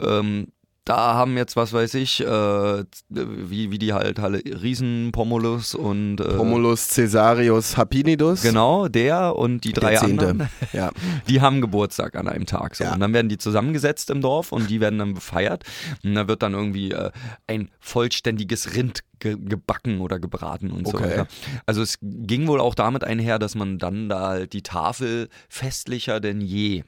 ähm, 0.00 0.48
da 0.84 1.14
haben 1.14 1.36
jetzt, 1.36 1.56
was 1.56 1.72
weiß 1.72 1.94
ich, 1.94 2.20
äh, 2.20 2.84
wie, 3.08 3.70
wie 3.70 3.78
die 3.78 3.92
halt 3.94 4.20
alle 4.20 4.38
Riesenpomulus 4.44 5.74
und 5.74 6.20
äh, 6.20 6.24
Romulus 6.34 6.88
Caesarius 6.94 7.76
Hapinidus. 7.76 8.42
Genau, 8.42 8.88
der 8.88 9.36
und 9.36 9.64
die 9.64 9.72
drei 9.72 9.96
Zehnte. 9.96 10.28
anderen, 10.28 10.50
Ja. 10.72 10.90
die 11.28 11.40
haben 11.40 11.60
Geburtstag 11.60 12.16
an 12.16 12.28
einem 12.28 12.46
Tag. 12.46 12.74
So. 12.76 12.84
Ja. 12.84 12.92
Und 12.94 13.00
dann 13.00 13.12
werden 13.14 13.28
die 13.28 13.38
zusammengesetzt 13.38 14.10
im 14.10 14.20
Dorf 14.20 14.52
und 14.52 14.68
die 14.68 14.80
werden 14.80 14.98
dann 14.98 15.14
befeiert. 15.14 15.64
Und 16.02 16.14
da 16.14 16.28
wird 16.28 16.42
dann 16.42 16.52
irgendwie 16.54 16.90
äh, 16.92 17.10
ein 17.46 17.70
vollständiges 17.80 18.74
Rind 18.74 19.00
ge 19.20 19.36
gebacken 19.38 20.00
oder 20.00 20.18
gebraten 20.18 20.70
und 20.70 20.86
so 20.86 20.94
Okay. 20.98 21.10
weiter. 21.10 21.26
Also 21.66 21.80
es 21.82 21.96
ging 22.02 22.46
wohl 22.46 22.60
auch 22.60 22.74
damit 22.74 23.04
einher, 23.04 23.38
dass 23.38 23.54
man 23.54 23.78
dann 23.78 24.08
da 24.08 24.28
halt 24.28 24.52
die 24.52 24.62
Tafel 24.62 25.28
festlicher 25.48 26.20
denn 26.20 26.40
je, 26.40 26.84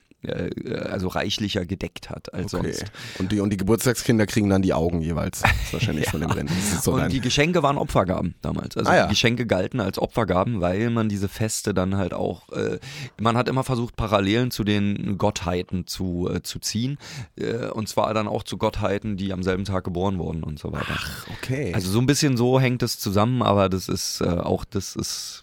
also 0.90 1.08
reichlicher 1.08 1.66
gedeckt 1.66 2.10
hat 2.10 2.32
als 2.34 2.54
Okay. 2.54 2.72
sonst. 2.72 2.84
Und 3.18 3.32
die, 3.32 3.40
und 3.40 3.50
die 3.50 3.56
Geburtstagskinder 3.56 4.26
kriegen 4.26 4.48
dann 4.50 4.62
die 4.62 4.72
Augen 4.74 5.00
jeweils. 5.02 5.40
Das 5.42 5.50
ist 5.64 5.72
wahrscheinlich 5.72 6.08
von 6.10 6.20
dem 6.20 6.30
Rennen. 6.30 6.50
So 6.82 6.94
und 6.94 7.12
die 7.12 7.20
Geschenke 7.20 7.62
waren 7.62 7.78
Opfergaben 7.78 8.34
damals. 8.42 8.76
Also 8.76 8.90
Ah, 8.90 8.96
ja. 8.96 9.02
die 9.06 9.10
Geschenke 9.10 9.46
galten 9.46 9.80
als 9.80 9.98
Opfergaben, 9.98 10.60
weil 10.60 10.90
man 10.90 11.08
diese 11.08 11.28
Feste 11.28 11.74
dann 11.74 11.96
halt 11.96 12.14
auch, 12.14 12.48
äh, 12.50 12.78
man 13.20 13.36
hat 13.36 13.48
immer 13.48 13.64
versucht, 13.64 13.96
Parallelen 13.96 14.50
zu 14.50 14.64
den 14.64 15.18
Gottheiten 15.18 15.86
zu, 15.86 16.28
äh, 16.32 16.42
zu 16.42 16.58
ziehen. 16.58 16.98
Äh, 17.36 17.66
und 17.68 17.88
zwar 17.88 18.12
dann 18.14 18.28
auch 18.28 18.42
zu 18.42 18.58
Gottheiten, 18.58 19.16
die 19.16 19.32
am 19.32 19.42
selben 19.42 19.64
Tag 19.64 19.84
geboren 19.84 20.18
wurden 20.18 20.42
und 20.42 20.58
so 20.58 20.72
weiter. 20.72 20.96
okay. 21.42 21.72
Also 21.74 21.90
so 21.90 21.98
ein 21.98 22.06
bisschen 22.06 22.36
so 22.36 22.60
hängt 22.60 22.82
es 22.82 22.98
zusammen, 22.98 23.42
aber 23.42 23.68
das 23.68 23.88
ist 23.88 24.20
äh, 24.20 24.24
auch, 24.26 24.64
das 24.64 24.96
ist. 24.96 25.40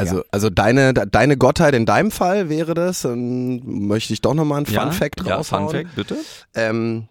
Also, 0.00 0.24
also 0.30 0.50
deine, 0.50 0.94
deine 0.94 1.36
Gottheit 1.36 1.74
in 1.74 1.86
deinem 1.86 2.10
Fall 2.10 2.48
wäre 2.48 2.74
das, 2.74 3.04
ähm, 3.04 3.86
möchte 3.88 4.12
ich 4.12 4.20
doch 4.20 4.34
nochmal 4.34 4.58
einen 4.58 4.66
Fun 4.66 4.92
Fact 4.92 5.26
ja, 5.26 5.36
raushauen. 5.36 5.68
Fun 5.68 5.76
Fact, 5.76 5.94
bitte. 5.94 6.16
Ähm, 6.54 7.08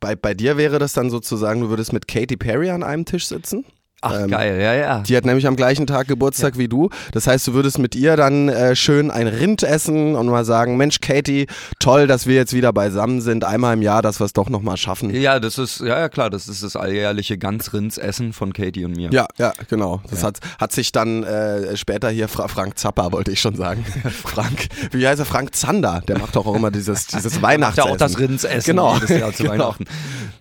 bei, 0.00 0.14
bei 0.14 0.34
dir 0.34 0.56
wäre 0.56 0.78
das 0.78 0.92
dann 0.92 1.10
sozusagen, 1.10 1.60
du 1.60 1.68
würdest 1.68 1.92
mit 1.92 2.06
Katy 2.06 2.36
Perry 2.36 2.70
an 2.70 2.82
einem 2.82 3.04
Tisch 3.04 3.26
sitzen. 3.26 3.64
Ach, 4.06 4.20
Ähm, 4.20 4.30
geil, 4.30 4.60
ja, 4.60 4.74
ja. 4.74 4.98
Die 5.00 5.16
hat 5.16 5.24
nämlich 5.24 5.46
am 5.46 5.56
gleichen 5.56 5.86
Tag 5.86 6.08
Geburtstag 6.08 6.58
wie 6.58 6.68
du. 6.68 6.90
Das 7.12 7.26
heißt, 7.26 7.46
du 7.46 7.54
würdest 7.54 7.78
mit 7.78 7.94
ihr 7.94 8.16
dann 8.16 8.48
äh, 8.48 8.74
schön 8.76 9.10
ein 9.10 9.26
Rind 9.28 9.62
essen 9.62 10.14
und 10.16 10.26
mal 10.26 10.44
sagen, 10.44 10.76
Mensch, 10.76 11.00
Katy, 11.00 11.46
toll, 11.78 12.06
dass 12.06 12.26
wir 12.26 12.34
jetzt 12.34 12.52
wieder 12.52 12.72
beisammen 12.72 13.20
sind. 13.20 13.44
Einmal 13.44 13.74
im 13.74 13.82
Jahr, 13.82 14.02
dass 14.02 14.20
wir 14.20 14.24
es 14.24 14.32
doch 14.32 14.48
nochmal 14.48 14.76
schaffen. 14.76 15.10
Ja, 15.14 15.40
das 15.40 15.58
ist, 15.58 15.80
ja, 15.80 15.98
ja, 15.98 16.08
klar, 16.08 16.30
das 16.30 16.48
ist 16.48 16.62
das 16.62 16.76
alljährliche 16.76 17.38
Ganzrindsessen 17.38 18.32
von 18.32 18.52
Katie 18.52 18.84
und 18.84 18.96
mir. 18.96 19.10
Ja, 19.12 19.26
ja, 19.38 19.52
genau. 19.68 20.00
Das 20.10 20.22
Hat, 20.22 20.38
hat 20.58 20.72
sich 20.72 20.92
dann 20.92 21.22
äh, 21.24 21.76
später 21.76 22.10
hier 22.10 22.28
Fra 22.28 22.48
Frank 22.48 22.78
Zappa, 22.78 23.12
wollte 23.12 23.30
ich 23.32 23.40
schon 23.40 23.56
sagen. 23.56 23.84
Frank, 24.24 24.66
wie 24.92 25.06
heißt 25.06 25.20
er? 25.20 25.26
Frank 25.26 25.54
Zander. 25.54 26.02
Der 26.06 26.18
macht 26.18 26.36
doch 26.36 26.46
auch 26.46 26.54
immer 26.54 26.70
dieses, 26.70 27.06
dieses 27.08 27.34
Macht 27.34 27.42
ja 27.42 27.48
Weihnachtsessen. 27.48 27.90
auch 27.90 27.96
das 27.96 28.18
Rindsessen 28.18 28.70
Genau. 28.76 28.94
jedes 28.94 29.10
Jahr 29.10 29.32
zu 29.32 29.42
Genau. 29.46 29.52
Weihnachten. 29.54 29.84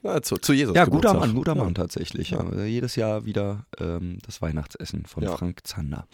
Ja, 0.04 0.22
zu, 0.22 0.36
zu 0.38 0.54
Jesus. 0.54 0.76
Ja, 0.76 0.86
guter 0.86 0.96
Geburtstag. 1.10 1.20
Mann, 1.20 1.36
guter 1.36 1.56
Mann 1.56 1.74
tatsächlich. 1.76 2.32
Ja. 2.32 2.40
Also 2.40 2.62
jedes 2.62 2.96
Jahr 2.96 3.26
wieder 3.26 3.55
ähm, 3.80 4.20
das 4.26 4.42
Weihnachtsessen 4.42 5.06
von 5.06 5.24
Ja. 5.24 5.36
Frank 5.38 5.60
Zander. 5.64 6.06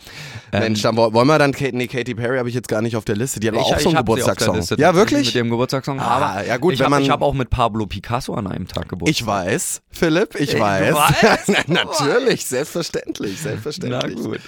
Mensch, 0.52 0.82
dann 0.82 0.98
wo- 0.98 1.12
wollen 1.14 1.28
wir 1.28 1.38
dann 1.40 1.52
Kate, 1.52 1.76
nee, 1.76 1.88
Katy 1.88 2.16
Perry 2.16 2.38
habe 2.38 2.50
ich 2.50 2.56
jetzt 2.56 2.68
gar 2.68 2.82
nicht 2.82 2.96
auf 2.96 3.06
der 3.06 3.16
Liste. 3.16 3.40
Die 3.40 3.48
hat 3.48 3.56
aber 3.56 3.64
auch 3.66 3.80
so 3.80 3.90
einen 3.90 3.96
ich 3.96 3.96
Geburtstagssong. 3.98 4.62
Ja, 4.78 4.96
wirklich? 4.96 5.28
Mit 5.28 5.36
dem 5.36 5.50
Geburtstagssong. 5.50 6.00
Ah, 6.00 6.04
aber 6.06 6.46
ja 6.48 6.58
gut, 6.58 6.74
ich 6.74 6.82
habe 6.82 6.96
hab 7.08 7.22
auch 7.22 7.34
mit 7.34 7.50
Pablo 7.50 7.86
Picasso 7.86 8.34
an 8.34 8.48
einem 8.48 8.68
Tag 8.68 8.90
Geburtstag. 8.90 9.22
Ich 9.22 9.26
weiß, 9.26 9.82
Philipp, 9.90 10.36
ich 10.40 10.52
du 10.52 10.60
weiß. 10.60 10.96
weißt? 10.96 11.68
Natürlich, 11.68 12.46
selbstverständlich, 12.48 13.38
Na 13.44 13.50
selbstverständlich. 13.50 14.16
gut. 14.16 14.40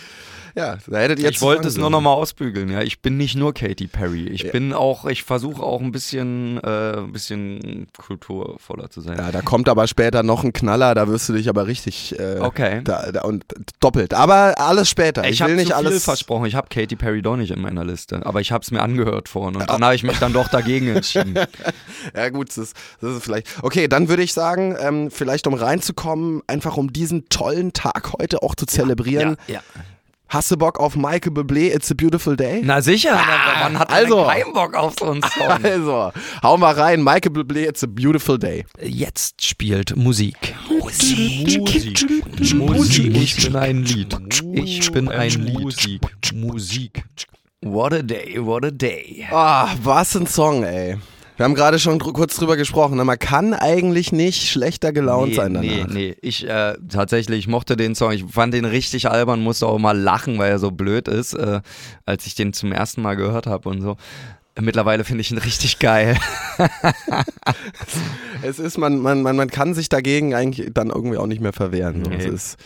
Ja, 0.56 0.78
da 0.88 0.98
hättet 1.00 1.20
ihr 1.20 1.30
Ich 1.30 1.42
wollte 1.42 1.68
es 1.68 1.78
nur 1.78 1.90
nochmal 1.90 2.14
ausbügeln. 2.14 2.70
Ja, 2.70 2.82
ich 2.82 3.02
bin 3.02 3.18
nicht 3.18 3.36
nur 3.36 3.54
Katy 3.54 3.88
Perry. 3.88 4.28
Ich 4.28 4.52
bin 4.52 4.72
auch, 4.74 5.06
ich 5.06 5.24
versuche 5.24 5.64
auch 5.64 5.82
ein 5.82 5.92
bisschen, 5.92 6.60
äh, 6.64 6.98
ein 6.98 7.12
bisschen 7.12 7.88
kulturvoller 7.98 8.90
zu 8.90 9.02
sein. 9.02 9.18
Ja, 9.18 9.32
da 9.32 9.42
kommt 9.42 9.68
aber 9.68 9.88
später 9.88 10.22
noch 10.22 10.44
ein 10.44 10.54
Knaller, 10.54 10.94
da 10.94 11.08
wirst 11.08 11.30
du 11.30 11.34
dich 11.34 11.50
aber 11.50 11.66
richtig 11.68 12.18
äh, 12.20 12.40
Okay. 12.40 12.82
da, 12.84 13.12
da, 13.12 13.22
und 13.22 13.46
doppelt. 13.80 14.14
Aber 14.14 14.54
alles 14.60 14.90
später. 14.90 15.24
Ich, 15.24 15.32
Ich, 15.32 15.40
will 15.40 15.46
habe 15.46 15.56
nicht 15.56 15.72
zu 15.72 15.78
viel 15.78 15.88
alles 15.88 16.04
versprochen. 16.04 16.46
Ich 16.46 16.56
habe 16.56 16.68
Katy 16.70 16.96
Perry 16.96 17.22
doch 17.22 17.36
nicht 17.36 17.52
in 17.52 17.62
meiner 17.62 17.84
Liste, 17.84 18.26
aber 18.26 18.40
ich 18.42 18.52
habe 18.52 18.64
es 18.64 18.72
mir 18.72 18.82
angehört 18.82 19.30
vorhin 19.30 19.56
und 19.56 19.68
dann 19.70 19.84
habe 19.84 19.96
ich 19.96 20.04
mich 20.04 20.20
dann 20.20 20.34
doch 20.34 20.48
dagegen 20.50 20.88
entschieden. 20.96 21.38
Ja 22.16 22.30
gut, 22.30 22.50
das 22.50 22.58
ist, 22.58 22.76
das 23.02 23.16
ist 23.16 23.24
vielleicht. 23.24 23.48
Okay, 23.64 23.88
dann 23.88 24.10
würde 24.10 24.24
ich 24.24 24.34
sagen, 24.34 24.76
ähm, 24.80 25.10
vielleicht 25.10 25.48
um 25.48 25.54
reinzukommen, 25.54 26.42
einfach 26.48 26.78
um 26.78 26.92
diesen 26.92 27.30
tollen 27.30 27.74
Tag 27.74 28.14
heute 28.20 28.44
auch 28.44 28.56
zu 28.56 28.66
zelebrieren. 28.66 29.38
ja. 29.48 29.62
Hast 30.34 30.50
du 30.50 30.58
Bock 30.58 30.80
auf 30.80 30.96
Michael 30.96 31.32
Bublé, 31.32 31.72
It's 31.72 31.92
a 31.92 31.94
Beautiful 31.94 32.36
Day? 32.36 32.64
Na 32.64 32.82
sicher, 32.82 33.14
man 33.14 33.78
hat 33.78 33.92
also. 33.92 34.18
also 34.18 34.32
keinen 34.32 34.52
Bock 34.52 34.74
auf 34.74 34.96
so 34.98 35.12
einen 35.12 35.22
Song. 35.22 35.64
Also, 35.64 36.12
hau 36.42 36.58
mal 36.58 36.74
rein, 36.74 37.04
Michael 37.04 37.34
Bublé, 37.34 37.68
It's 37.68 37.84
a 37.84 37.88
Beautiful 37.88 38.40
Day. 38.40 38.66
Jetzt 38.82 39.46
spielt 39.46 39.96
Musik. 39.96 40.56
Musik. 40.82 41.60
Musik. 41.60 42.56
Musik. 42.56 43.16
Ich 43.16 43.44
bin 43.44 43.56
ein 43.56 43.84
Lied. 43.84 44.18
Ich 44.54 44.92
bin 44.92 45.10
ein 45.10 45.30
Lied. 45.30 45.60
Musik. 45.60 46.02
Musik. 46.34 47.04
What 47.62 47.94
a 47.94 48.02
day, 48.02 48.40
what 48.40 48.66
a 48.66 48.72
day. 48.72 49.28
Ah, 49.32 49.76
was 49.84 50.16
ein 50.16 50.26
Song, 50.26 50.64
ey. 50.64 50.98
Wir 51.38 51.46
haben 51.46 51.56
gerade 51.56 51.80
schon 51.80 51.98
dr 52.00 52.14
kurz 52.14 52.36
drüber 52.36 52.58
gesprochen. 52.58 52.98
ne? 52.98 53.04
Man 53.04 53.18
kann 53.18 53.54
eigentlich 53.54 54.12
nicht 54.12 54.50
schlechter 54.50 54.92
gelaunt 54.94 55.30
Nee, 55.30 55.36
sein 55.36 55.54
danach. 55.56 55.68
nee, 55.70 55.86
nee. 55.90 56.16
Ich 56.22 56.48
äh, 56.48 56.76
tatsächlich, 56.90 57.40
ich 57.40 57.48
mochte 57.48 57.76
den 57.76 57.96
Song. 57.96 58.12
Ich 58.12 58.24
fand 58.26 58.54
den 58.54 58.66
richtig 58.66 59.10
albern, 59.10 59.42
musste 59.42 59.66
auch 59.68 59.80
mal 59.80 59.98
lachen, 59.98 60.38
weil 60.38 60.52
er 60.52 60.60
so 60.60 60.72
blöd 60.72 61.08
ist, 61.08 61.34
äh, 61.34 61.62
als 62.06 62.26
ich 62.28 62.36
den 62.36 62.54
zum 62.54 62.72
ersten 62.72 63.02
Mal 63.02 63.16
gehört 63.16 63.48
habe 63.48 63.68
und 63.70 63.82
so. 63.82 63.98
Mittlerweile 64.60 65.04
finde 65.04 65.22
ich 65.22 65.32
ihn 65.32 65.40
richtig 65.40 65.80
geil. 65.80 66.16
Es 68.42 68.60
ist, 68.60 68.78
man, 68.78 69.00
man, 69.00 69.22
man, 69.22 69.36
man 69.36 69.50
kann 69.50 69.74
sich 69.74 69.88
dagegen 69.90 70.34
eigentlich 70.36 70.70
dann 70.74 70.90
irgendwie 70.90 71.18
auch 71.18 71.28
nicht 71.28 71.42
mehr 71.42 71.54
verwehren. 71.54 72.04
So. 72.04 72.12
Nee. 72.12 72.26
Ist, 72.28 72.58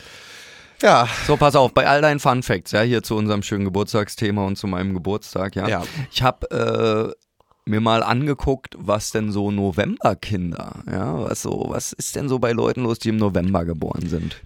ja, 0.81 1.07
So, 1.27 1.37
pass 1.37 1.55
auf, 1.55 1.73
bei 1.73 1.87
all 1.87 2.01
deinen 2.01 2.19
Fun 2.19 2.41
Facts, 2.43 2.71
ja, 2.71 2.81
hier 2.81 3.03
zu 3.03 3.15
unserem 3.15 3.43
schönen 3.43 3.63
Geburtstagsthema 3.65 4.43
und 4.45 4.57
zu 4.57 4.67
meinem 4.67 4.93
Geburtstag, 4.93 5.55
ja. 5.55 5.67
Ja. 5.67 5.83
Ich 6.11 6.23
habe 6.23 7.13
äh, 7.13 7.26
mir 7.67 7.81
mal 7.81 8.03
angeguckt, 8.03 8.75
was 8.77 9.11
denn 9.11 9.31
so 9.31 9.51
Novemberkinder, 9.51 10.83
ja, 10.91 11.23
was 11.29 11.41
so, 11.41 11.65
was 11.69 11.93
ist 11.93 12.15
denn 12.15 12.29
so 12.29 12.39
bei 12.39 12.51
Leuten 12.51 12.83
los, 12.83 12.99
die 12.99 13.09
im 13.09 13.17
November 13.17 13.65
geboren 13.65 14.07
sind? 14.07 14.37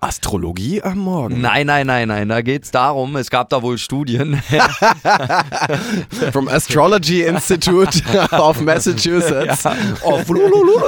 Astrologie 0.00 0.82
am 0.82 0.98
Morgen. 0.98 1.40
Nein, 1.40 1.66
nein, 1.66 1.86
nein, 1.86 2.08
nein, 2.08 2.28
da 2.28 2.42
geht's 2.42 2.70
darum, 2.70 3.16
es 3.16 3.30
gab 3.30 3.48
da 3.50 3.62
wohl 3.62 3.78
Studien, 3.78 4.40
Vom 6.32 6.48
Astrology 6.48 7.22
Institute 7.22 8.02
of 8.32 8.60
Massachusetts. 8.60 9.64
auf 9.66 10.28
Lulululu. 10.28 10.80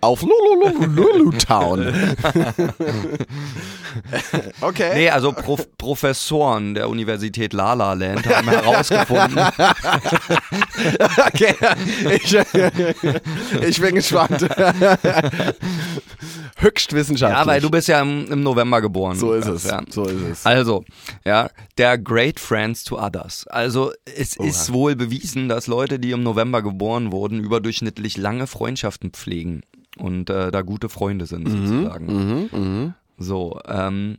Auf 0.00 0.22
Lulululu 0.22 1.32
Town. 1.32 1.92
okay. 4.60 4.90
Nee, 4.94 5.10
also 5.10 5.32
Prof 5.32 5.66
Professoren 5.78 6.74
der 6.74 6.88
Universität 6.88 7.52
La 7.52 7.74
La 7.74 7.92
Land 7.92 8.26
haben 8.26 8.48
herausgefunden, 8.48 9.38
Okay, 11.26 11.54
ich, 12.14 12.36
ich 13.68 13.80
bin 13.80 13.94
gespannt. 13.94 14.46
Höchst 16.56 16.92
wissenschaftlich. 16.92 17.38
ja, 17.38 17.46
weil 17.46 17.60
du 17.60 17.70
bist 17.70 17.88
ja 17.88 18.00
im, 18.00 18.30
im 18.30 18.42
November 18.42 18.80
geboren. 18.80 19.16
so 19.16 19.32
ist 19.32 19.46
es. 19.46 19.64
Ja. 19.64 19.82
So 19.88 20.04
ist 20.04 20.20
es. 20.22 20.46
Also, 20.46 20.84
ja, 21.24 21.50
der 21.78 21.98
Great 21.98 22.40
Friends 22.40 22.84
to 22.84 22.98
Others. 22.98 23.46
Also, 23.48 23.92
es 24.04 24.36
ist 24.36 24.72
wohl 24.72 24.96
bewiesen, 24.96 25.48
dass 25.48 25.66
Leute, 25.66 25.98
die 25.98 26.10
im 26.10 26.22
November 26.22 26.62
geboren 26.62 27.12
wurden, 27.12 27.42
überdurchschnittlich 27.42 28.16
lange 28.16 28.46
Freundschaften 28.46 29.10
pflegen 29.10 29.62
und 29.98 30.30
äh, 30.30 30.50
da 30.50 30.62
gute 30.62 30.88
Freunde 30.88 31.26
sind, 31.26 31.48
sozusagen. 31.48 32.06
Mhm, 32.06 32.48
mhm. 32.52 32.94
So, 33.18 33.60
ähm, 33.66 34.18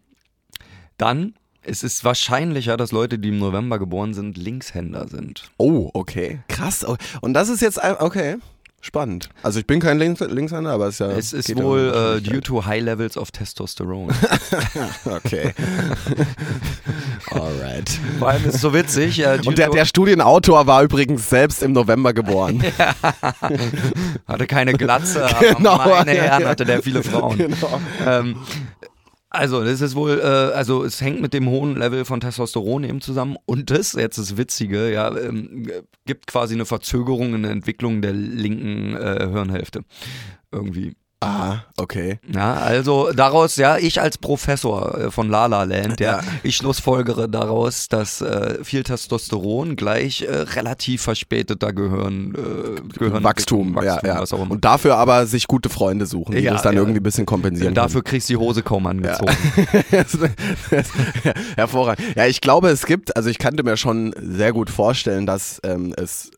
dann 0.97 1.33
Es 1.61 1.83
ist 1.83 2.03
wahrscheinlicher, 2.03 2.77
dass 2.77 2.91
Leute, 2.91 3.19
die 3.19 3.29
im 3.29 3.39
November 3.39 3.79
geboren 3.79 4.13
sind, 4.13 4.37
Linkshänder 4.37 5.07
sind. 5.07 5.51
Oh, 5.57 5.89
okay. 5.93 6.39
Krass. 6.47 6.85
Oh, 6.87 6.95
Und 7.21 7.33
das 7.33 7.49
ist 7.49 7.61
jetzt, 7.61 7.79
okay, 7.99 8.37
spannend. 8.81 9.29
Also 9.43 9.59
ich 9.59 9.67
bin 9.67 9.79
kein 9.79 9.99
Links 9.99 10.21
Linkshänder, 10.21 10.71
aber 10.71 10.87
es 10.87 10.95
ist 10.95 10.99
ja... 10.99 11.11
Es 11.11 11.33
ist 11.33 11.49
ja 11.49 11.57
wohl 11.57 11.79
um 11.79 11.85
Wahrscheinlichkeit. 11.87 12.33
due 12.33 12.41
to 12.41 12.65
high 12.65 12.81
levels 12.81 13.17
of 13.17 13.31
Testosteron. 13.31 14.09
Okay. 15.05 15.53
Alright. 17.31 17.89
Vor 18.19 18.29
allem 18.29 18.45
ist 18.45 18.55
es 18.55 18.61
so 18.61 18.73
witzig. 18.73 19.17
Due 19.17 19.41
Und 19.45 19.57
der, 19.57 19.69
der 19.69 19.85
Studienautor 19.85 20.67
war 20.67 20.83
übrigens 20.83 21.29
selbst 21.29 21.63
im 21.63 21.73
November 21.73 22.13
geboren. 22.13 22.63
hatte 24.27 24.47
keine 24.47 24.73
Glatze, 24.73 25.27
Genau, 25.39 25.71
aber 25.71 25.95
meine 25.97 26.15
ja, 26.15 26.23
Herren 26.23 26.41
ja. 26.43 26.49
hatte 26.49 26.65
der 26.65 26.81
viele 26.81 27.03
Frauen. 27.03 27.37
genau. 27.37 27.81
Ähm, 28.05 28.35
also, 29.29 29.63
das 29.63 29.81
ist 29.81 29.95
wohl, 29.95 30.19
äh, 30.19 30.23
also 30.23 30.83
es 30.83 31.01
hängt 31.01 31.21
mit 31.21 31.33
dem 31.33 31.47
hohen 31.49 31.75
Level 31.77 32.03
von 32.03 32.19
Testosteron 32.19 32.83
eben 32.83 32.99
zusammen 32.99 33.37
und 33.45 33.69
das, 33.69 33.93
jetzt 33.93 34.17
das 34.17 34.37
Witzige, 34.37 34.91
ja, 34.91 35.15
ähm, 35.15 35.69
gibt 36.05 36.25
quasi 36.25 36.55
eine 36.55 36.65
Verzögerung 36.65 37.35
in 37.35 37.43
der 37.43 37.51
Entwicklung 37.51 38.01
der 38.01 38.13
linken 38.13 38.95
äh, 38.95 39.27
Hirnhälfte. 39.31 39.83
Irgendwie. 40.51 40.95
Ah, 41.21 41.63
okay. 41.75 42.19
Ja, 42.33 42.53
also 42.53 43.11
daraus, 43.13 43.57
ja, 43.57 43.77
ich 43.77 43.99
als 43.99 44.17
Professor 44.17 44.97
äh, 44.97 45.11
von 45.11 45.29
La 45.29 45.47
La 45.47 45.63
Land, 45.63 45.99
ja, 45.99 46.19
Ja. 46.19 46.23
ich 46.43 46.55
schlussfolgere 46.55 47.27
daraus, 47.27 47.89
dass 47.89 48.21
äh, 48.21 48.63
viel 48.63 48.83
Testosteron 48.83 49.75
gleich 49.75 50.21
äh, 50.21 50.33
relativ 50.33 51.01
verspäteter 51.01 51.73
Gehirn, 51.73 52.35
äh, 52.35 52.97
Gehirn 52.97 53.21
Wachstum, 53.21 53.75
Wachstum, 53.75 54.07
ja, 54.07 54.15
ja. 54.15 54.21
was 54.21 54.31
auch 54.31 54.41
immer. 54.43 54.51
Und 54.51 54.63
dafür 54.63 54.95
aber 54.95 55.25
sich 55.25 55.47
gute 55.47 55.67
Freunde 55.67 56.05
suchen, 56.05 56.35
die 56.35 56.39
Ja, 56.41 56.53
das 56.53 56.61
dann 56.61 56.75
ja. 56.75 56.79
irgendwie 56.81 57.01
ein 57.01 57.03
bisschen 57.03 57.25
kompensieren. 57.25 57.73
Dafür 57.73 58.01
kriegst 58.01 58.29
du 58.29 58.33
die 58.33 58.37
Hose 58.37 58.63
kaum 58.63 58.87
angezogen. 58.87 59.35
Hervorragend. 61.57 62.15
Ja, 62.15 62.27
ich 62.27 62.39
glaube, 62.41 62.69
es 62.69 62.85
gibt, 62.85 63.15
also 63.17 63.29
ich 63.29 63.39
kannte 63.39 63.63
mir 63.63 63.75
schon 63.77 64.13
sehr 64.21 64.53
gut 64.53 64.69
vorstellen, 64.69 65.25
dass 65.25 65.59
ähm, 65.63 65.93
es 65.97 66.31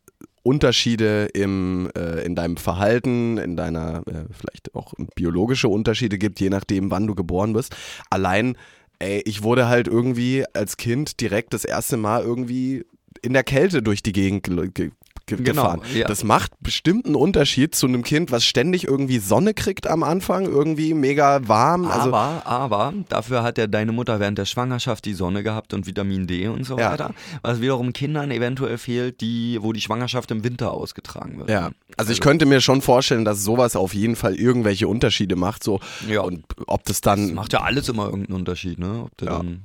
Unterschiede 0.44 1.26
im, 1.34 1.90
äh, 1.96 2.24
in 2.26 2.36
deinem 2.36 2.58
Verhalten, 2.58 3.38
in 3.38 3.56
deiner, 3.56 4.04
äh, 4.08 4.26
vielleicht 4.32 4.74
auch 4.76 4.94
biologische 5.16 5.68
Unterschiede 5.68 6.18
gibt, 6.18 6.40
je 6.40 6.50
nachdem, 6.50 6.92
wann 6.92 7.08
du 7.08 7.16
geboren 7.16 7.54
bist. 7.54 7.76
Allein, 8.10 8.58
ey, 9.00 9.22
ich 9.26 9.44
wurde 9.44 9.68
halt 9.68 9.88
irgendwie 9.88 10.46
als 10.54 10.78
Kind 10.78 11.22
direkt 11.22 11.54
das 11.54 11.66
erste 11.66 11.98
Mal 11.98 12.24
irgendwie 12.24 12.86
in 13.22 13.34
der 13.34 13.44
Kälte 13.44 13.82
durch 13.84 14.02
die 14.04 14.14
Gegend 14.14 14.44
ge 14.74 14.92
Genau, 15.38 15.64
gefahren. 15.64 15.82
ja. 15.94 16.08
Das 16.08 16.24
macht 16.24 16.52
bestimmt 16.62 17.06
einen 17.06 17.16
Unterschied 17.16 17.76
zu 17.76 17.88
einem 17.88 18.04
Kind, 18.04 18.32
was 18.32 18.44
ständig 18.46 18.86
irgendwie 18.88 19.20
Sonne 19.20 19.54
kriegt 19.54 19.88
am 19.88 20.04
Anfang, 20.04 20.46
irgendwie 20.46 20.94
mega 20.94 21.48
warm. 21.48 21.86
Also, 21.86 22.10
aber, 22.10 22.46
aber, 22.46 22.94
dafür 23.10 23.44
hat 23.44 23.58
ja 23.58 23.68
deine 23.68 23.92
Mutter 23.92 24.20
während 24.20 24.38
der 24.38 24.46
Schwangerschaft 24.46 25.06
die 25.06 25.14
Sonne 25.14 25.44
gehabt 25.44 25.74
und 25.74 25.86
Vitamin 25.88 26.28
D 26.28 26.48
und 26.48 26.64
so 26.66 26.78
Ja. 26.78 26.92
weiter. 26.92 27.14
Was 27.42 27.62
wiederum 27.62 27.94
Kindern 27.94 28.32
eventuell 28.32 28.78
fehlt, 28.78 29.22
die, 29.22 29.58
wo 29.62 29.74
die 29.74 29.82
Schwangerschaft 29.82 30.32
im 30.32 30.44
Winter 30.44 30.72
ausgetragen 30.72 31.40
wird. 31.40 31.50
Ja, 31.50 31.72
also 31.98 32.12
ich 32.12 32.22
könnte 32.22 32.46
mir 32.46 32.62
schon 32.62 32.82
vorstellen, 32.82 33.26
dass 33.26 33.44
sowas 33.44 33.76
auf 33.76 33.94
jeden 33.94 34.16
Fall 34.16 34.36
irgendwelche 34.36 34.88
Unterschiede 34.88 35.36
macht. 35.36 35.64
So. 35.64 35.80
Ja. 36.10 36.22
Und 36.22 36.46
ob 36.68 36.84
das 36.86 37.02
Das 37.02 37.16
dann. 37.16 37.34
macht 37.34 37.54
ja 37.54 37.62
alles 37.62 37.90
immer 37.90 38.06
irgendeinen 38.06 38.38
Unterschied, 38.38 38.80
ne? 38.80 39.04
Ob 39.06 39.18
du 39.18 39.26
Ja. 39.26 39.38
dann 39.38 39.64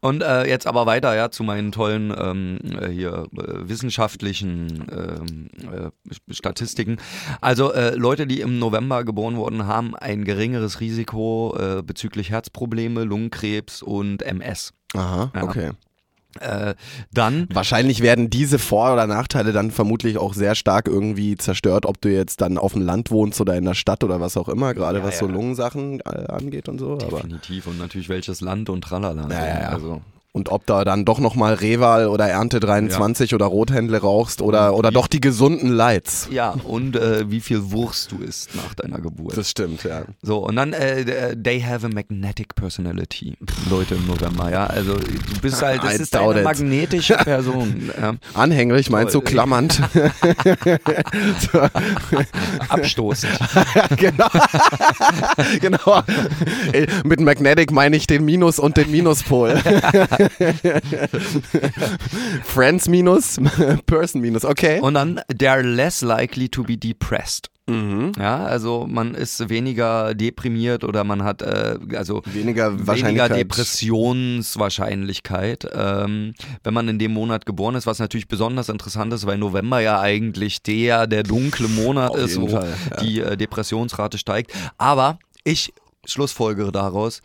und 0.00 0.22
äh, 0.22 0.46
jetzt 0.48 0.66
aber 0.66 0.86
weiter, 0.86 1.14
ja, 1.14 1.30
zu 1.30 1.42
meinen 1.42 1.72
tollen 1.72 2.12
ähm, 2.16 2.58
äh, 2.80 2.88
hier 2.88 3.26
äh, 3.36 3.68
wissenschaftlichen 3.68 4.84
ähm, 4.90 5.48
äh, 5.72 6.32
Statistiken. 6.34 6.96
Also 7.40 7.72
äh, 7.72 7.94
Leute, 7.94 8.26
die 8.26 8.40
im 8.40 8.58
November 8.58 9.04
geboren 9.04 9.36
wurden, 9.36 9.66
haben 9.66 9.94
ein 9.96 10.24
geringeres 10.24 10.80
Risiko 10.80 11.56
äh, 11.58 11.82
bezüglich 11.82 12.30
Herzprobleme, 12.30 13.04
Lungenkrebs 13.04 13.82
und 13.82 14.22
MS. 14.22 14.72
Aha, 14.94 15.32
Ja. 15.34 15.42
okay. 15.42 15.70
Äh, 16.38 16.74
dann 17.12 17.48
Wahrscheinlich 17.52 18.00
werden 18.00 18.30
diese 18.30 18.58
Vor- 18.58 18.92
oder 18.92 19.06
Nachteile 19.06 19.52
dann 19.52 19.70
vermutlich 19.70 20.18
auch 20.18 20.34
sehr 20.34 20.54
stark 20.54 20.88
irgendwie 20.88 21.36
zerstört, 21.36 21.86
ob 21.86 22.00
du 22.00 22.10
jetzt 22.10 22.40
dann 22.40 22.58
auf 22.58 22.72
dem 22.72 22.82
Land 22.82 23.10
wohnst 23.10 23.40
oder 23.40 23.56
in 23.56 23.64
der 23.64 23.74
Stadt 23.74 24.04
oder 24.04 24.20
was 24.20 24.36
auch 24.36 24.48
immer, 24.48 24.74
gerade 24.74 24.98
Ja, 24.98 25.04
was 25.04 25.18
so 25.18 25.26
ja. 25.26 25.32
Lungensachen 25.32 26.00
äh, 26.00 26.26
angeht 26.28 26.68
und 26.68 26.78
so. 26.78 26.92
Aber 26.94 27.16
definitiv 27.18 27.66
und 27.66 27.78
natürlich 27.78 28.08
welches 28.08 28.40
Land 28.40 28.68
und 28.68 28.82
tralala. 28.82 29.28
Ja, 29.30 29.60
ja. 29.60 29.68
Also 29.68 30.00
und 30.36 30.50
ob 30.50 30.66
da 30.66 30.84
dann 30.84 31.06
doch 31.06 31.18
nochmal 31.18 31.54
Reval 31.54 32.08
oder 32.08 32.28
Ernte 32.28 32.60
23 32.60 33.34
oder 33.34 33.46
Rothändle 33.46 34.02
rauchst 34.02 34.42
oder, 34.42 34.76
oder 34.76 34.90
doch 34.90 35.06
die 35.06 35.22
gesunden 35.22 35.70
Lights. 35.70 36.28
ja, 36.30 36.50
und 36.64 36.94
äh, 36.94 37.30
wie 37.30 37.40
viel 37.40 37.70
Wurst 37.70 38.12
du 38.12 38.18
isst 38.18 38.54
nach 38.54 38.74
deiner 38.74 39.00
Geburt. 39.00 39.34
Das 39.34 39.50
stimmt, 39.50 39.84
ja. 39.84 40.02
So, 40.20 40.46
und 40.46 40.56
dann, 40.56 40.74
äh, 40.74 41.34
they 41.42 41.62
have 41.62 41.86
a 41.86 41.88
magnetic 41.88 42.54
personality. 42.54 43.38
Leute 43.70 43.94
im 43.94 44.06
November, 44.06 44.50
ja. 44.50 44.66
Also, 44.66 44.96
du 44.96 45.40
bist 45.40 45.62
halt, 45.62 45.82
das 45.82 45.98
I 45.98 46.02
ist 46.02 46.14
eine 46.14 46.40
it. 46.40 46.44
magnetische 46.44 47.14
Person. 47.16 47.90
ja. 47.98 48.12
Anhänglich 48.34 48.90
meinst 48.90 49.14
du 49.14 49.22
klammernd? 49.22 49.80
Abstoßend. 52.68 53.32
genau. 53.96 54.28
genau. 55.62 56.02
Mit 57.04 57.20
Magnetic 57.20 57.72
meine 57.72 57.96
ich 57.96 58.06
den 58.06 58.26
Minus 58.26 58.58
und 58.58 58.76
den 58.76 58.90
Minuspol. 58.90 59.58
Friends 62.44 62.88
Minus, 62.88 63.40
Person 63.86 64.20
Minus, 64.20 64.44
okay. 64.44 64.80
Und 64.80 64.94
dann, 64.94 65.20
they're 65.32 65.62
less 65.62 66.02
likely 66.02 66.48
to 66.48 66.62
be 66.62 66.76
depressed. 66.76 67.50
Mhm. 67.68 68.12
Ja, 68.16 68.44
also 68.44 68.86
man 68.88 69.16
ist 69.16 69.48
weniger 69.48 70.14
deprimiert 70.14 70.84
oder 70.84 71.02
man 71.02 71.24
hat 71.24 71.42
äh, 71.42 71.76
also 71.96 72.22
Weniger 72.26 72.74
weniger 72.74 72.86
Wahrscheinlichkeit. 72.86 73.38
Depressionswahrscheinlichkeit, 73.38 75.66
ähm, 75.74 76.34
wenn 76.62 76.74
man 76.74 76.86
in 76.86 77.00
dem 77.00 77.12
Monat 77.12 77.44
geboren 77.44 77.74
ist, 77.74 77.84
was 77.86 77.98
natürlich 77.98 78.28
besonders 78.28 78.68
interessant 78.68 79.12
ist, 79.12 79.26
weil 79.26 79.38
November 79.38 79.80
ja 79.80 80.00
eigentlich 80.00 80.62
der 80.62 81.08
der 81.08 81.24
dunkle 81.24 81.66
Monat 81.66 82.12
Auf 82.12 82.18
ist, 82.18 82.40
wo 82.40 82.46
Fall, 82.46 82.72
ja. 82.90 82.98
die 82.98 83.18
äh, 83.20 83.36
Depressionsrate 83.36 84.18
steigt. 84.18 84.52
Aber 84.78 85.18
ich 85.42 85.74
schlussfolgere 86.04 86.70
daraus, 86.70 87.20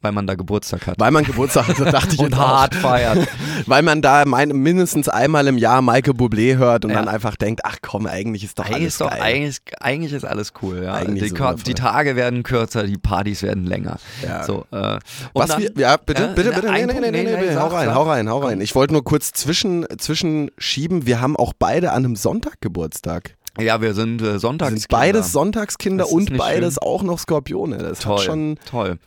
weil 0.00 0.12
man 0.12 0.26
da 0.26 0.34
Geburtstag 0.36 0.86
hat. 0.86 0.94
Weil 1.00 1.10
man 1.10 1.24
Geburtstag 1.24 1.66
hat, 1.68 1.78
dachte 1.92 2.14
ich 2.14 2.18
und 2.20 2.30
jetzt 2.30 2.38
auch. 2.38 2.48
hart 2.48 2.74
feiert. 2.74 3.26
Weil 3.66 3.82
man 3.82 4.00
da 4.00 4.24
mein, 4.26 4.50
mindestens 4.50 5.08
einmal 5.08 5.46
im 5.48 5.58
Jahr 5.58 5.82
Michael 5.82 6.14
Bublé 6.14 6.56
hört 6.56 6.84
und 6.84 6.92
Ja. 6.92 6.98
dann 6.98 7.08
einfach 7.08 7.34
denkt, 7.36 7.62
ach 7.64 7.78
komm, 7.82 8.06
eigentlich 8.06 8.44
ist 8.44 8.58
doch 8.58 8.64
Eigentlich 8.66 8.76
alles 8.82 8.92
ist 8.94 9.00
doch 9.00 9.10
geil. 9.10 9.20
eigentlich, 9.22 9.56
eigentlich 9.80 10.12
ist 10.12 10.24
alles 10.24 10.52
cool, 10.62 10.82
ja. 10.84 11.04
Die, 11.04 11.32
die 11.64 11.74
Tage 11.74 12.14
werden 12.16 12.42
kürzer, 12.44 12.84
die 12.84 12.96
Partys 12.96 13.42
werden 13.42 13.66
länger. 13.66 13.98
Ja. 14.26 14.44
So, 14.44 14.66
äh, 14.70 14.98
Was 15.34 15.48
dann, 15.50 15.62
wir, 15.62 15.72
ja, 15.76 15.96
bitte, 15.96 16.22
Ja, 16.22 16.28
bitte, 16.28 16.50
na, 16.50 16.60
bitte, 16.60 16.72
nee, 16.72 16.86
nee, 16.86 17.00
nee, 17.00 17.10
nee, 17.10 17.22
nee, 17.36 17.46
nee, 17.50 17.56
hau 17.56 17.66
rein, 17.68 17.94
hau 17.94 18.02
rein, 18.04 18.28
hau 18.28 18.38
rein. 18.38 18.60
Ich 18.60 18.74
wollte 18.74 18.92
nur 18.92 19.02
kurz 19.04 19.32
zwischen, 19.32 19.84
zwischenschieben, 19.98 21.06
wir 21.06 21.20
haben 21.20 21.36
auch 21.36 21.52
beide 21.58 21.90
an 21.92 22.04
einem 22.04 22.16
Sonntag 22.16 22.60
Geburtstag. 22.60 23.34
ja, 23.58 23.80
wir 23.80 23.94
sind 23.94 24.22
äh, 24.22 24.24
Wir 24.34 24.38
Sonntags. 24.38 24.70
sind 24.72 24.88
beides 24.88 25.32
Sonntagskinder 25.32 26.08
und 26.10 26.36
beides 26.36 26.74
schön. 26.74 26.82
auch 26.88 27.02
noch 27.02 27.18
Skorpione. 27.18 27.78
Das 27.78 27.98
Toll, 28.00 28.18
schon 28.20 28.58
toll. 28.64 28.98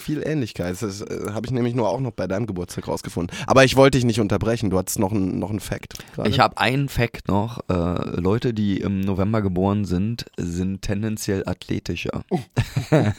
Viel 0.00 0.22
Ähnlichkeit. 0.26 0.76
Das 0.80 1.00
äh, 1.00 1.32
habe 1.32 1.46
ich 1.46 1.52
nämlich 1.52 1.74
nur 1.74 1.88
auch 1.88 2.00
noch 2.00 2.12
bei 2.12 2.26
deinem 2.26 2.46
Geburtstag 2.46 2.88
rausgefunden. 2.88 3.36
Aber 3.46 3.64
ich 3.64 3.76
wollte 3.76 3.98
dich 3.98 4.04
nicht 4.04 4.20
unterbrechen, 4.20 4.70
du 4.70 4.78
hattest 4.78 4.98
noch 4.98 5.12
einen 5.12 5.38
noch 5.38 5.50
einen 5.50 5.60
Fact. 5.60 5.94
gerade. 6.14 6.28
Ich 6.28 6.40
habe 6.40 6.58
einen 6.58 6.88
Fact 6.88 7.28
noch. 7.28 7.60
Äh, 7.68 8.20
Leute, 8.20 8.54
die 8.54 8.78
im 8.78 9.00
November 9.00 9.42
geboren 9.42 9.84
sind, 9.84 10.26
sind 10.36 10.82
tendenziell 10.82 11.44
athletischer. 11.46 12.24
ja, 12.90 13.12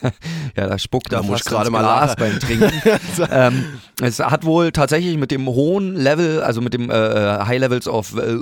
da 0.56 0.80
spuckt 0.80 1.12
Da 1.12 1.24
muss 1.24 1.46
gerade 1.46 1.70
mal 1.70 1.82
Glas 1.82 2.15
beim 2.15 2.39
Trinken. 2.39 2.72
ähm, 3.32 3.63
es 4.02 4.20
hat 4.20 4.46
wohl 4.46 4.72
tatsächlich 4.72 5.17
mit 5.17 5.32
dem 5.32 5.48
hohen 5.48 5.96
Level, 5.96 6.41
also 6.41 6.62
mit 6.62 6.74
dem 6.74 6.89
äh, 6.89 6.94
High 6.94 7.60
Levels 7.60 7.88
of 7.88 8.15
äh, 8.17 8.38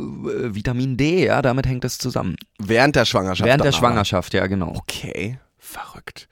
Vitamin 0.55 0.97
D, 0.97 1.25
ja, 1.25 1.41
damit 1.41 1.67
hängt 1.67 1.83
es 1.85 1.97
zusammen. 1.97 2.35
Während 2.57 2.95
der 2.95 3.05
Schwangerschaft. 3.05 3.45
Während 3.45 3.63
der 3.63 3.71
aber. 3.71 3.77
Schwangerschaft, 3.77 4.33
ja, 4.33 4.47
genau. 4.47 4.73
Okay, 4.75 5.39
verrückt. 5.57 6.28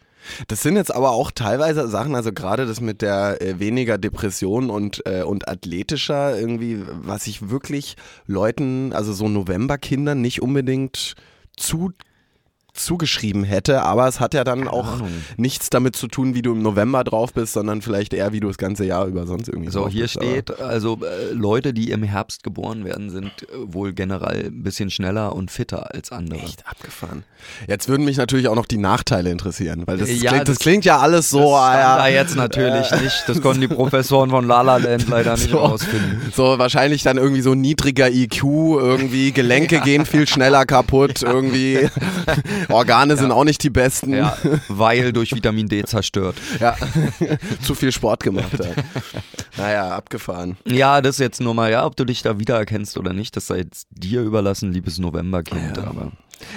Das 0.48 0.62
sind 0.62 0.76
jetzt 0.76 0.94
aber 0.94 1.12
auch 1.12 1.32
teilweise 1.32 1.88
Sachen, 1.88 2.16
also 2.16 2.32
gerade 2.32 2.66
das 2.66 2.82
mit 2.82 3.02
der 3.02 3.42
äh, 3.42 3.60
weniger 3.60 3.98
Depression 3.98 4.70
und, 4.70 5.04
äh, 5.06 5.24
und 5.24 5.48
athletischer 5.48 6.38
irgendwie, 6.38 6.84
was 6.88 7.28
ich 7.28 7.50
wirklich 7.50 7.96
Leuten, 8.26 8.94
also 8.94 9.14
so 9.14 9.28
Novemberkindern 9.28 10.22
nicht 10.22 10.42
unbedingt 10.42 11.16
zu 11.56 11.92
zugeschrieben 12.80 13.44
hätte, 13.44 13.84
aber 13.84 14.08
es 14.08 14.20
hat 14.20 14.34
ja 14.34 14.44
dann 14.44 14.68
auch 14.68 14.94
Ahnung. 14.94 15.12
nichts 15.38 15.70
damit 15.70 15.96
zu 15.96 16.08
tun, 16.08 16.34
wie 16.36 16.42
du 16.42 16.54
im 16.54 16.62
November 16.62 17.04
drauf 17.04 17.34
bist, 17.34 17.54
sondern 17.54 17.82
vielleicht 17.82 18.14
eher, 18.14 18.32
wie 18.34 18.40
du 18.40 18.48
das 18.48 18.58
ganze 18.58 18.86
Jahr 18.86 19.06
über 19.08 19.26
sonst 19.28 19.48
irgendwie 19.50 19.72
So, 19.72 19.88
hier 19.90 20.04
bist. 20.04 20.14
steht, 20.16 20.60
also 20.60 21.00
äh, 21.04 21.34
Leute, 21.34 21.74
die 21.74 21.92
im 21.92 22.04
Herbst 22.04 22.44
geboren 22.44 22.86
werden, 22.86 23.10
sind 23.10 23.32
äh, 23.44 23.46
wohl 23.66 23.94
generell 23.94 24.46
ein 24.48 24.64
bisschen 24.64 24.90
schneller 24.90 25.36
und 25.36 25.52
fitter 25.52 25.94
als 25.94 26.12
andere. 26.12 26.40
Echt 26.40 26.66
abgefahren. 26.68 27.24
Jetzt 27.68 27.88
würden 27.90 28.06
mich 28.06 28.18
natürlich 28.18 28.48
auch 28.48 28.56
noch 28.56 28.66
die 28.66 28.78
Nachteile 28.78 29.30
interessieren, 29.32 29.84
weil 29.86 29.98
das, 29.98 30.10
Ja, 30.10 30.32
klingt, 30.32 30.48
das, 30.48 30.56
das- 30.56 30.60
klingt 30.60 30.86
ja 30.86 30.98
alles 31.00 31.30
so, 31.30 31.40
das 31.40 31.48
stand 31.68 31.74
ja, 31.80 31.98
da 31.98 32.08
jetzt 32.08 32.36
natürlich 32.36 32.92
nicht. 33.02 33.24
Das 33.28 33.42
konnten 33.42 33.62
die 33.62 33.68
Professoren 33.68 34.30
von 34.30 34.48
La 34.48 34.62
La 34.62 34.78
Land 34.78 35.08
leider 35.08 35.34
nicht 35.34 35.50
So. 35.52 35.58
rausfinden. 35.60 36.32
So 36.36 36.58
wahrscheinlich 36.60 37.04
dann 37.04 37.18
irgendwie 37.18 37.42
so 37.42 37.54
niedriger 37.56 38.10
IQ, 38.10 38.44
irgendwie 38.44 39.32
Gelenke 39.32 39.80
gehen 39.84 40.06
viel 40.06 40.28
schneller 40.28 40.66
kaputt, 40.66 41.22
irgendwie 41.22 41.88
Organe 42.74 43.18
sind 43.18 43.32
auch 43.32 43.44
nicht 43.44 43.64
die 43.64 43.70
besten. 43.70 44.14
Ja, 44.14 44.38
weil 44.68 45.14
durch 45.14 45.34
Vitamin 45.36 45.68
D 45.68 45.84
zerstört. 45.84 46.36
Ja. 46.60 46.76
Zu 47.62 47.76
viel 47.76 47.92
Sport 47.92 48.24
gemacht 48.24 48.54
hat. 48.54 48.76
Naja, 49.58 49.90
abgefahren. 49.96 50.58
Ja, 50.66 51.02
das 51.02 51.16
ist 51.16 51.20
jetzt 51.20 51.42
nur 51.42 51.54
mal, 51.54 51.72
ja, 51.72 51.86
ob 51.86 51.96
du 51.96 52.06
dich 52.06 52.22
da 52.22 52.40
wiedererkennst 52.40 52.98
oder 52.98 53.14
nicht, 53.14 53.36
das 53.36 53.48
sei 53.48 53.58
jetzt 53.58 53.88
dir 53.92 54.22
überlassen, 54.22 54.72
liebes 54.72 55.00
Novemberkind. 55.00 55.80
Aber 55.80 56.12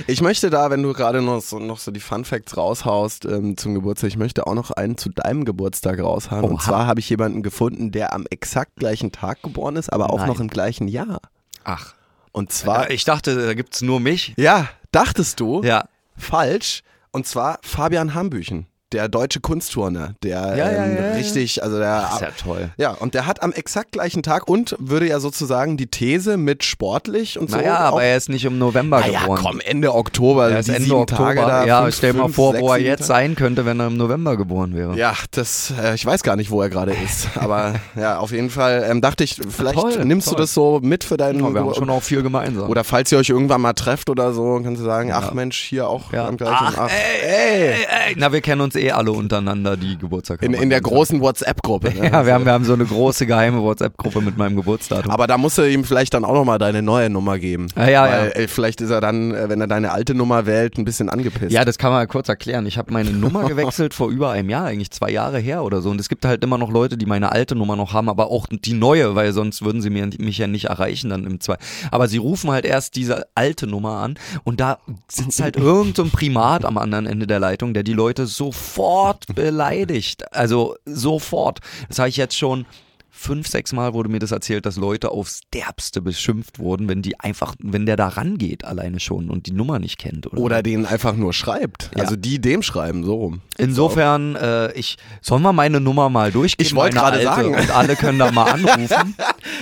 Ich 0.06 0.20
möchte 0.20 0.50
da, 0.50 0.70
wenn 0.70 0.82
du 0.82 0.92
gerade 0.92 1.22
noch 1.22 1.40
so, 1.40 1.58
noch 1.58 1.78
so 1.78 1.90
die 1.90 2.00
Fun 2.00 2.24
Facts 2.24 2.56
raushaust 2.56 3.24
ähm, 3.24 3.56
zum 3.56 3.74
Geburtstag, 3.74 4.08
ich 4.08 4.16
möchte 4.18 4.46
auch 4.46 4.54
noch 4.54 4.70
einen 4.70 4.98
zu 4.98 5.08
deinem 5.08 5.44
Geburtstag 5.44 5.98
raushauen. 6.00 6.44
Und 6.44 6.54
Oha. 6.56 6.62
zwar 6.62 6.86
habe 6.86 7.00
ich 7.00 7.08
jemanden 7.08 7.42
gefunden, 7.42 7.90
der 7.90 8.12
am 8.12 8.26
exakt 8.30 8.76
gleichen 8.76 9.12
Tag 9.12 9.42
geboren 9.42 9.76
ist, 9.76 9.90
aber 9.92 10.10
auch 10.10 10.18
Nein. 10.18 10.28
noch 10.28 10.40
im 10.40 10.48
gleichen 10.48 10.86
Jahr. 10.88 11.20
ach, 11.64 11.94
Und 12.32 12.52
zwar, 12.52 12.90
ich 12.90 13.04
dachte, 13.04 13.34
da 13.46 13.54
gibt's 13.54 13.80
nur 13.80 14.00
mich. 14.00 14.34
ja, 14.36 14.68
dachtest 14.92 15.40
du, 15.40 15.62
Ja, 15.64 15.84
falsch. 16.20 16.82
Und 17.12 17.26
zwar 17.26 17.58
Fabian 17.62 18.14
Hambüchen, 18.14 18.66
der 18.92 19.08
deutsche 19.08 19.40
Kunstturner, 19.40 20.14
der 20.22 20.56
Ja, 20.56 20.68
ähm, 20.70 20.96
ja, 20.96 21.02
ja. 21.08 21.12
richtig, 21.14 21.62
also 21.62 21.78
der 21.78 22.00
das 22.00 22.14
ist 22.14 22.20
ja 22.20 22.28
toll. 22.42 22.70
Ja, 22.76 22.90
und 22.92 23.14
der 23.14 23.26
hat 23.26 23.42
am 23.42 23.52
exakt 23.52 23.92
gleichen 23.92 24.22
Tag 24.22 24.48
und 24.48 24.76
würde 24.78 25.06
ja 25.08 25.20
sozusagen 25.20 25.76
die 25.76 25.86
These 25.86 26.36
mit 26.36 26.64
sportlich 26.64 27.38
und 27.38 27.50
so. 27.50 27.56
Naja, 27.56 27.78
aber 27.78 28.02
er 28.02 28.16
ist 28.16 28.28
nicht 28.28 28.44
im 28.44 28.58
November 28.58 29.00
naja, 29.00 29.20
geboren. 29.20 29.40
komm, 29.42 29.60
Ende 29.60 29.94
Oktober. 29.94 30.50
er 30.50 30.58
ist 30.60 30.68
die 30.68 30.72
Ende 30.72 30.84
sieben 30.84 30.96
Oktober. 30.96 31.34
Tage 31.34 31.40
da, 31.40 31.64
ja, 31.64 31.82
fünf, 31.82 31.96
stell 31.96 32.12
dir 32.12 32.18
mal 32.18 32.28
vor, 32.28 32.52
sechs, 32.52 32.62
wo 32.62 32.72
er 32.72 32.78
jetzt 32.80 33.04
sein 33.06 33.34
könnte, 33.34 33.64
wenn 33.64 33.80
er 33.80 33.86
im 33.88 33.96
November 33.96 34.36
geboren 34.36 34.74
wäre. 34.74 34.96
Ja, 34.96 35.14
das, 35.32 35.72
äh, 35.80 35.94
ich 35.94 36.04
weiß 36.04 36.22
gar 36.22 36.36
nicht, 36.36 36.50
wo 36.50 36.60
er 36.62 36.68
gerade 36.70 36.92
ist. 37.04 37.28
Aber 37.36 37.74
ja, 37.96 38.18
auf 38.18 38.32
jeden 38.32 38.50
Fall 38.50 38.86
ähm, 38.88 39.00
dachte 39.00 39.24
ich, 39.24 39.40
vielleicht 39.48 39.78
Toll, 39.78 40.04
nimmst 40.04 40.28
toll. 40.28 40.36
du 40.36 40.42
das 40.42 40.54
so 40.54 40.80
mit 40.82 41.04
für 41.04 41.16
deinen. 41.16 41.40
Ja, 41.40 41.54
wir 41.54 41.60
haben 41.60 41.74
schon 41.74 41.90
auch 41.90 42.02
viel 42.02 42.22
gemeinsam. 42.22 42.68
oder 42.68 42.84
falls 42.84 43.10
ihr 43.12 43.18
euch 43.18 43.28
irgendwann 43.30 43.60
mal 43.60 43.72
trefft 43.72 44.10
oder 44.10 44.32
so, 44.32 44.60
kannst 44.62 44.80
du 44.80 44.84
sagen, 44.84 45.12
ach. 45.12 45.32
Mensch, 45.32 45.60
hier 45.60 45.88
auch 45.88 46.12
ja. 46.12 46.26
am 46.26 46.36
gleichen 46.36 46.56
Ach, 46.76 46.88
ey, 46.88 47.28
ey, 47.30 47.72
ey. 48.08 48.14
Na, 48.16 48.32
wir 48.32 48.40
kennen 48.40 48.60
uns 48.60 48.74
eh 48.80 48.90
alle 48.92 49.12
untereinander, 49.12 49.76
die 49.76 49.96
Geburtstag 49.98 50.42
In, 50.42 50.54
haben. 50.54 50.62
in 50.62 50.70
der 50.70 50.80
großen 50.80 51.20
WhatsApp-Gruppe. 51.20 51.90
Ne? 51.94 52.00
Ja, 52.10 52.26
wir 52.26 52.34
haben, 52.34 52.44
wir 52.44 52.52
haben 52.52 52.64
so 52.64 52.72
eine 52.72 52.84
große 52.84 53.26
geheime 53.26 53.62
WhatsApp-Gruppe 53.62 54.20
mit 54.20 54.36
meinem 54.36 54.56
Geburtsdatum. 54.56 55.10
Aber 55.12 55.26
da 55.26 55.38
musst 55.38 55.58
du 55.58 55.62
ihm 55.62 55.84
vielleicht 55.84 56.14
dann 56.14 56.24
auch 56.24 56.34
nochmal 56.34 56.58
deine 56.58 56.82
neue 56.82 57.08
Nummer 57.08 57.38
geben. 57.38 57.68
Ah, 57.76 57.88
ja, 57.88 58.02
Weil 58.02 58.28
ja. 58.28 58.34
Ey, 58.34 58.48
vielleicht 58.48 58.80
ist 58.80 58.90
er 58.90 59.00
dann, 59.00 59.32
äh, 59.32 59.48
wenn 59.48 59.60
er 59.60 59.66
deine 59.66 59.92
alte 59.92 60.14
Nummer 60.14 60.46
wählt, 60.46 60.78
ein 60.78 60.84
bisschen 60.84 61.08
angepisst. 61.08 61.52
Ja, 61.52 61.64
das 61.64 61.78
kann 61.78 61.92
man 61.92 62.08
kurz 62.08 62.28
erklären. 62.28 62.66
Ich 62.66 62.78
habe 62.78 62.92
meine 62.92 63.10
Nummer 63.10 63.44
gewechselt 63.48 63.94
vor 63.94 64.08
über 64.08 64.30
einem 64.30 64.50
Jahr, 64.50 64.64
eigentlich 64.64 64.90
zwei 64.90 65.10
Jahre 65.10 65.38
her 65.38 65.62
oder 65.62 65.82
so. 65.82 65.90
Und 65.90 66.00
es 66.00 66.08
gibt 66.08 66.24
halt 66.24 66.42
immer 66.42 66.58
noch 66.58 66.70
Leute, 66.70 66.96
die 66.96 67.06
meine 67.06 67.32
alte 67.32 67.54
Nummer 67.54 67.76
noch 67.76 67.92
haben, 67.92 68.08
aber 68.08 68.30
auch 68.30 68.46
die 68.50 68.72
neue, 68.74 69.14
weil 69.14 69.32
sonst 69.32 69.62
würden 69.62 69.82
sie 69.82 69.90
mir, 69.90 70.08
mich 70.18 70.38
ja 70.38 70.46
nicht 70.46 70.66
erreichen 70.66 71.10
dann 71.10 71.24
im 71.24 71.40
zwei. 71.40 71.56
Aber 71.90 72.08
sie 72.08 72.18
rufen 72.18 72.50
halt 72.50 72.64
erst 72.64 72.96
diese 72.96 73.26
alte 73.34 73.66
Nummer 73.66 73.98
an 73.98 74.18
und 74.44 74.60
da 74.60 74.78
sitzt 75.08 75.40
halt 75.40 75.56
irgend 75.70 75.96
so 75.96 76.04
Primat 76.10 76.64
am 76.64 76.78
anderen 76.78 77.06
Ende 77.06 77.26
der 77.26 77.38
Leitung, 77.38 77.74
der 77.74 77.82
die 77.82 77.92
Leute 77.92 78.26
sofort 78.74 79.26
beleidigt. 79.34 80.32
Also 80.34 80.76
sofort. 80.84 81.60
Das 81.88 81.98
habe 81.98 82.08
ich 82.08 82.16
jetzt 82.16 82.36
schon 82.36 82.66
fünf, 83.12 83.48
sechs 83.48 83.72
Mal 83.72 83.92
wurde 83.92 84.08
mir 84.08 84.20
das 84.20 84.30
erzählt, 84.30 84.64
dass 84.64 84.76
Leute 84.76 85.10
aufs 85.10 85.40
Derbste 85.52 86.00
beschimpft 86.00 86.58
wurden, 86.58 86.88
wenn 86.88 87.02
die 87.02 87.18
einfach, 87.20 87.54
wenn 87.58 87.84
der 87.84 87.96
da 87.96 88.06
rangeht 88.08 88.64
alleine 88.64 88.98
schon 89.00 89.28
und 89.28 89.46
die 89.46 89.52
Nummer 89.52 89.78
nicht 89.78 89.98
kennt. 89.98 90.26
Oder, 90.32 90.40
Oder 90.40 90.62
den 90.62 90.86
einfach 90.86 91.14
nur 91.14 91.34
schreibt. 91.34 91.90
Ja. 91.96 92.04
Also 92.04 92.16
die 92.16 92.40
dem 92.40 92.62
schreiben, 92.62 93.04
so 93.04 93.14
rum. 93.16 93.40
Insofern, 93.58 94.36
äh, 94.36 94.72
ich 94.72 94.96
sollen 95.20 95.42
wir 95.42 95.52
meine 95.52 95.80
Nummer 95.80 96.08
mal 96.08 96.30
durchgehen. 96.32 96.64
Ich 96.64 96.74
wollte 96.74 96.96
gerade 96.96 97.20
sagen. 97.22 97.54
Und 97.54 97.70
alle 97.76 97.96
können 97.96 98.18
da 98.20 98.30
mal 98.32 98.44
anrufen. 98.52 99.14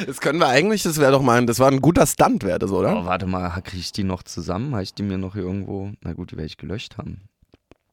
Das 0.06 0.20
können 0.20 0.38
wir 0.38 0.48
eigentlich, 0.48 0.82
das 0.84 0.98
wäre 0.98 1.10
doch 1.12 1.22
mal, 1.22 1.38
ein- 1.38 1.46
das 1.48 1.58
war 1.58 1.68
ein 1.70 1.80
guter 1.80 2.06
Stunt, 2.06 2.44
wäre 2.44 2.58
das, 2.60 2.70
oder? 2.70 3.00
oh, 3.00 3.06
warte 3.06 3.26
mal, 3.26 3.48
kriege 3.62 3.80
ich 3.80 3.90
die 3.92 4.04
noch 4.04 4.22
zusammen? 4.22 4.72
Habe 4.74 4.84
ich 4.84 4.94
die 4.94 5.02
mir 5.02 5.18
noch 5.18 5.34
irgendwo? 5.34 5.90
Na 6.04 6.12
gut, 6.12 6.30
die 6.30 6.36
werde 6.36 6.46
ich 6.46 6.58
gelöscht 6.58 6.96
haben. 6.98 7.22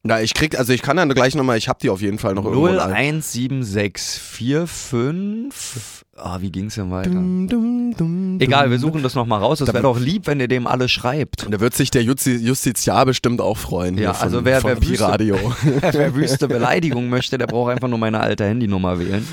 Na, 0.07 0.21
ich 0.21 0.35
krieg, 0.35 0.55
also 0.59 0.71
ich 0.71 0.83
kann 0.83 0.97
dann 0.97 1.09
gleich 1.09 1.33
nochmal, 1.33 1.57
ich 1.57 1.67
habe 1.67 1.79
die 1.81 1.89
auf 1.89 1.99
jeden 1.99 2.19
Fall 2.19 2.35
noch 2.35 2.45
irgendwo. 2.45 2.67
in 2.67 2.77
allen- 2.77 3.23
017645. 3.23 5.81
Ah, 6.17 6.37
wie 6.39 6.49
ging's 6.51 6.75
denn 6.75 6.91
weiter? 6.91 7.09
Dum, 7.09 7.47
dum, 7.49 7.93
dum, 7.97 8.37
Egal, 8.39 8.69
wir 8.71 8.79
suchen 8.79 9.03
das 9.03 9.15
nochmal 9.15 9.39
raus. 9.41 9.59
Das 9.59 9.73
wäre 9.73 9.81
doch 9.83 9.99
lieb, 9.99 10.27
wenn 10.27 10.39
ihr 10.39 10.47
dem 10.47 10.65
alle 10.67 10.87
schreibt. 10.87 11.45
Da 11.49 11.59
wird 11.59 11.73
sich 11.73 11.91
der 11.91 12.03
Justi 12.03 12.35
Justiziar 12.35 13.05
bestimmt 13.05 13.41
auch 13.41 13.57
freuen. 13.57 13.95
Ja, 13.95 14.11
hier 14.11 14.13
von, 14.13 14.23
also 14.23 14.45
wer- 14.45 14.63
wer 14.63 14.75
Pi-Radio. 14.77 15.35
Wer 15.91 16.15
wüste 16.15 16.47
Beleidigung 16.47 17.09
möchte, 17.09 17.37
der 17.37 17.47
braucht 17.47 17.71
einfach 17.71 17.89
nur 17.89 17.99
meine 17.99 18.21
alte 18.21 18.45
Handynummer 18.45 18.97
wählen. 18.99 19.27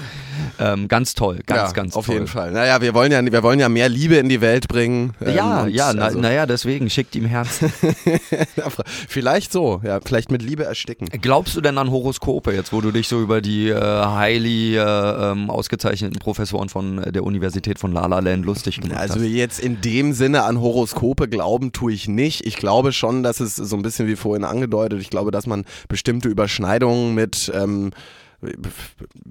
Ähm, 0.58 0.88
ganz 0.88 1.14
toll, 1.14 1.40
ganz, 1.46 1.70
ja, 1.70 1.72
ganz 1.72 1.96
auf 1.96 2.06
toll. 2.06 2.14
jeden 2.16 2.26
Fall. 2.26 2.52
Naja, 2.52 2.80
wir 2.80 2.94
wollen 2.94 3.10
ja, 3.12 3.24
wir 3.24 3.42
wollen 3.42 3.58
ja 3.60 3.68
mehr 3.68 3.88
Liebe 3.88 4.16
in 4.16 4.28
die 4.28 4.40
Welt 4.40 4.68
bringen. 4.68 5.14
ähm, 5.24 5.34
Ja, 5.34 5.66
ja, 5.66 5.92
na, 5.92 6.04
also, 6.04 6.18
naja, 6.20 6.46
deswegen 6.46 6.90
schickt 6.90 7.14
ihm 7.16 7.24
Herzen. 7.26 7.72
vielleicht 9.08 9.52
so, 9.52 9.80
ja, 9.84 10.00
vielleicht 10.04 10.30
mit 10.30 10.42
Liebe 10.42 10.64
ersticken. 10.64 11.08
Glaubst 11.20 11.56
du 11.56 11.60
denn 11.60 11.78
an 11.78 11.90
Horoskope, 11.90 12.52
jetzt 12.52 12.72
wo 12.72 12.80
du 12.80 12.90
dich 12.90 13.08
so 13.08 13.20
über 13.20 13.40
die 13.40 13.68
äh, 13.68 13.80
highly 13.80 14.76
äh, 14.76 14.80
ähm, 14.82 15.50
ausgezeichneten 15.50 16.18
Professoren 16.18 16.68
von 16.68 17.02
der 17.02 17.24
Universität 17.24 17.78
von 17.78 17.92
La 17.92 18.06
La 18.06 18.18
Land 18.20 18.44
lustig 18.44 18.80
gemacht 18.80 18.98
Also 18.98 19.20
hast? 19.20 19.26
jetzt 19.26 19.60
in 19.60 19.80
dem 19.80 20.12
Sinne 20.12 20.44
an 20.44 20.60
Horoskope 20.60 21.28
glauben 21.28 21.72
tue 21.72 21.92
ich 21.92 22.08
nicht. 22.08 22.46
Ich 22.46 22.56
glaube 22.56 22.92
schon, 22.92 23.22
dass 23.22 23.40
es 23.40 23.56
so 23.56 23.76
ein 23.76 23.82
bisschen 23.82 24.06
wie 24.06 24.16
vorhin 24.16 24.44
angedeutet, 24.44 25.00
ich 25.00 25.10
glaube, 25.10 25.30
dass 25.30 25.46
man 25.46 25.64
bestimmte 25.88 26.28
Überschneidungen 26.28 27.14
mit, 27.14 27.50
ähm, 27.54 27.90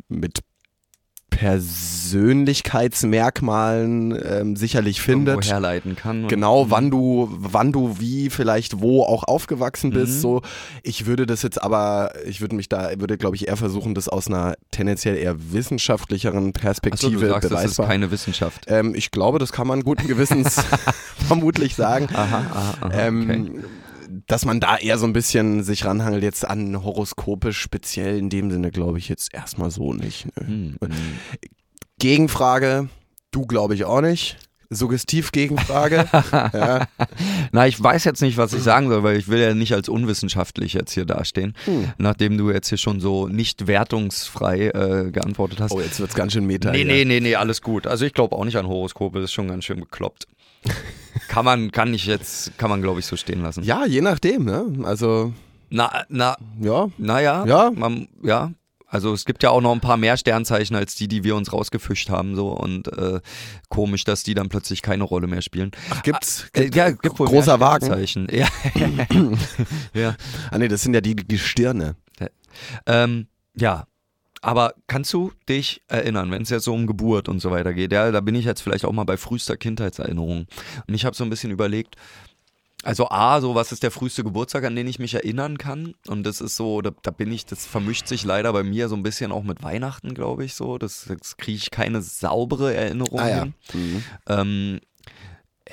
mit 0.10 0.40
Persönlichkeitsmerkmalen 1.32 4.16
ähm, 4.24 4.56
sicherlich 4.56 5.00
Irgendwo 5.08 5.32
findet. 5.32 5.52
herleiten 5.52 5.96
kann. 5.96 6.28
Genau, 6.28 6.70
wann 6.70 6.92
du, 6.92 7.28
wann 7.32 7.72
du 7.72 8.00
wie 8.00 8.30
vielleicht 8.30 8.82
wo 8.82 9.02
auch 9.04 9.24
aufgewachsen 9.24 9.90
bist. 9.90 10.18
Mhm. 10.18 10.20
So, 10.20 10.42
ich 10.84 11.08
würde 11.08 11.26
das 11.26 11.42
jetzt 11.42 11.60
aber, 11.62 12.14
ich 12.28 12.42
würde 12.42 12.56
mich 12.56 12.70
da, 12.70 12.92
würde 13.00 13.18
glaube 13.18 13.36
ich 13.36 13.48
eher 13.48 13.58
versuchen, 13.58 13.96
das 13.96 14.08
aus 14.08 14.28
einer 14.28 14.54
tendenziell 14.70 15.18
eher 15.18 15.36
wissenschaftlicheren 15.52 16.54
Perspektive 16.54 17.20
du 17.20 17.28
sagst, 17.28 17.50
das 17.50 17.66
ist 17.66 17.78
keine 17.78 18.12
Wissenschaft. 18.12 18.66
Ähm, 18.68 18.94
ich 18.94 19.10
glaube, 19.10 19.40
das 19.40 19.52
kann 19.52 19.66
man 19.66 19.84
guten 19.84 20.08
Gewissens 20.08 20.62
vermutlich 21.28 21.74
sagen. 21.76 22.08
Aha, 22.14 22.46
aha, 22.54 22.74
aha 22.82 22.92
Ähm, 22.94 23.22
okay. 23.22 23.52
Dass 24.28 24.46
man 24.46 24.60
da 24.60 24.78
eher 24.78 24.98
so 24.98 25.06
ein 25.06 25.14
bisschen 25.14 25.64
sich 25.64 25.86
ranhangelt, 25.86 26.24
jetzt 26.24 26.46
an 26.48 26.84
Horoskope 26.84 27.54
speziell 27.54 28.18
in 28.18 28.30
dem 28.30 28.52
Sinne, 28.52 28.72
glaube 28.72 28.98
ich 28.98 29.10
jetzt 29.10 29.34
erstmal 29.34 29.72
so 29.72 29.94
nicht. 29.94 30.28
Nö. 30.40 30.46
Hm, 30.46 30.78
hm. 30.84 30.92
Gegenfrage, 32.00 32.90
du 33.32 33.46
glaube 33.46 33.76
ich 33.76 33.86
auch 33.86 34.02
nicht. 34.02 34.38
Suggestiv-Gegenfrage. 34.74 36.08
ja. 36.54 36.88
Na, 37.52 37.68
ich 37.68 37.82
weiß 37.82 38.06
jetzt 38.06 38.22
nicht, 38.22 38.38
was 38.38 38.54
ich 38.54 38.64
sagen 38.64 38.88
soll, 38.88 39.04
weil 39.04 39.18
ich 39.18 39.28
will 39.28 39.40
ja 39.42 39.54
nicht 39.54 39.74
als 39.74 39.90
unwissenschaftlich 39.90 40.72
jetzt 40.74 40.94
hier 40.94 41.04
dastehen, 41.04 41.56
Hm. 41.66 41.92
nachdem 41.98 42.38
du 42.38 42.50
jetzt 42.52 42.70
hier 42.70 42.78
schon 42.78 43.02
so 43.02 43.28
nicht 43.28 43.68
wertungsfrei 43.68 44.68
äh, 44.70 45.12
geantwortet 45.12 45.60
hast. 45.60 45.72
Oh, 45.74 45.82
jetzt 45.82 46.00
wird's 46.00 46.16
ganz 46.16 46.32
schön 46.32 46.46
meta. 46.46 46.72
Nee, 46.72 46.78
hier. 46.80 46.86
nee, 46.86 47.04
nee, 47.06 47.20
nee, 47.20 47.36
alles 47.36 47.62
gut. 47.62 47.86
Also 47.86 48.06
ich 48.06 48.14
glaube 48.14 48.34
auch 48.36 48.46
nicht 48.46 48.56
an 48.56 48.66
Horoskope, 48.66 49.20
das 49.20 49.26
ist 49.26 49.34
schon 49.34 49.50
ganz 49.50 49.66
schön 49.66 49.80
bekloppt. 49.82 50.26
Kann 51.28 51.46
man, 51.46 51.72
kann 51.72 51.94
ich 51.94 52.06
jetzt, 52.06 52.58
kann 52.58 52.70
man 52.70 52.82
glaube 52.82 53.00
ich 53.00 53.06
so 53.06 53.16
stehen 53.16 53.42
lassen. 53.42 53.64
Ja, 53.64 53.86
je 53.86 54.02
nachdem, 54.02 54.46
ne? 54.46 54.66
Also, 54.84 55.34
Na, 55.70 56.04
na, 56.10 56.38
ja. 56.60 56.90
naja. 56.98 57.46
Ja. 57.46 57.72
Man, 57.72 58.08
ja. 58.24 58.52
Also 58.92 59.14
es 59.14 59.24
gibt 59.24 59.42
ja 59.42 59.52
auch 59.52 59.62
noch 59.62 59.72
ein 59.72 59.80
paar 59.80 59.96
mehr 59.96 60.18
Sternzeichen 60.18 60.76
als 60.76 60.96
die, 60.96 61.08
die 61.08 61.24
wir 61.24 61.38
uns 61.38 61.54
rausgefischt 61.54 62.10
haben, 62.10 62.36
so 62.36 62.50
und 62.50 62.90
äh, 62.98 63.22
komisch, 63.70 64.04
dass 64.04 64.24
die 64.24 64.34
dann 64.34 64.50
plötzlich 64.50 64.82
keine 64.82 65.06
Rolle 65.06 65.28
mehr 65.28 65.42
spielen. 65.42 65.72
Ach, 65.92 66.04
gibt's? 66.04 66.48
Äh, 66.54 66.70
ja, 66.74 66.92
gibt 66.92 67.18
wohl 67.18 67.28
großer 67.28 67.58
mehr 67.58 67.68
Wagen. 67.68 67.86
Sternzeichen. 67.86 68.28
Ja. 68.30 68.48
ja. 69.94 70.16
Ah, 70.52 70.58
nee, 70.58 70.68
das 70.68 70.82
sind 70.82 70.94
ja 70.94 71.00
die, 71.00 71.16
die 71.16 71.40
Stirne. 71.40 71.96
Ähm, 72.86 73.28
ja. 73.56 73.86
Aber 74.42 74.74
kannst 74.88 75.14
du 75.14 75.32
dich 75.48 75.84
erinnern, 75.88 76.32
wenn 76.32 76.42
es 76.42 76.50
jetzt 76.50 76.66
so 76.66 76.74
um 76.74 76.88
Geburt 76.88 77.30
und 77.30 77.40
so 77.40 77.52
weiter 77.52 77.74
geht? 77.74 77.92
Ja, 77.94 78.12
da 78.12 78.22
bin 78.22 78.36
ich 78.36 78.46
jetzt 78.46 78.62
vielleicht 78.62 78.86
auch 78.86 78.92
mal 78.92 79.04
bei 79.04 79.18
frühester 79.18 79.56
Kindheitserinnerung. 79.56 80.48
Und 80.88 80.94
ich 80.94 81.06
habe 81.06 81.16
so 81.16 81.24
ein 81.24 81.30
bisschen 81.30 81.52
überlegt, 81.52 81.96
also 82.84 83.10
A, 83.10 83.40
so 83.42 83.54
was 83.54 83.72
ist 83.72 83.84
der 83.84 83.92
früheste 83.92 84.24
Geburtstag, 84.24 84.64
an 84.64 84.76
den 84.76 84.88
ich 84.88 84.98
mich 84.98 85.14
erinnern 85.14 85.60
kann? 85.60 85.94
Und 86.08 86.24
das 86.24 86.42
ist 86.42 86.56
so, 86.56 86.82
da, 86.82 86.92
da 87.04 87.12
bin 87.12 87.32
ich, 87.32 87.46
das 87.46 87.68
vermischt 87.68 88.08
sich 88.08 88.24
leider 88.24 88.52
bei 88.54 88.64
mir 88.64 88.90
so 88.90 88.96
ein 88.96 89.04
bisschen 89.04 89.32
auch 89.32 89.44
mit 89.44 89.62
Weihnachten, 89.62 90.16
glaube 90.16 90.44
ich 90.46 90.56
so. 90.56 90.80
Das, 90.80 91.06
das 91.08 91.38
kriege 91.38 91.58
ich 91.58 91.70
keine 91.70 92.02
saubere 92.02 92.74
Erinnerung 92.74 93.20
Ah 93.20 93.30
ja. 93.30 93.44
hin. 93.44 93.54
Mhm. 93.74 94.04
Ähm, 94.28 94.80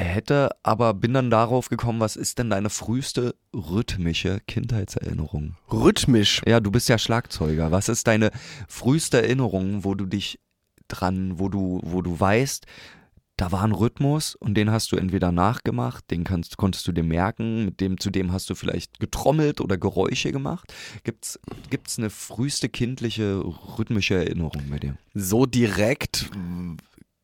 hätte, 0.05 0.51
aber 0.63 0.95
bin 0.95 1.15
dann 1.15 1.31
darauf 1.31 1.69
gekommen, 1.69 2.01
was 2.01 2.17
ist 2.17 2.39
denn 2.39 2.51
deine 2.51 2.71
früheste 2.71 3.35
rhythmische 3.55 4.41
Kindheitserinnerung? 4.47 5.57
Rhythmisch. 5.71 6.43
Ja, 6.47 6.61
du 6.61 6.71
bist 6.71 6.89
ja 6.89 6.99
Schlagzeuger. 6.99 7.71
Was 7.71 7.89
ist 7.89 8.07
deine 8.07 8.31
früheste 8.69 9.23
Erinnerung, 9.23 9.85
wo 9.85 9.95
du 9.95 10.07
dich 10.07 10.39
dran, 10.89 11.39
wo 11.39 11.49
du, 11.49 11.81
wo 11.83 12.03
du 12.03 12.19
weißt, 12.19 12.67
da 13.39 13.53
war 13.53 13.63
ein 13.63 13.73
Rhythmus 13.73 14.35
und 14.35 14.55
den 14.55 14.71
hast 14.71 14.91
du 14.91 14.97
entweder 14.97 15.31
nachgemacht, 15.31 16.11
den 16.11 16.25
kannst, 16.25 16.57
konntest 16.57 16.89
du 16.89 16.93
dir 16.93 17.05
merken, 17.05 17.67
mit 17.67 17.81
dem, 17.81 18.01
zu 18.01 18.11
dem 18.11 18.33
hast 18.33 18.51
du 18.51 18.57
vielleicht 18.57 18.99
getrommelt 18.99 19.61
oder 19.61 19.79
Geräusche 19.79 20.33
gemacht. 20.33 20.75
Gibt's, 21.05 21.39
gibt's 21.71 21.99
eine 21.99 22.11
früheste 22.11 22.69
kindliche 22.69 23.41
rhythmische 23.79 24.17
Erinnerung 24.17 24.63
bei 24.69 24.81
dir? 24.81 24.97
So 25.15 25.47
direkt 25.47 26.29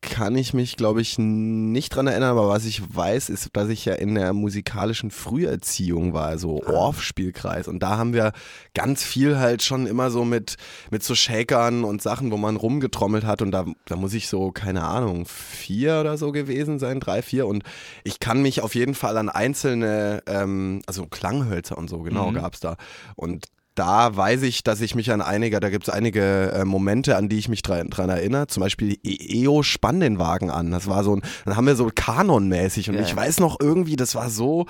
kann 0.05 0.35
ich 0.35 0.53
mich, 0.53 0.77
glaube 0.77 1.01
ich, 1.01 1.17
nicht 1.17 1.89
dran 1.95 2.07
erinnern, 2.07 2.29
aber 2.31 2.47
was 2.47 2.63
ich 2.65 2.81
weiß, 2.95 3.29
ist, 3.29 3.49
dass 3.53 3.67
ich 3.69 3.83
ja 3.85 3.93
in 3.95 4.15
der 4.15 4.31
musikalischen 4.33 5.11
Früherziehung 5.11 6.13
war, 6.13 6.27
also 6.27 6.63
Ah. 6.65 6.71
Orff-Spielkreis. 6.71 7.67
Und 7.67 7.79
da 7.83 7.97
haben 7.97 8.13
wir 8.13 8.31
ganz 8.73 9.03
viel 9.03 9.37
halt 9.37 9.61
schon 9.63 9.87
immer 9.87 10.09
so 10.11 10.23
mit, 10.23 10.55
mit 10.91 11.03
so 11.03 11.15
Shakern 11.15 11.83
und 11.83 12.01
Sachen, 12.01 12.31
wo 12.31 12.37
man 12.37 12.55
rumgetrommelt 12.55 13.25
hat. 13.25 13.41
Und 13.41 13.51
da, 13.51 13.65
da 13.85 13.95
muss 13.95 14.13
ich 14.13 14.27
so, 14.27 14.51
keine 14.51 14.83
Ahnung, 14.83 15.25
vier 15.25 15.99
oder 15.99 16.17
so 16.17 16.31
gewesen 16.31 16.79
sein, 16.79 16.99
drei, 16.99 17.21
vier. 17.21 17.47
Und 17.47 17.63
ich 18.03 18.19
kann 18.19 18.41
mich 18.41 18.61
auf 18.61 18.75
jeden 18.75 18.95
Fall 18.95 19.17
an 19.17 19.29
einzelne, 19.29 20.23
ähm, 20.27 20.81
also 20.87 21.05
Klanghölzer 21.07 21.77
und 21.77 21.89
so, 21.89 21.99
genau, 21.99 22.31
Mhm. 22.31 22.35
gab's 22.35 22.59
da. 22.59 22.77
Und 23.15 23.45
da 23.75 24.15
weiß 24.15 24.41
ich, 24.43 24.63
dass 24.63 24.81
ich 24.81 24.95
mich 24.95 25.11
an 25.11 25.21
einige, 25.21 25.59
da 25.59 25.69
gibt 25.69 25.87
es 25.87 25.93
einige 25.93 26.51
äh, 26.53 26.65
Momente, 26.65 27.17
an 27.17 27.29
die 27.29 27.37
ich 27.37 27.49
mich 27.49 27.61
dran, 27.61 27.89
dran 27.89 28.09
erinnere. 28.09 28.47
Zum 28.47 28.61
Beispiel 28.61 28.97
E- 29.03 29.43
EO 29.43 29.63
spann 29.63 29.99
den 29.99 30.17
Wagen 30.17 30.49
an. 30.49 30.71
Das 30.71 30.87
war 30.87 31.03
so 31.03 31.15
ein, 31.15 31.21
dann 31.45 31.57
haben 31.57 31.67
wir 31.67 31.75
so 31.75 31.89
kanonmäßig 31.93 32.89
und 32.89 32.95
Ja, 32.95 33.01
ich 33.01 33.15
weiß 33.15 33.39
noch 33.39 33.59
irgendwie, 33.59 33.95
das 33.95 34.15
war 34.15 34.29
so 34.29 34.65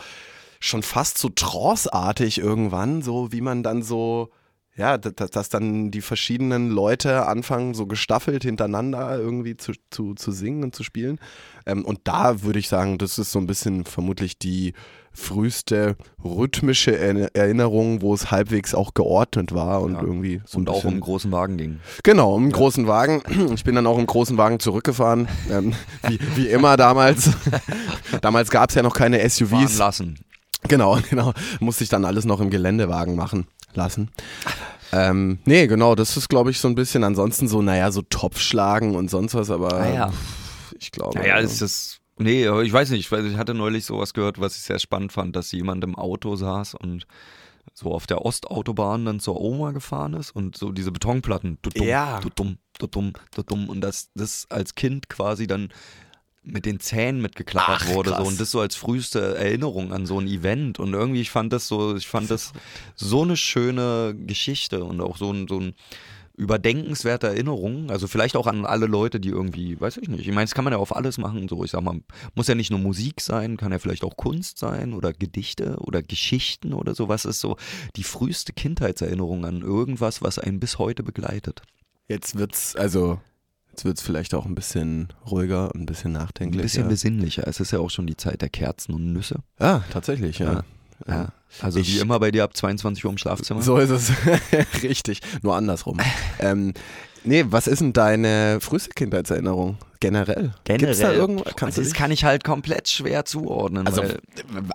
schon 0.59 0.83
fast 0.83 1.17
so 1.17 1.29
tranceartig 1.29 2.39
irgendwann, 2.39 3.01
so 3.01 3.31
wie 3.31 3.41
man 3.41 3.63
dann 3.63 3.83
so 3.83 4.29
ja, 4.77 4.97
dass, 4.97 5.29
dass 5.31 5.47
dann 5.47 5.89
die 5.89 6.01
verschiedenen 6.01 6.69
Leute 6.69 7.27
anfangen, 7.27 7.73
so 7.73 7.85
gestaffelt 7.87 8.43
hintereinander 8.43 9.17
irgendwie 9.17 9.55
zu, 9.55 9.71
zu, 9.89 10.15
zu 10.15 10.31
singen 10.31 10.63
und 10.65 10.75
zu 10.75 10.83
spielen. 10.83 11.17
Ähm, 11.65 11.85
und 11.85 12.01
da 12.03 12.41
würde 12.41 12.59
ich 12.59 12.67
sagen, 12.67 12.97
das 12.97 13.17
ist 13.17 13.31
so 13.31 13.39
ein 13.39 13.47
bisschen 13.47 13.85
vermutlich 13.85 14.37
die 14.37 14.73
früheste 15.15 15.95
rhythmische 16.23 16.91
Er- 16.97 17.33
Erinnerung, 17.35 18.01
wo 18.01 18.13
es 18.13 18.31
halbwegs 18.31 18.75
auch 18.75 18.93
geordnet 18.93 19.53
war 19.55 19.81
und 19.81 19.93
Ja. 19.93 20.01
irgendwie 20.01 20.41
so 20.45 20.57
ein 20.57 20.61
Und 20.61 20.69
auch 20.69 20.83
um 20.83 20.91
einen 20.91 20.99
großen 21.01 21.31
Wagen 21.31 21.57
ging. 21.57 21.79
Genau, 22.03 22.37
im 22.37 22.51
großen 22.51 22.85
Wagen. 22.87 23.23
Ich 23.53 23.63
bin 23.63 23.75
dann 23.75 23.87
auch 23.87 23.97
im 23.97 24.05
großen 24.05 24.37
Wagen 24.37 24.59
zurückgefahren. 24.59 25.27
Ähm, 25.49 25.73
wie, 26.07 26.19
wie 26.35 26.47
immer 26.47 26.77
damals. 26.77 27.31
damals 28.21 28.49
gab 28.51 28.69
es 28.69 28.75
ja 28.75 28.83
noch 28.83 28.93
keine 28.95 29.17
Fahren 29.19 29.29
SUVs. 29.29 29.77
lassen. 29.77 30.19
Genau, 30.67 30.97
genau. 31.09 31.33
Musste 31.59 31.83
ich 31.83 31.89
dann 31.89 32.05
alles 32.05 32.25
noch 32.25 32.41
im 32.41 32.49
Geländewagen 32.49 33.15
machen 33.15 33.47
lassen. 33.73 34.09
Ähm, 34.91 35.39
nee, 35.45 35.67
genau, 35.67 35.95
das 35.95 36.15
ist, 36.17 36.29
glaube 36.29 36.51
ich, 36.51 36.59
so 36.59 36.67
ein 36.67 36.75
bisschen 36.75 37.03
ansonsten 37.03 37.47
so, 37.47 37.61
naja, 37.61 37.91
so 37.91 38.01
Topfschlagen 38.01 38.95
und 38.95 39.09
sonst 39.09 39.33
was, 39.35 39.49
aber 39.51 39.73
Ah 39.73 39.93
ja. 39.93 40.13
ich 40.79 40.91
glaube. 40.91 41.19
Naja, 41.19 41.37
ist 41.37 41.61
das. 41.61 41.99
Nee, 42.17 42.47
ich 42.61 42.71
weiß 42.71 42.91
nicht, 42.91 43.11
ich 43.11 43.37
hatte 43.37 43.53
neulich 43.53 43.85
sowas 43.85 44.13
gehört, 44.13 44.39
was 44.39 44.55
ich 44.55 44.61
sehr 44.63 44.79
spannend 44.79 45.11
fand, 45.11 45.35
dass 45.35 45.51
jemand 45.51 45.83
im 45.83 45.95
Auto 45.95 46.35
saß 46.35 46.75
und 46.75 47.05
so 47.73 47.91
auf 47.91 48.07
der 48.07 48.25
Ostautobahn 48.25 49.03
dann 49.05 49.19
zur 49.19 49.41
Oma 49.41 49.71
gefahren 49.71 50.13
ist 50.13 50.31
und 50.31 50.55
so 50.57 50.71
diese 50.71 50.91
Betonplatten, 50.91 51.57
du 51.61 51.69
dumm, 51.71 51.87
Ja. 51.87 52.21
du 52.21 52.29
dumm, 52.29 52.57
du 52.79 52.87
dumm, 52.87 53.13
du 53.35 53.43
dumm 53.43 53.67
und 53.69 53.81
das, 53.81 54.09
das 54.15 54.45
als 54.49 54.75
Kind 54.75 55.09
quasi 55.09 55.45
dann 55.45 55.69
mit 56.41 56.65
den 56.65 56.79
Zähnen 56.79 57.21
mitgeklappert 57.21 57.81
Ach, 57.83 57.87
wurde 57.89 58.11
so 58.11 58.23
und 58.23 58.39
das 58.39 58.51
so 58.51 58.59
als 58.61 58.75
früheste 58.75 59.35
Erinnerung 59.35 59.91
an 59.91 60.05
so 60.05 60.19
ein 60.19 60.27
Event 60.27 60.79
und 60.79 60.93
irgendwie 60.93 61.21
ich 61.21 61.31
fand 61.31 61.51
das 61.51 61.67
so 61.67 61.95
ich 61.95 62.07
fand 62.07 62.29
das 62.29 62.53
so 62.93 63.23
eine 63.23 63.35
schöne 63.35 64.15
Geschichte 64.15 64.83
und 64.83 65.01
auch 65.01 65.17
so 65.17 65.31
ein 65.31 65.47
so 65.47 65.59
ein 65.59 65.73
überdenkenswerte 66.37 67.27
Erinnerung, 67.27 67.89
also 67.89 68.07
vielleicht 68.07 68.35
auch 68.35 68.47
an 68.47 68.65
alle 68.65 68.85
Leute, 68.87 69.19
die 69.19 69.29
irgendwie, 69.29 69.79
weiß 69.79 69.97
ich 69.97 70.09
nicht, 70.09 70.21
ich 70.21 70.27
meine, 70.27 70.43
das 70.43 70.53
kann 70.53 70.63
man 70.63 70.73
ja 70.73 70.79
auf 70.79 70.95
alles 70.95 71.17
machen, 71.17 71.47
so 71.47 71.63
ich 71.63 71.71
sag 71.71 71.81
mal, 71.81 71.99
muss 72.35 72.47
ja 72.47 72.55
nicht 72.55 72.71
nur 72.71 72.79
Musik 72.79 73.21
sein, 73.21 73.57
kann 73.57 73.71
ja 73.71 73.79
vielleicht 73.79 74.03
auch 74.03 74.17
Kunst 74.17 74.57
sein 74.57 74.93
oder 74.93 75.13
Gedichte 75.13 75.77
oder 75.79 76.01
Geschichten 76.03 76.73
oder 76.73 76.93
so, 76.93 77.07
was 77.07 77.25
ist 77.25 77.39
so 77.39 77.57
die 77.95 78.03
früheste 78.03 78.53
Kindheitserinnerung 78.53 79.45
an 79.45 79.61
irgendwas, 79.61 80.21
was 80.21 80.37
einen 80.39 80.59
bis 80.59 80.77
heute 80.77 81.03
begleitet. 81.03 81.61
Jetzt 82.07 82.37
wird's, 82.37 82.75
also, 82.75 83.19
jetzt 83.71 83.85
wird's 83.85 84.01
vielleicht 84.01 84.33
auch 84.33 84.45
ein 84.45 84.55
bisschen 84.55 85.07
ruhiger 85.29 85.73
und 85.73 85.81
ein 85.81 85.85
bisschen 85.85 86.15
Ein 86.15 86.21
nachdenklicher. 86.23 86.63
bisschen 86.63 86.87
besinnlicher, 86.89 87.47
es 87.47 87.59
ist 87.59 87.71
ja 87.71 87.79
auch 87.79 87.89
schon 87.89 88.07
die 88.07 88.17
Zeit 88.17 88.41
der 88.41 88.49
Kerzen 88.49 88.93
und 88.93 89.13
Nüsse. 89.13 89.39
Ja, 89.59 89.83
tatsächlich, 89.91 90.39
ja. 90.39 90.53
Ja. 90.53 90.63
Also 91.61 91.79
Ich- 91.79 91.95
wie 91.95 91.99
immer 91.99 92.19
bei 92.19 92.31
dir 92.31 92.43
ab 92.43 92.55
22 92.55 93.05
Uhr 93.05 93.11
im 93.11 93.17
Schlafzimmer. 93.17 93.61
So 93.61 93.77
ist 93.77 93.89
es. 93.89 94.11
Richtig. 94.83 95.21
Nur 95.41 95.55
andersrum. 95.55 95.99
ähm, 96.39 96.73
nee, 97.23 97.45
was 97.47 97.67
ist 97.67 97.79
denn 97.79 97.93
deine 97.93 98.59
früheste 98.61 98.89
Kindheitserinnerung? 98.91 99.77
Generell? 99.99 100.53
Gibt's 100.65 100.99
da 100.99 101.13
irgendwas? 101.13 101.55
Kannst 101.55 101.77
das 101.77 101.93
kann 101.93 102.11
ich 102.11 102.25
halt 102.25 102.43
komplett 102.43 102.87
schwer 102.89 103.25
zuordnen. 103.25 103.87
Also, 103.87 104.03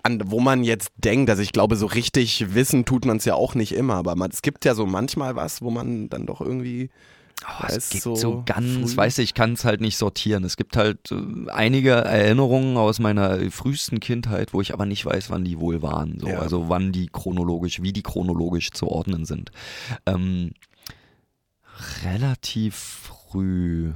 an, 0.03 0.23
wo 0.27 0.41
man 0.41 0.65
jetzt 0.65 0.91
denkt, 0.97 1.31
also 1.31 1.43
ich 1.43 1.53
glaube, 1.53 1.77
so 1.77 1.87
richtig 1.87 2.55
wissen 2.55 2.85
tut 2.85 3.05
man 3.05 3.19
es 3.19 3.25
ja 3.27 3.35
auch 3.35 3.55
nicht 3.55 3.73
immer, 3.73 3.95
aber 3.95 4.17
man, 4.17 4.31
es 4.33 4.43
gibt 4.43 4.65
ja 4.65 4.75
so 4.75 4.87
manchmal 4.87 5.37
was, 5.37 5.63
wo 5.63 5.71
man 5.71 6.09
dann 6.09 6.27
doch 6.27 6.41
irgendwie. 6.41 6.91
Oh, 7.47 7.65
es 7.69 7.91
gibt 7.91 8.03
so 8.03 8.15
so, 8.15 8.43
ganz, 8.45 8.91
früh- 8.93 8.97
weiß 8.97 9.19
ich, 9.19 9.35
kann 9.35 9.55
es 9.55 9.65
halt 9.65 9.81
nicht 9.81 9.97
sortieren. 9.97 10.45
Es 10.45 10.57
gibt 10.57 10.77
halt 10.77 11.11
äh, 11.11 11.51
einige 11.51 11.91
Erinnerungen 11.93 12.77
aus 12.77 12.99
meiner 12.99 13.39
frühesten 13.51 14.01
Kindheit, 14.01 14.53
wo 14.53 14.61
ich 14.61 14.73
aber 14.73 14.87
nicht 14.87 15.05
weiß, 15.05 15.31
wann 15.31 15.45
die 15.45 15.59
wohl 15.59 15.83
waren. 15.83 16.19
So. 16.21 16.29
Ja. 16.29 16.39
Also 16.39 16.69
wann 16.69 16.93
die 16.93 17.09
chronologisch, 17.09 17.83
wie 17.83 17.93
die 17.93 18.03
chronologisch 18.03 18.71
zu 18.73 18.89
ordnen 18.89 19.25
sind. 19.25 19.51
Ähm, 20.07 20.53
relativ 22.05 22.75
früh 22.77 23.93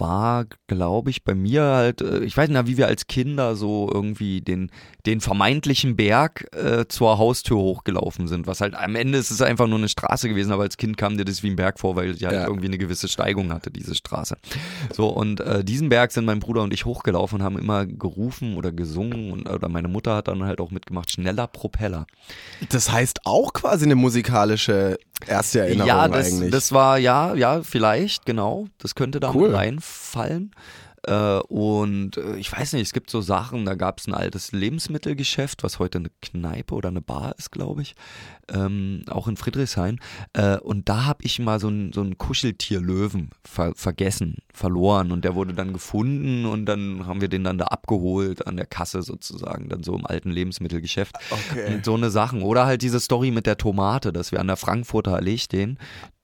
war, 0.00 0.46
glaube 0.66 1.10
ich, 1.10 1.24
bei 1.24 1.34
mir 1.34 1.62
halt, 1.62 2.00
äh, 2.00 2.20
ich 2.24 2.36
weiß 2.36 2.48
nicht, 2.48 2.66
wie 2.66 2.76
wir 2.76 2.86
als 2.86 3.06
Kinder 3.06 3.56
so 3.56 3.90
irgendwie 3.92 4.40
den, 4.40 4.70
den 5.06 5.20
vermeintlichen 5.20 5.96
Berg 5.96 6.46
äh, 6.54 6.86
zur 6.88 7.18
Haustür 7.18 7.56
hochgelaufen 7.58 8.28
sind. 8.28 8.46
Was 8.46 8.60
halt 8.60 8.74
am 8.74 8.94
Ende 8.96 9.18
ist 9.18 9.30
es 9.30 9.40
einfach 9.42 9.66
nur 9.66 9.78
eine 9.78 9.88
Straße 9.88 10.28
gewesen, 10.28 10.52
aber 10.52 10.62
als 10.64 10.76
Kind 10.76 10.96
kam 10.96 11.16
dir 11.18 11.24
das 11.24 11.42
wie 11.42 11.50
ein 11.50 11.56
Berg 11.56 11.78
vor, 11.80 11.96
weil 11.96 12.14
die 12.14 12.26
halt 12.26 12.34
Ja. 12.36 12.46
irgendwie 12.46 12.66
eine 12.66 12.78
gewisse 12.78 13.08
Steigung 13.08 13.52
hatte, 13.52 13.70
diese 13.70 13.94
Straße. 13.94 14.36
So, 14.94 15.08
und 15.08 15.40
äh, 15.40 15.64
diesen 15.64 15.88
Berg 15.88 16.12
sind 16.12 16.24
mein 16.24 16.40
Bruder 16.40 16.62
und 16.62 16.72
ich 16.74 16.84
hochgelaufen 16.84 17.40
und 17.40 17.44
haben 17.44 17.58
immer 17.58 17.86
gerufen 17.86 18.56
oder 18.56 18.72
gesungen 18.72 19.32
und 19.32 19.48
oder 19.48 19.68
meine 19.68 19.88
Mutter 19.88 20.16
hat 20.16 20.28
dann 20.28 20.44
halt 20.44 20.60
auch 20.60 20.70
mitgemacht, 20.70 21.10
schneller 21.10 21.46
Propeller. 21.46 22.06
Das 22.70 22.90
heißt 22.92 23.20
auch 23.24 23.52
quasi 23.52 23.84
eine 23.84 23.94
musikalische 23.94 24.98
erste 25.26 25.60
Erinnerung 25.60 25.88
ja, 25.88 26.08
das, 26.08 26.32
eigentlich. 26.32 26.50
das 26.50 26.72
war, 26.72 26.98
ja, 26.98 27.34
ja, 27.34 27.62
vielleicht, 27.62 28.26
genau. 28.26 28.66
Das 28.78 28.94
könnte 28.94 29.20
da 29.20 29.32
Cool. 29.34 29.54
reinfallen. 29.54 30.52
Äh, 31.08 31.40
und 31.48 32.18
äh, 32.18 32.36
ich 32.36 32.52
weiß 32.52 32.74
nicht, 32.74 32.82
es 32.82 32.92
gibt 32.92 33.10
so 33.10 33.20
Sachen, 33.22 33.64
da 33.64 33.74
gab 33.74 33.98
es 33.98 34.06
ein 34.06 34.14
altes 34.14 34.52
Lebensmittelgeschäft, 34.52 35.62
was 35.62 35.78
heute 35.78 35.98
eine 35.98 36.10
Kneipe 36.20 36.74
oder 36.74 36.90
eine 36.90 37.00
Bar 37.00 37.34
ist, 37.38 37.50
glaube 37.50 37.80
ich, 37.82 37.94
ähm, 38.52 39.04
auch 39.08 39.26
in 39.26 39.36
Friedrichshain. 39.36 40.00
Äh, 40.34 40.58
und 40.58 40.88
da 40.88 41.06
habe 41.06 41.20
ich 41.22 41.38
mal 41.38 41.60
so 41.60 41.68
ein, 41.68 41.92
so 41.94 42.02
ein 42.02 42.18
Kuscheltier-Löwen 42.18 43.30
ver 43.42 43.72
vergessen, 43.74 44.36
verloren. 44.52 45.10
Und 45.10 45.24
der 45.24 45.34
wurde 45.34 45.54
dann 45.54 45.72
gefunden 45.72 46.44
und 46.44 46.66
dann 46.66 47.06
haben 47.06 47.22
wir 47.22 47.28
den 47.28 47.44
dann 47.44 47.56
da 47.56 47.66
abgeholt 47.66 48.46
an 48.46 48.56
der 48.56 48.66
Kasse 48.66 49.02
sozusagen, 49.02 49.70
dann 49.70 49.82
so 49.82 49.96
im 49.96 50.04
alten 50.04 50.30
Lebensmittelgeschäft. 50.30 51.16
okay. 51.30 51.74
Und 51.74 51.84
so 51.86 51.94
eine 51.94 52.10
Sachen. 52.10 52.42
Oder 52.42 52.66
halt 52.66 52.82
diese 52.82 53.00
Story 53.00 53.30
mit 53.30 53.46
der 53.46 53.56
Tomate, 53.56 54.12
dass 54.12 54.30
wir 54.30 54.40
an 54.40 54.46
der 54.46 54.56
Frankfurter 54.56 55.14
Allee 55.14 55.38
stehen. 55.38 55.78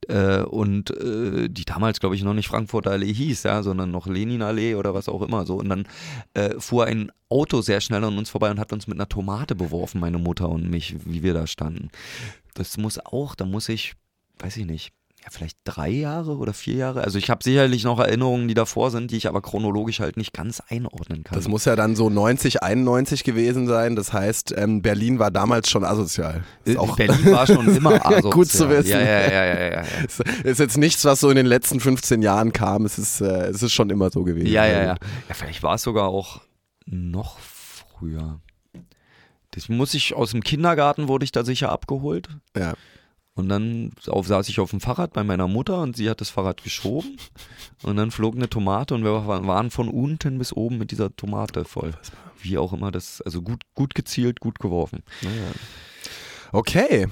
Äh, 0.09 0.43
und 0.43 0.91
äh, 0.91 1.49
die 1.49 1.65
damals, 1.65 2.01
glaube 2.01 2.15
ich, 2.15 2.23
noch 2.23 2.35
nicht 2.35 2.49
Frankfurter 2.49 2.91
Allee 2.91 3.13
hieß, 3.13 3.43
ja, 3.45 3.63
sondern 3.63 3.91
noch 3.91 4.07
Leninallee 4.07 4.75
oder 4.75 4.95
was 4.95 5.09
auch 5.09 5.23
immer 5.23 5.47
so. 5.47 5.57
Und 5.57 5.69
dann 5.69 5.87
äh, 6.35 6.59
fuhr 6.59 6.87
ein 6.87 7.11
Auto 7.29 7.61
sehr 7.61 7.81
schnell 7.81 8.05
an 8.05 8.19
uns 8.19 8.31
vorbei 8.31 8.51
und 8.51 8.61
hat 8.61 8.73
uns 8.73 8.87
mit 8.87 8.97
einer 8.97 9.09
Tomate 9.09 9.55
beworfen, 9.55 10.01
meine 10.01 10.19
Mutter 10.19 10.49
und 10.49 10.69
mich, 10.71 10.97
wie 11.05 11.23
wir 11.23 11.35
da 11.35 11.47
standen. 11.47 11.91
Das 12.55 12.77
muss 12.77 12.99
auch, 12.99 13.35
da 13.35 13.45
muss 13.45 13.69
ich, 13.69 13.95
weiß 14.39 14.57
ich 14.57 14.67
nicht, 14.67 14.93
ja, 15.25 15.31
vielleicht 15.31 15.57
drei 15.65 15.89
Jahre 15.89 16.37
oder 16.37 16.53
vier 16.53 16.75
Jahre. 16.75 17.03
Also 17.03 17.17
ich 17.17 17.31
habe 17.31 17.43
sicherlich 17.43 17.83
noch 17.85 17.99
Erinnerungen, 17.99 18.47
die 18.47 18.53
davor 18.53 18.91
sind, 18.91 19.11
die 19.11 19.17
ich 19.17 19.27
aber 19.27 19.41
chronologisch 19.41 20.01
halt 20.01 20.19
nicht 20.19 20.35
ganz 20.35 20.61
einordnen 20.69 21.25
kann. 21.25 21.35
Das 21.35 21.49
muss 21.49 21.65
ja 21.65 21.77
dann 21.77 21.97
so 21.97 22.11
90, 22.11 22.63
91 22.63 23.25
gewesen 23.25 23.67
sein. 23.67 23.97
Das 23.97 24.13
heißt, 24.13 24.53
ähm, 24.59 24.83
Berlin 24.83 25.19
war 25.19 25.31
damals 25.31 25.71
schon 25.71 25.83
asozial. 25.83 26.45
Ist, 26.65 26.77
auch, 26.77 26.99
Äh, 26.99 27.07
Berlin 27.07 27.33
war 27.33 27.47
schon 27.47 27.75
immer 27.75 27.95
asozial. 28.07 28.33
Gut 28.33 28.49
zu 28.49 28.69
wissen. 28.69 28.91
Ja, 28.91 29.01
ja, 29.01 29.21
ja, 29.31 29.45
ja, 29.45 29.71
ja, 29.73 29.81
ist, 30.05 30.21
ist 30.45 30.61
jetzt 30.61 30.77
nichts, 30.77 31.03
was 31.07 31.21
so 31.21 31.31
in 31.31 31.37
den 31.37 31.47
letzten 31.47 31.81
15 31.81 32.21
Jahren 32.21 32.53
kam. 32.53 32.85
Es 32.85 32.99
ist, 32.99 33.23
äh, 33.23 33.47
es 33.47 33.63
ist 33.63 33.73
schon 33.73 33.89
immer 33.89 34.11
so 34.11 34.25
gewesen. 34.25 34.49
Ja, 34.49 34.67
ja, 34.67 34.83
ja. 34.83 34.97
Ja, 35.29 35.35
vielleicht 35.35 35.63
war 35.63 35.77
es 35.77 35.83
sogar 35.83 36.09
auch 36.09 36.43
noch 36.85 37.39
früher. 37.39 38.41
Das 39.53 39.71
muss 39.71 39.95
ich 39.95 40.13
aus 40.15 40.33
dem 40.33 40.43
Kindergarten 40.43 41.09
wurde 41.09 41.25
ich 41.25 41.33
da 41.33 41.45
sicher 41.45 41.71
abgeholt. 41.73 42.29
Ja. 42.55 42.75
Und 43.37 43.49
dann 43.49 43.91
auf, 44.07 44.29
saß 44.29 44.49
ich 44.49 44.61
auf 44.61 44.71
dem 44.71 44.81
Fahrrad 44.81 45.13
bei 45.13 45.25
meiner 45.25 45.49
Mutter 45.49 45.81
und 45.83 45.97
sie 45.97 46.09
hat 46.09 46.21
das 46.21 46.31
Fahrrad 46.31 46.63
geschoben. 46.63 47.17
Und 47.83 47.97
dann 47.97 48.11
flog 48.11 48.35
eine 48.37 48.49
Tomate 48.49 48.95
und 48.95 49.05
wir 49.05 49.27
wa- 49.27 49.47
waren 49.47 49.71
von 49.71 49.89
unten 49.89 50.39
bis 50.39 50.55
oben 50.55 50.79
mit 50.79 50.91
dieser 50.91 51.15
Tomate 51.15 51.67
voll. 51.67 51.93
Wie 52.41 52.57
auch 52.57 52.73
immer 52.73 52.91
das, 52.91 53.21
also 53.21 53.43
gut, 53.43 53.63
gut 53.75 53.95
gezielt, 53.95 54.41
gut 54.41 54.59
geworfen. 54.59 55.03
Okay. 56.53 57.09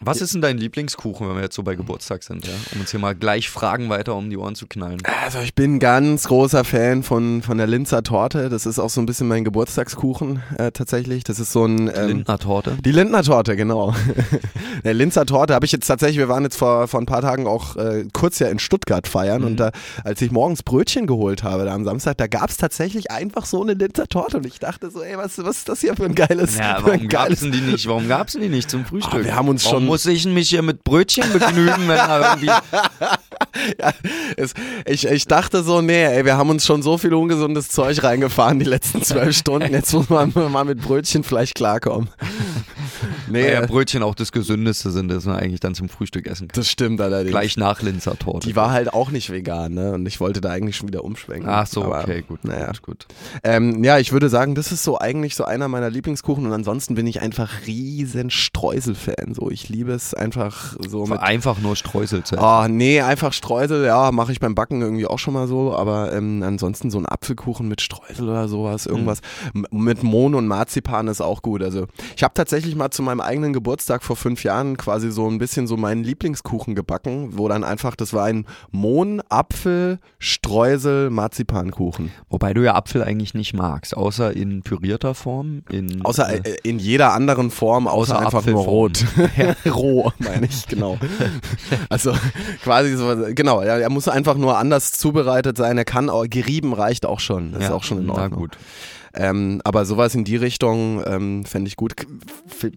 Was 0.00 0.20
ist 0.20 0.34
denn 0.34 0.42
dein 0.42 0.58
Lieblingskuchen, 0.58 1.26
wenn 1.28 1.36
wir 1.36 1.42
jetzt 1.42 1.54
so 1.54 1.62
bei 1.62 1.74
Geburtstag 1.74 2.22
sind, 2.22 2.46
ja? 2.46 2.52
Um 2.74 2.80
uns 2.80 2.90
hier 2.90 3.00
mal 3.00 3.14
gleich 3.14 3.48
Fragen 3.48 3.88
weiter 3.88 4.14
um 4.14 4.28
die 4.28 4.36
Ohren 4.36 4.54
zu 4.54 4.66
knallen. 4.66 5.02
Also 5.24 5.38
ich 5.38 5.54
bin 5.54 5.78
ganz 5.78 6.28
großer 6.28 6.64
Fan 6.64 7.02
von, 7.02 7.40
von 7.42 7.56
der 7.56 7.66
Linzer 7.66 8.02
Torte. 8.02 8.50
Das 8.50 8.66
ist 8.66 8.78
auch 8.78 8.90
so 8.90 9.00
ein 9.00 9.06
bisschen 9.06 9.26
mein 9.26 9.44
Geburtstagskuchen 9.44 10.42
äh, 10.58 10.70
tatsächlich. 10.70 11.24
Das 11.24 11.38
ist 11.40 11.50
so 11.52 11.64
ein... 11.64 11.90
Ähm, 11.94 12.08
Lindner 12.08 12.38
Torte. 12.38 12.76
Die 12.84 12.92
Lindner 12.92 13.22
Torte, 13.22 13.56
genau. 13.56 13.94
der 14.84 14.92
Linzer 14.94 15.24
Torte 15.24 15.54
habe 15.54 15.64
ich 15.64 15.72
jetzt 15.72 15.86
tatsächlich, 15.86 16.18
wir 16.18 16.28
waren 16.28 16.44
jetzt 16.44 16.56
vor, 16.58 16.88
vor 16.88 17.00
ein 17.00 17.06
paar 17.06 17.22
Tagen 17.22 17.46
auch 17.46 17.76
äh, 17.76 18.04
kurz 18.12 18.38
ja 18.38 18.48
in 18.48 18.58
Stuttgart 18.58 19.08
feiern 19.08 19.44
und 19.44 19.56
da, 19.58 19.70
als 20.04 20.20
ich 20.20 20.30
morgens 20.30 20.62
Brötchen 20.62 21.06
geholt 21.06 21.42
habe, 21.42 21.64
da 21.64 21.74
am 21.74 21.84
Samstag, 21.84 22.18
da 22.18 22.26
gab 22.26 22.50
es 22.50 22.58
tatsächlich 22.58 23.10
einfach 23.10 23.46
so 23.46 23.62
eine 23.62 23.72
Linzer 23.72 24.06
Torte 24.08 24.36
und 24.36 24.46
ich 24.46 24.58
dachte 24.58 24.90
so, 24.90 25.02
ey, 25.02 25.16
was, 25.16 25.38
was 25.38 25.58
ist 25.58 25.68
das 25.70 25.80
hier 25.80 25.96
für 25.96 26.04
ein 26.04 26.14
geiles... 26.14 26.58
Ja, 26.58 26.78
warum 26.82 27.08
gab's 27.08 27.26
geiles 27.26 27.40
denn 27.40 27.52
die 27.52 27.60
nicht? 27.60 27.88
Warum 27.88 28.08
gab's 28.08 28.34
denn 28.34 28.42
die 28.42 28.48
nicht 28.48 28.70
zum 28.70 28.84
Frühstück? 28.84 29.20
Ah, 29.20 29.24
wir 29.24 29.34
haben 29.34 29.48
uns 29.48 29.64
warum 29.64 29.78
schon- 29.80 29.85
muss 29.86 30.06
ich 30.06 30.26
mich 30.26 30.48
hier 30.50 30.62
mit 30.62 30.84
Brötchen 30.84 31.32
begnügen, 31.32 31.88
wenn 31.88 31.96
da 31.96 32.34
irgendwie. 32.34 32.50
Ja, 33.80 33.92
es, 34.36 34.52
ich, 34.84 35.06
ich 35.06 35.26
dachte 35.26 35.62
so, 35.62 35.80
nee, 35.80 36.04
ey, 36.04 36.24
wir 36.26 36.36
haben 36.36 36.50
uns 36.50 36.66
schon 36.66 36.82
so 36.82 36.98
viel 36.98 37.14
ungesundes 37.14 37.68
Zeug 37.70 38.02
reingefahren 38.02 38.58
die 38.58 38.66
letzten 38.66 39.02
zwölf 39.02 39.34
Stunden. 39.36 39.72
Jetzt 39.72 39.92
muss 39.94 40.10
man 40.10 40.30
mal 40.50 40.64
mit 40.64 40.80
Brötchenfleisch 40.82 41.52
klarkommen. 41.54 42.08
Nee, 43.28 43.52
Ja, 43.52 43.66
Brötchen 43.66 44.02
auch 44.04 44.14
das 44.14 44.30
Gesündeste 44.30 44.90
sind, 44.90 45.08
das 45.08 45.24
man 45.24 45.36
eigentlich 45.36 45.58
dann 45.60 45.74
zum 45.74 45.88
Frühstück 45.88 46.26
essen 46.28 46.46
kann. 46.48 46.60
das 46.60 46.70
stimmt 46.70 47.00
allerdings. 47.00 47.32
Gleich 47.32 47.56
nach 47.56 47.82
Linzer 47.82 48.16
Torte. 48.16 48.46
Die 48.48 48.54
war 48.54 48.70
halt 48.70 48.92
auch 48.92 49.10
nicht 49.10 49.30
vegan, 49.30 49.74
ne? 49.74 49.92
Und 49.92 50.06
ich 50.06 50.20
wollte 50.20 50.40
da 50.40 50.50
eigentlich 50.50 50.76
schon 50.76 50.88
wieder 50.88 51.02
umschwenken. 51.04 51.48
Ach 51.48 51.66
so, 51.66 51.82
Aber, 51.84 52.02
okay, 52.02 52.22
gut. 52.26 52.44
Naja. 52.44 52.68
gut, 52.68 52.82
gut. 52.82 53.06
Ähm, 53.42 53.82
ja, 53.82 53.98
ich 53.98 54.12
würde 54.12 54.28
sagen, 54.28 54.54
das 54.54 54.70
ist 54.70 54.84
so 54.84 54.98
eigentlich 54.98 55.34
so 55.34 55.44
einer 55.44 55.66
meiner 55.68 55.90
Lieblingskuchen 55.90 56.46
und 56.46 56.52
ansonsten 56.52 56.94
bin 56.94 57.06
ich 57.06 57.20
einfach 57.20 57.66
riesen 57.66 58.30
Streusel-Fan. 58.30 59.34
So, 59.34 59.50
ich 59.50 59.68
liebe 59.68 59.75
es 59.82 60.14
einfach 60.14 60.74
so 60.88 61.06
mit. 61.06 61.20
Einfach 61.20 61.58
nur 61.58 61.76
Streusel 61.76 62.24
zu 62.24 62.36
essen. 62.36 62.44
Oh, 62.44 62.66
nee, 62.68 63.00
einfach 63.00 63.32
Streusel, 63.32 63.84
ja, 63.86 64.10
mache 64.12 64.32
ich 64.32 64.40
beim 64.40 64.54
Backen 64.54 64.80
irgendwie 64.82 65.06
auch 65.06 65.18
schon 65.18 65.34
mal 65.34 65.46
so, 65.46 65.74
aber 65.76 66.12
ähm, 66.12 66.42
ansonsten 66.42 66.90
so 66.90 66.98
ein 66.98 67.06
Apfelkuchen 67.06 67.68
mit 67.68 67.80
Streusel 67.80 68.28
oder 68.28 68.48
sowas, 68.48 68.86
irgendwas. 68.86 69.20
M- 69.54 69.66
Mit 69.70 70.02
Mohn 70.02 70.34
und 70.34 70.46
Marzipan 70.46 71.08
ist 71.08 71.20
auch 71.20 71.42
gut. 71.42 71.62
Also 71.62 71.86
ich 72.16 72.22
habe 72.22 72.34
tatsächlich 72.34 72.74
mal 72.76 72.90
zu 72.90 73.02
meinem 73.02 73.20
eigenen 73.20 73.52
Geburtstag 73.52 74.02
vor 74.02 74.16
fünf 74.16 74.42
Jahren 74.44 74.76
quasi 74.76 75.10
so 75.10 75.28
ein 75.28 75.38
bisschen 75.38 75.66
so 75.66 75.76
meinen 75.76 76.04
Lieblingskuchen 76.04 76.74
gebacken, 76.74 77.36
wo 77.38 77.48
dann 77.48 77.64
einfach, 77.64 77.96
das 77.96 78.12
war 78.12 78.24
ein 78.24 78.46
Mohn, 78.70 79.22
Apfel, 79.28 79.98
Streusel, 80.18 81.10
Marzipankuchen. 81.10 82.10
Wobei 82.28 82.54
du 82.54 82.62
ja 82.64 82.74
Apfel 82.74 83.02
eigentlich 83.02 83.34
nicht 83.34 83.54
magst, 83.54 83.96
außer 83.96 84.34
in 84.36 84.62
pürierter 84.62 85.14
Form. 85.14 85.62
In, 85.70 86.04
Außer 86.04 86.28
äh, 86.32 86.50
äh, 86.50 86.56
in 86.62 86.78
jeder 86.78 87.12
anderen 87.12 87.50
Form, 87.50 87.88
außer, 87.88 88.16
Außer 88.16 88.26
einfach 88.26 88.46
nur 88.46 88.60
Apfelform. 88.60 88.66
rot. 88.68 89.04
Roh, 89.70 90.12
meine 90.18 90.46
ich, 90.46 90.66
genau. 90.66 90.98
Also 91.88 92.14
quasi 92.62 92.96
so, 92.96 93.14
genau, 93.34 93.60
er, 93.60 93.80
er 93.80 93.90
muss 93.90 94.08
einfach 94.08 94.36
nur 94.36 94.58
anders 94.58 94.92
zubereitet 94.92 95.56
sein. 95.56 95.78
Er 95.78 95.84
kann 95.84 96.10
auch, 96.10 96.24
gerieben 96.28 96.74
reicht 96.74 97.06
auch 97.06 97.20
schon. 97.20 97.52
Das 97.52 97.62
ist 97.64 97.68
ja, 97.68 97.74
auch 97.74 97.84
schon 97.84 97.98
in 97.98 98.06
Na 98.06 98.14
Ordnung. 98.14 98.40
gut. 98.40 98.58
Ähm, 99.16 99.60
aber 99.64 99.84
sowas 99.86 100.14
in 100.14 100.24
die 100.24 100.36
Richtung 100.36 101.02
ähm, 101.06 101.44
fände 101.44 101.68
ich 101.68 101.76
gut. 101.76 101.94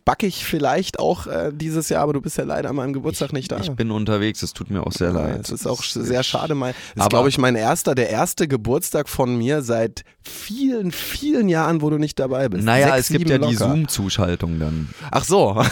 Backe 0.05 0.25
ich 0.25 0.45
vielleicht 0.45 0.99
auch 0.99 1.27
äh, 1.27 1.51
dieses 1.53 1.89
Jahr, 1.89 2.03
aber 2.03 2.13
du 2.13 2.21
bist 2.21 2.37
ja 2.37 2.45
leider 2.45 2.69
an 2.69 2.75
meinem 2.77 2.93
Geburtstag 2.93 3.33
nicht 3.33 3.51
da. 3.51 3.59
Ich 3.59 3.71
bin 3.71 3.91
unterwegs, 3.91 4.41
es 4.41 4.53
tut 4.53 4.69
mir 4.69 4.85
auch 4.85 4.91
sehr 4.91 5.09
Ja, 5.09 5.15
leid. 5.15 5.41
Es 5.41 5.49
ist 5.49 5.67
auch 5.67 5.83
sehr 5.83 6.23
schade. 6.23 6.55
Mein, 6.55 6.73
das 6.95 7.05
ist, 7.05 7.09
glaube 7.09 7.29
ich, 7.29 7.37
mein 7.37 7.55
erster, 7.55 7.93
der 7.95 8.09
erste 8.09 8.47
Geburtstag 8.47 9.09
von 9.09 9.37
mir 9.37 9.61
seit 9.61 10.03
vielen, 10.21 10.91
vielen 10.91 11.49
Jahren, 11.49 11.81
wo 11.81 11.89
du 11.89 11.97
nicht 11.97 12.19
dabei 12.19 12.49
bist. 12.49 12.63
Naja, 12.63 12.93
Sechs, 12.95 13.09
es 13.09 13.17
gibt 13.17 13.29
ja 13.29 13.37
die 13.37 13.45
locker. 13.53 13.57
Zoom-Zuschaltung 13.69 14.59
dann. 14.59 14.89
Ach 15.11 15.23
so. 15.23 15.61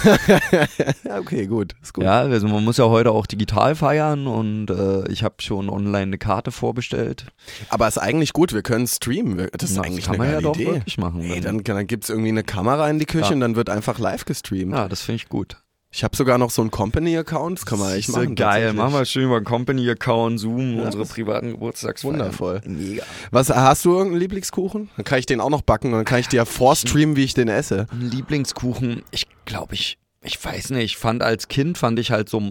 okay, 1.19 1.47
gut. 1.47 1.73
Ist 1.81 1.93
gut. 1.93 2.03
Ja, 2.03 2.21
also 2.21 2.47
man 2.47 2.63
muss 2.63 2.77
ja 2.77 2.85
heute 2.85 3.11
auch 3.11 3.25
digital 3.25 3.75
feiern 3.75 4.27
und 4.27 4.69
äh, 4.69 5.07
ich 5.11 5.23
habe 5.23 5.35
schon 5.39 5.69
online 5.69 6.03
eine 6.03 6.17
Karte 6.17 6.51
vorbestellt. 6.51 7.25
Aber 7.69 7.87
ist 7.87 7.97
eigentlich 7.97 8.33
gut, 8.33 8.53
wir 8.53 8.63
können 8.63 8.87
streamen. 8.87 9.47
Das 9.57 9.69
ist 9.69 9.77
Na, 9.77 9.83
eigentlich 9.83 10.05
kann 10.05 10.15
eine 10.15 10.23
man 10.23 10.33
ja 10.33 10.41
doch 10.41 10.56
Idee. 10.61 10.73
wirklich 10.73 10.97
machen. 10.97 11.21
Ey, 11.21 11.39
dann 11.41 11.63
dann 11.63 11.87
gibt 11.87 12.03
es 12.05 12.09
irgendwie 12.09 12.29
eine 12.29 12.43
Kamera 12.43 12.89
in 12.89 12.99
die 12.99 13.05
Küche 13.05 13.27
Ja. 13.29 13.33
und 13.33 13.39
dann 13.41 13.55
wird 13.55 13.69
einfach 13.69 13.99
live 13.99 14.25
gestreamt. 14.25 14.73
ja, 14.73 14.87
das 14.87 15.01
finde 15.01 15.17
ich 15.23 15.29
gut. 15.29 15.57
Ich 15.89 16.03
habe 16.03 16.15
sogar 16.17 16.37
noch 16.37 16.49
so 16.51 16.61
einen 16.61 16.69
Company-Account, 16.69 17.59
das 17.59 17.65
kann 17.65 17.79
man 17.79 17.93
echt 17.93 18.09
machen. 18.09 18.35
geil, 18.35 18.73
machen 18.73 18.93
wir 18.93 19.05
schön 19.05 19.23
über 19.23 19.37
einen 19.37 19.45
Company-Account, 19.45 20.37
Zoom, 20.37 20.77
Ja, 20.77 20.83
unsere 20.83 21.05
privaten 21.05 21.51
Geburtstagsfeiern. 21.51 22.13
Wundervoll. 22.15 22.61
Mega. 22.65 23.03
Was, 23.31 23.49
hast 23.49 23.85
du 23.85 23.93
irgendeinen 23.93 24.19
Lieblingskuchen? 24.19 24.89
Dann 24.97 25.05
kann 25.05 25.17
ich 25.19 25.25
den 25.25 25.39
auch 25.39 25.49
noch 25.49 25.61
backen 25.61 25.87
und 25.87 25.93
dann 25.93 26.05
kann 26.05 26.19
ich 26.19 26.27
dir 26.27 26.45
vorstreamen, 26.45 27.15
wie 27.15 27.23
ich 27.23 27.33
den 27.35 27.47
esse. 27.47 27.87
Lieblingskuchen, 27.97 29.01
ich 29.11 29.27
glaube, 29.45 29.75
ich, 29.75 29.97
ich 30.21 30.43
weiß 30.43 30.71
nicht, 30.71 30.83
ich 30.83 30.97
fand 30.97 31.23
als 31.23 31.47
Kind, 31.47 31.77
fand 31.77 31.97
ich 31.99 32.11
halt 32.11 32.27
so 32.27 32.41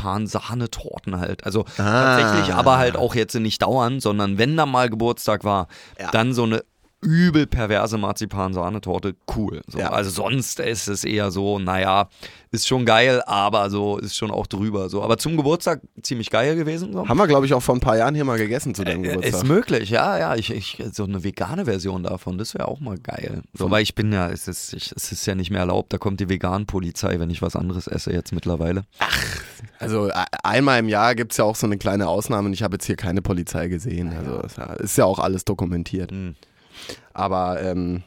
Marzipan-Sahnetorten 0.00 1.18
halt. 1.18 1.44
Also 1.44 1.64
Ah. 1.78 2.20
tatsächlich, 2.20 2.54
aber 2.54 2.78
halt 2.78 2.96
auch 2.96 3.14
jetzt 3.14 3.34
nicht 3.34 3.62
dauernd, 3.62 4.02
sondern 4.02 4.38
wenn 4.38 4.56
da 4.56 4.66
mal 4.66 4.88
Geburtstag 4.88 5.44
war, 5.44 5.68
Ja. 6.00 6.10
dann 6.10 6.32
so 6.32 6.44
eine 6.44 6.62
übel 7.02 7.46
perverse 7.46 7.98
Marzipan-Sahnetorte, 7.98 9.14
cool. 9.36 9.62
So, 9.68 9.78
Ja. 9.78 9.90
Also 9.90 10.10
sonst 10.10 10.60
ist 10.60 10.88
es 10.88 11.04
eher 11.04 11.30
so, 11.30 11.58
naja, 11.58 12.08
ist 12.50 12.66
schon 12.66 12.86
geil, 12.86 13.22
aber 13.26 13.68
so 13.70 13.98
ist 13.98 14.16
schon 14.16 14.30
auch 14.30 14.46
drüber. 14.46 14.88
So. 14.88 15.02
Aber 15.02 15.18
zum 15.18 15.36
Geburtstag 15.36 15.82
ziemlich 16.02 16.30
geil 16.30 16.56
gewesen. 16.56 16.92
So. 16.92 17.06
Haben 17.06 17.18
wir, 17.18 17.26
glaube 17.26 17.44
ich, 17.46 17.52
auch 17.54 17.62
vor 17.62 17.74
ein 17.74 17.80
paar 17.80 17.96
Jahren 17.98 18.14
hier 18.14 18.24
mal 18.24 18.38
gegessen 18.38 18.74
zu 18.74 18.82
deinem 18.82 19.04
Äh, 19.04 19.08
Geburtstag. 19.08 19.42
Ist 19.42 19.46
möglich, 19.48 19.90
ja, 19.90 20.18
ja. 20.18 20.34
Ich, 20.36 20.50
ich, 20.50 20.82
so 20.92 21.04
eine 21.04 21.22
vegane 21.22 21.66
Version 21.66 22.02
davon, 22.02 22.38
das 22.38 22.54
wäre 22.54 22.66
auch 22.68 22.80
mal 22.80 22.98
geil. 22.98 23.42
So, 23.52 23.70
weil 23.70 23.82
ich 23.82 23.94
bin 23.94 24.10
ja, 24.12 24.30
es 24.30 24.48
ist, 24.48 24.72
ich, 24.72 24.92
es 24.96 25.12
ist 25.12 25.26
ja 25.26 25.34
nicht 25.34 25.50
mehr 25.50 25.60
erlaubt, 25.60 25.92
da 25.92 25.98
kommt 25.98 26.18
die 26.20 26.28
Vegan-Polizei, 26.28 27.20
wenn 27.20 27.30
ich 27.30 27.42
was 27.42 27.56
anderes 27.56 27.86
esse 27.86 28.12
jetzt 28.12 28.32
mittlerweile. 28.32 28.84
Also 29.78 30.08
e- 30.08 30.12
einmal 30.42 30.78
im 30.80 30.88
Jahr 30.88 31.14
gibt 31.14 31.32
es 31.32 31.38
ja 31.38 31.44
auch 31.44 31.56
so 31.56 31.66
eine 31.66 31.76
kleine 31.78 32.08
Ausnahme 32.08 32.48
und 32.48 32.54
ich 32.54 32.62
habe 32.62 32.76
jetzt 32.76 32.86
hier 32.86 32.96
keine 32.96 33.20
Polizei 33.22 33.68
gesehen. 33.68 34.12
Also 34.16 34.40
ist 34.40 34.56
ja, 34.56 34.64
ist 34.74 34.96
ja 34.98 35.04
auch 35.04 35.18
alles 35.18 35.44
dokumentiert. 35.44 36.10
Hm. 36.10 36.34
Aber 37.16 37.62
ähm, 37.62 38.02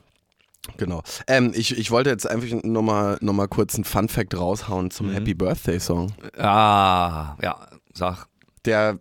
genau. 0.77 1.01
Ähm, 1.27 1.51
ich, 1.55 1.75
ich 1.75 1.89
wollte 1.89 2.11
jetzt 2.11 2.29
einfach 2.29 2.47
nochmal 2.63 3.17
noch 3.21 3.33
mal 3.33 3.47
kurz 3.47 3.73
einen 3.75 3.85
Fun-Fact 3.85 4.37
raushauen 4.37 4.91
zum 4.91 5.07
Mhm. 5.09 5.13
Happy 5.13 5.33
Birthday-Song. 5.33 6.13
Ah, 6.37 7.35
ja, 7.41 7.67
sag. 7.93 8.27
Der 8.65 8.99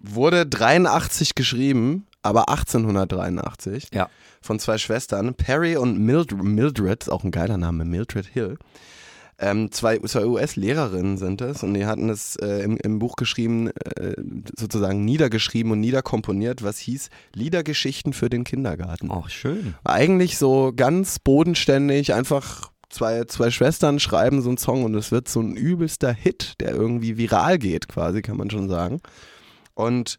wurde 0.00 0.46
83 0.46 1.34
geschrieben, 1.34 2.06
aber 2.22 2.48
1883 2.48 3.88
Ja. 3.92 4.08
von 4.40 4.58
zwei 4.60 4.78
Schwestern, 4.78 5.34
Perry 5.34 5.76
und 5.76 5.98
Mild 5.98 6.32
Mildred, 6.40 7.02
ist 7.02 7.08
auch 7.08 7.24
ein 7.24 7.30
geiler 7.32 7.56
Name, 7.56 7.84
Mildred 7.84 8.26
Hill. 8.26 8.58
Ähm, 9.40 9.70
zwei 9.70 9.98
zwei 9.98 10.26
US-Lehrerinnen 10.26 11.16
sind 11.16 11.40
es 11.40 11.62
und 11.62 11.74
die 11.74 11.86
hatten 11.86 12.08
es 12.08 12.34
äh, 12.36 12.62
im, 12.62 12.76
im 12.76 12.98
Buch 12.98 13.14
geschrieben, 13.14 13.68
äh, 13.68 14.14
sozusagen 14.58 15.04
niedergeschrieben 15.04 15.70
und 15.72 15.80
niederkomponiert, 15.80 16.64
was 16.64 16.78
hieß 16.78 17.08
Liedergeschichten 17.34 18.12
für 18.12 18.28
den 18.28 18.42
Kindergarten. 18.42 19.10
Ach, 19.12 19.28
schön. 19.28 19.74
Eigentlich 19.84 20.38
so 20.38 20.72
ganz 20.74 21.20
bodenständig, 21.20 22.14
einfach 22.14 22.72
zwei, 22.90 23.24
zwei 23.24 23.50
Schwestern 23.50 24.00
schreiben 24.00 24.42
so 24.42 24.48
einen 24.48 24.58
Song 24.58 24.84
und 24.84 24.94
es 24.94 25.12
wird 25.12 25.28
so 25.28 25.40
ein 25.40 25.54
übelster 25.54 26.12
Hit, 26.12 26.54
der 26.60 26.70
irgendwie 26.70 27.16
viral 27.16 27.58
geht, 27.58 27.88
quasi, 27.88 28.22
kann 28.22 28.36
man 28.36 28.50
schon 28.50 28.68
sagen. 28.68 29.00
Und 29.74 30.18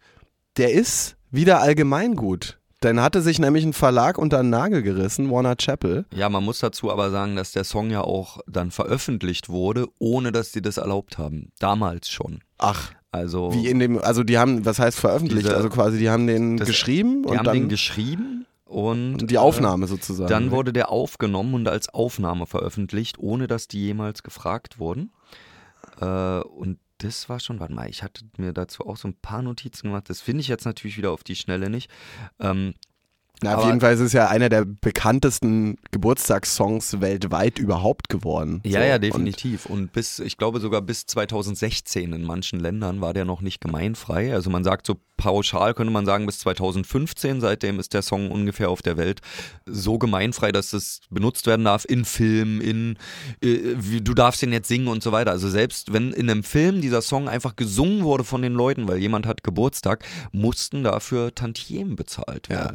der 0.57 0.71
ist 0.71 1.17
wieder 1.31 1.61
allgemein 1.61 2.15
gut. 2.15 2.57
Dann 2.81 3.01
hatte 3.01 3.21
sich 3.21 3.39
nämlich 3.39 3.65
ein 3.65 3.73
Verlag 3.73 4.17
unter 4.17 4.37
den 4.37 4.49
Nagel 4.49 4.81
gerissen, 4.83 5.29
Warner 5.29 5.57
Chappell. 5.57 6.05
Ja, 6.13 6.29
man 6.29 6.43
muss 6.45 6.59
dazu 6.59 6.91
aber 6.91 7.11
sagen, 7.11 7.35
dass 7.35 7.51
der 7.51 7.65
Song 7.65 7.89
ja 7.91 8.01
auch 8.01 8.39
dann 8.47 8.71
veröffentlicht 8.71 9.49
wurde, 9.49 9.87
ohne 9.99 10.31
dass 10.31 10.51
die 10.53 10.61
das 10.61 10.77
erlaubt 10.77 11.17
haben. 11.17 11.51
Damals 11.59 12.09
schon. 12.09 12.39
Ach, 12.57 12.91
Also, 13.11 13.51
wie 13.53 13.67
in 13.67 13.79
dem, 13.79 13.97
also 13.97 14.23
die 14.23 14.37
haben, 14.37 14.65
was 14.65 14.77
heißt 14.79 14.99
veröffentlicht? 14.99 15.45
Diese- 15.47 15.55
also 15.57 15.69
quasi, 15.69 15.97
die 15.97 16.09
haben 16.11 16.27
den 16.27 16.57
Das- 16.57 16.67
geschrieben 16.67 17.23
die 17.23 17.29
und 17.29 17.37
haben 17.39 17.45
dann 17.45 17.55
den 17.55 17.69
geschrieben 17.69 18.45
und 18.65 19.29
die 19.31 19.37
Aufnahme 19.39 19.87
sozusagen. 19.87 20.27
Äh, 20.27 20.29
dann 20.29 20.51
wurde 20.51 20.71
der 20.73 20.89
aufgenommen 20.91 21.55
und 21.55 21.67
als 21.67 21.89
Aufnahme 21.89 22.45
veröffentlicht, 22.45 23.17
ohne 23.17 23.47
dass 23.47 23.67
die 23.67 23.79
jemals 23.83 24.21
gefragt 24.23 24.77
wurden. 24.79 25.11
Äh, 25.99 26.39
und 26.41 26.77
das 26.99 27.29
war 27.29 27.39
schon, 27.39 27.59
warte 27.59 27.73
mal, 27.73 27.89
ich 27.89 28.03
hatte 28.03 28.25
mir 28.37 28.53
dazu 28.53 28.85
auch 28.85 28.97
so 28.97 29.07
ein 29.07 29.15
paar 29.15 29.41
Notizen 29.41 29.87
gemacht. 29.87 30.09
Das 30.09 30.21
finde 30.21 30.41
ich 30.41 30.47
jetzt 30.47 30.65
natürlich 30.65 30.97
wieder 30.97 31.11
auf 31.11 31.23
die 31.23 31.35
Schnelle 31.35 31.69
nicht. 31.69 31.89
Ähm, 32.39 32.75
Na, 33.41 33.51
auf 33.53 33.59
aber- 33.59 33.67
jeden 33.67 33.79
Fall 33.81 33.93
ist 33.93 33.99
es 34.01 34.13
ja 34.13 34.27
einer 34.27 34.49
der 34.49 34.65
bekanntesten 34.65 35.77
Geburtstagssongs 35.91 36.99
weltweit 37.01 37.57
überhaupt 37.59 38.09
geworden. 38.09 38.61
ja, 38.65 38.79
So, 38.81 38.85
ja, 38.87 38.95
und- 38.95 39.01
definitiv. 39.03 39.65
Und 39.65 39.91
bis, 39.93 40.19
ich 40.19 40.37
glaube 40.37 40.59
sogar 40.59 40.81
bis 40.81 41.05
2016 41.05 42.13
in 42.13 42.23
manchen 42.23 42.59
Ländern 42.59 43.01
war 43.01 43.13
der 43.13 43.25
noch 43.25 43.41
nicht 43.41 43.61
gemeinfrei. 43.61 44.33
Also 44.33 44.49
man 44.49 44.63
sagt 44.63 44.85
so 44.85 44.97
pauschal, 45.17 45.73
könnte 45.73 45.91
man 45.91 46.05
sagen, 46.05 46.25
bis 46.25 46.39
2015, 46.39 47.41
seitdem 47.41 47.77
ist 47.79 47.93
der 47.93 48.01
Song 48.01 48.31
ungefähr 48.31 48.69
auf 48.69 48.81
der 48.81 48.95
Welt 48.95 49.19
so 49.65 49.97
gemeinfrei, 49.97 50.51
dass 50.53 50.71
es 50.71 51.01
benutzt 51.09 51.45
werden 51.45 51.65
darf 51.65 51.83
in 51.85 52.05
Filmen, 52.05 52.61
in, 52.61 52.97
äh, 53.43 53.75
du 54.01 54.13
darfst 54.13 54.41
den 54.41 54.53
jetzt 54.53 54.69
singen 54.69 54.87
und 54.87 55.03
so 55.03 55.11
weiter. 55.11 55.31
Also 55.31 55.49
selbst 55.49 55.91
wenn 55.91 56.13
in 56.13 56.29
einem 56.29 56.43
Film 56.43 56.79
dieser 56.81 57.01
Song 57.01 57.27
einfach 57.27 57.55
gesungen 57.57 58.03
wurde 58.03 58.23
von 58.23 58.41
den 58.41 58.53
Leuten, 58.53 58.87
weil 58.87 58.97
jemand 58.97 59.25
hat 59.25 59.43
Geburtstag, 59.43 60.05
mussten 60.31 60.83
dafür 60.83 61.35
Tantiemen 61.35 61.95
bezahlt 61.97 62.47
Ja. 62.49 62.73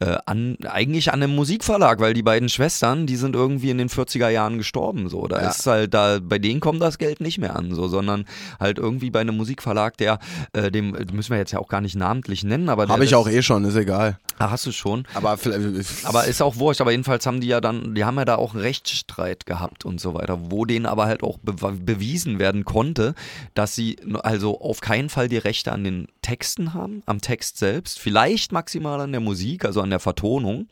Äh, 0.00 0.16
an, 0.26 0.56
eigentlich 0.66 1.12
an 1.12 1.22
einem 1.22 1.34
Musikverlag, 1.34 2.00
weil 2.00 2.14
die 2.14 2.22
beiden 2.22 2.48
Schwestern, 2.48 3.06
die 3.06 3.16
sind 3.16 3.34
irgendwie 3.34 3.70
in 3.70 3.78
den 3.78 3.88
40er 3.88 4.28
Jahren 4.28 4.58
gestorben. 4.58 5.08
So. 5.08 5.26
Da 5.26 5.42
Ja. 5.42 5.50
ist 5.50 5.66
halt, 5.66 5.94
da, 5.94 6.18
bei 6.22 6.38
denen 6.38 6.60
kommt 6.60 6.80
das 6.82 6.98
Geld 6.98 7.20
nicht 7.20 7.38
mehr 7.38 7.56
an, 7.56 7.74
so, 7.74 7.88
sondern 7.88 8.24
halt 8.60 8.78
irgendwie 8.78 9.10
bei 9.10 9.20
einem 9.20 9.36
Musikverlag, 9.36 9.96
der, 9.96 10.18
äh, 10.52 10.70
dem 10.70 10.90
müssen 11.12 11.30
wir 11.30 11.38
jetzt 11.38 11.52
ja 11.52 11.58
auch 11.58 11.68
gar 11.68 11.80
nicht 11.80 11.96
namentlich 11.96 12.44
nennen, 12.44 12.68
aber 12.68 12.88
Habe 12.88 13.04
ich 13.04 13.10
das- 13.10 13.18
auch 13.18 13.28
eh 13.28 13.42
schon, 13.42 13.64
ist 13.64 13.76
egal. 13.76 14.18
Ah, 14.38 14.50
hast 14.50 14.66
du 14.66 14.72
schon. 14.72 15.04
Aber 15.14 15.36
vielleicht. 15.36 16.04
Aber 16.04 16.24
ist 16.26 16.40
auch 16.42 16.56
wurscht, 16.56 16.80
aber 16.80 16.92
jedenfalls 16.92 17.26
haben 17.26 17.40
die 17.40 17.48
ja 17.48 17.60
dann, 17.60 17.94
die 17.94 18.04
haben 18.04 18.16
ja 18.18 18.24
da 18.24 18.36
auch 18.36 18.54
einen 18.54 18.62
Rechtsstreit 18.62 19.46
gehabt 19.46 19.84
und 19.84 20.00
so 20.00 20.14
weiter, 20.14 20.38
wo 20.50 20.64
denen 20.64 20.86
aber 20.86 21.06
halt 21.06 21.22
auch 21.22 21.38
be 21.38 21.52
bewiesen 21.52 22.38
werden 22.38 22.64
konnte, 22.64 23.14
dass 23.54 23.74
sie 23.74 23.96
also 24.22 24.60
auf 24.60 24.80
keinen 24.80 25.08
Fall 25.08 25.28
die 25.28 25.38
Rechte 25.38 25.72
an 25.72 25.82
den 25.84 26.06
Texten 26.22 26.72
haben, 26.74 27.02
am 27.06 27.20
Text 27.20 27.58
selbst, 27.58 27.98
vielleicht 27.98 28.52
maximal 28.52 29.00
an 29.00 29.10
der 29.12 29.20
Musik, 29.20 29.64
also 29.64 29.77
an 29.80 29.90
der 29.90 30.00
Vertonung, 30.00 30.68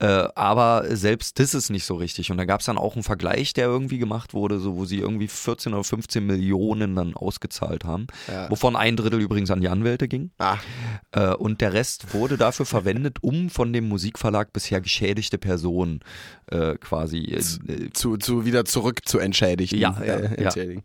äh, 0.00 0.06
aber 0.34 0.84
selbst 0.96 1.38
das 1.38 1.54
ist 1.54 1.70
nicht 1.70 1.84
so 1.84 1.94
richtig. 1.94 2.30
Und 2.30 2.36
da 2.38 2.44
gab 2.44 2.60
es 2.60 2.66
dann 2.66 2.78
auch 2.78 2.94
einen 2.94 3.02
Vergleich, 3.02 3.52
der 3.52 3.66
irgendwie 3.66 3.98
gemacht 3.98 4.34
wurde, 4.34 4.58
so 4.58 4.76
wo 4.76 4.84
sie 4.84 4.98
irgendwie 4.98 5.28
14 5.28 5.74
oder 5.74 5.84
15 5.84 6.24
Millionen 6.26 6.94
dann 6.96 7.14
ausgezahlt 7.14 7.84
haben, 7.84 8.06
Ja. 8.28 8.50
wovon 8.50 8.76
ein 8.76 8.96
Drittel 8.96 9.20
übrigens 9.20 9.50
an 9.50 9.60
die 9.60 9.68
Anwälte 9.68 10.08
ging. 10.08 10.30
ah, 10.38 10.58
Äh, 11.12 11.34
und 11.34 11.60
der 11.60 11.72
Rest 11.72 12.14
wurde 12.14 12.36
dafür 12.36 12.66
verwendet, 12.66 13.18
um 13.22 13.50
von 13.50 13.72
dem 13.72 13.88
Musikverlag 13.88 14.52
bisher 14.52 14.80
geschädigte 14.80 15.38
Personen 15.38 16.00
äh, 16.50 16.74
quasi. 16.76 17.18
Äh, 17.24 17.90
zu, 17.92 18.16
zu 18.16 18.44
wieder 18.44 18.64
zurück 18.64 19.00
zu 19.06 19.18
entschädigen. 19.18 19.78
Ja, 19.78 19.96
ja, 20.06 20.14
entschädigen. 20.14 20.82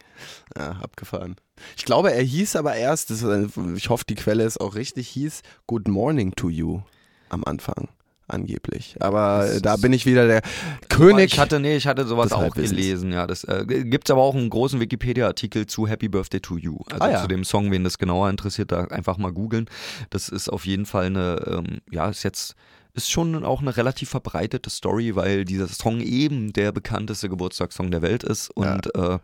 Ja, 0.58 0.72
abgefahren. 0.82 1.36
Ich 1.76 1.86
glaube, 1.86 2.12
er 2.14 2.22
hieß 2.22 2.56
aber 2.56 2.76
erst, 2.76 3.10
ich 3.12 3.90
hoffe, 3.90 4.04
die 4.08 4.16
Quelle 4.16 4.44
ist 4.44 4.60
auch 4.62 4.76
richtig, 4.76 5.08
hieß 5.10 5.42
Good 5.66 5.88
Morning 5.88 6.34
to 6.36 6.50
You 6.50 6.82
am 7.30 7.44
Anfang. 7.44 7.90
Angeblich. 8.30 8.98
Aber 9.00 9.46
Das 9.48 9.62
da 9.62 9.76
bin 9.78 9.94
ich 9.94 10.06
wieder 10.06 10.28
der 10.28 10.42
König. 10.90 11.32
ich 11.34 11.40
hatte, 11.40 11.62
nee, 11.62 11.78
ich 11.78 11.88
hatte 11.88 12.06
sowas 12.06 12.34
auch 12.34 12.54
gelesen, 12.54 13.14
ja. 13.14 13.26
Das 13.26 13.46
äh, 13.46 13.64
gibt 13.66 14.12
aber 14.12 14.22
auch 14.22 14.36
einen 14.36 14.50
großen 14.50 14.82
Wikipedia-Artikel 14.82 15.66
zu 15.66 15.88
Happy 15.88 16.10
Birthday 16.10 16.42
to 16.42 16.58
You. 16.58 16.80
Also 16.92 17.06
Ah, 17.06 17.10
ja. 17.10 17.22
zu 17.22 17.28
dem 17.30 17.46
Song, 17.46 17.72
wen 17.72 17.86
das 17.86 17.98
genauer 17.98 18.30
interessiert, 18.30 18.74
da 18.74 18.84
einfach 18.86 19.18
mal 19.18 19.32
googeln. 19.32 19.70
Das 20.10 20.28
ist 20.28 20.50
auf 20.50 20.66
jeden 20.66 20.86
Fall 20.86 21.06
eine, 21.06 21.42
ähm, 21.48 21.78
ja, 21.90 22.10
ist 22.10 22.24
jetzt 22.24 22.56
ist 22.94 23.12
schon 23.12 23.46
auch 23.46 23.62
eine 23.62 23.78
relativ 23.78 24.10
verbreitete 24.10 24.72
Story, 24.72 25.16
weil 25.16 25.46
dieser 25.46 25.68
Song 25.68 26.02
eben 26.02 26.52
der 26.52 26.72
bekannteste 26.72 27.30
Geburtstagssong 27.30 27.92
der 27.92 28.02
Welt 28.02 28.24
ist 28.24 28.50
und 28.50 28.94
äh, 28.96 29.20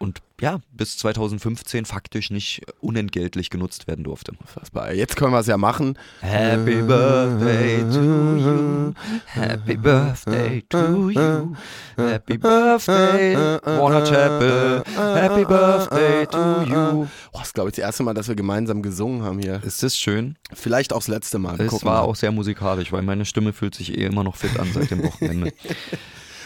und 0.00 0.22
ja, 0.40 0.60
bis 0.72 0.96
2015 0.96 1.84
faktisch 1.84 2.30
nicht 2.30 2.62
unentgeltlich 2.80 3.50
genutzt 3.50 3.86
werden 3.86 4.02
durfte. 4.02 4.32
Unfassbar. 4.32 4.94
Jetzt 4.94 5.14
können 5.14 5.32
wir 5.32 5.40
es 5.40 5.46
ja 5.46 5.58
machen. 5.58 5.98
Happy 6.22 6.80
Birthday 6.80 7.80
to 7.92 8.36
you. 8.36 8.94
Happy 9.26 9.76
Birthday 9.76 10.62
to 10.70 11.10
you. 11.10 11.54
Happy 11.98 12.38
Birthday, 12.38 13.36
Warner 13.36 14.04
Chapel. 14.06 14.82
Happy 14.96 15.44
Birthday 15.44 16.26
to 16.26 16.62
you. 16.62 17.06
Oh, 17.32 17.38
das 17.38 17.48
ist, 17.48 17.54
glaube 17.54 17.68
ich, 17.68 17.76
das 17.76 17.84
erste 17.84 18.02
Mal, 18.02 18.14
dass 18.14 18.28
wir 18.28 18.34
gemeinsam 18.34 18.80
gesungen 18.80 19.22
haben 19.22 19.38
hier. 19.38 19.62
Ist 19.62 19.82
das 19.82 19.98
schön? 19.98 20.36
Vielleicht 20.54 20.94
auch 20.94 21.00
das 21.00 21.08
letzte 21.08 21.38
Mal. 21.38 21.60
Es 21.60 21.84
war 21.84 22.00
mal. 22.00 22.00
auch 22.00 22.16
sehr 22.16 22.32
musikalisch, 22.32 22.90
weil 22.90 23.02
meine 23.02 23.26
Stimme 23.26 23.52
fühlt 23.52 23.74
sich 23.74 23.98
eh 23.98 24.06
immer 24.06 24.24
noch 24.24 24.36
fit 24.36 24.58
an 24.58 24.72
seit 24.72 24.90
dem 24.90 25.02
Wochenende. 25.02 25.52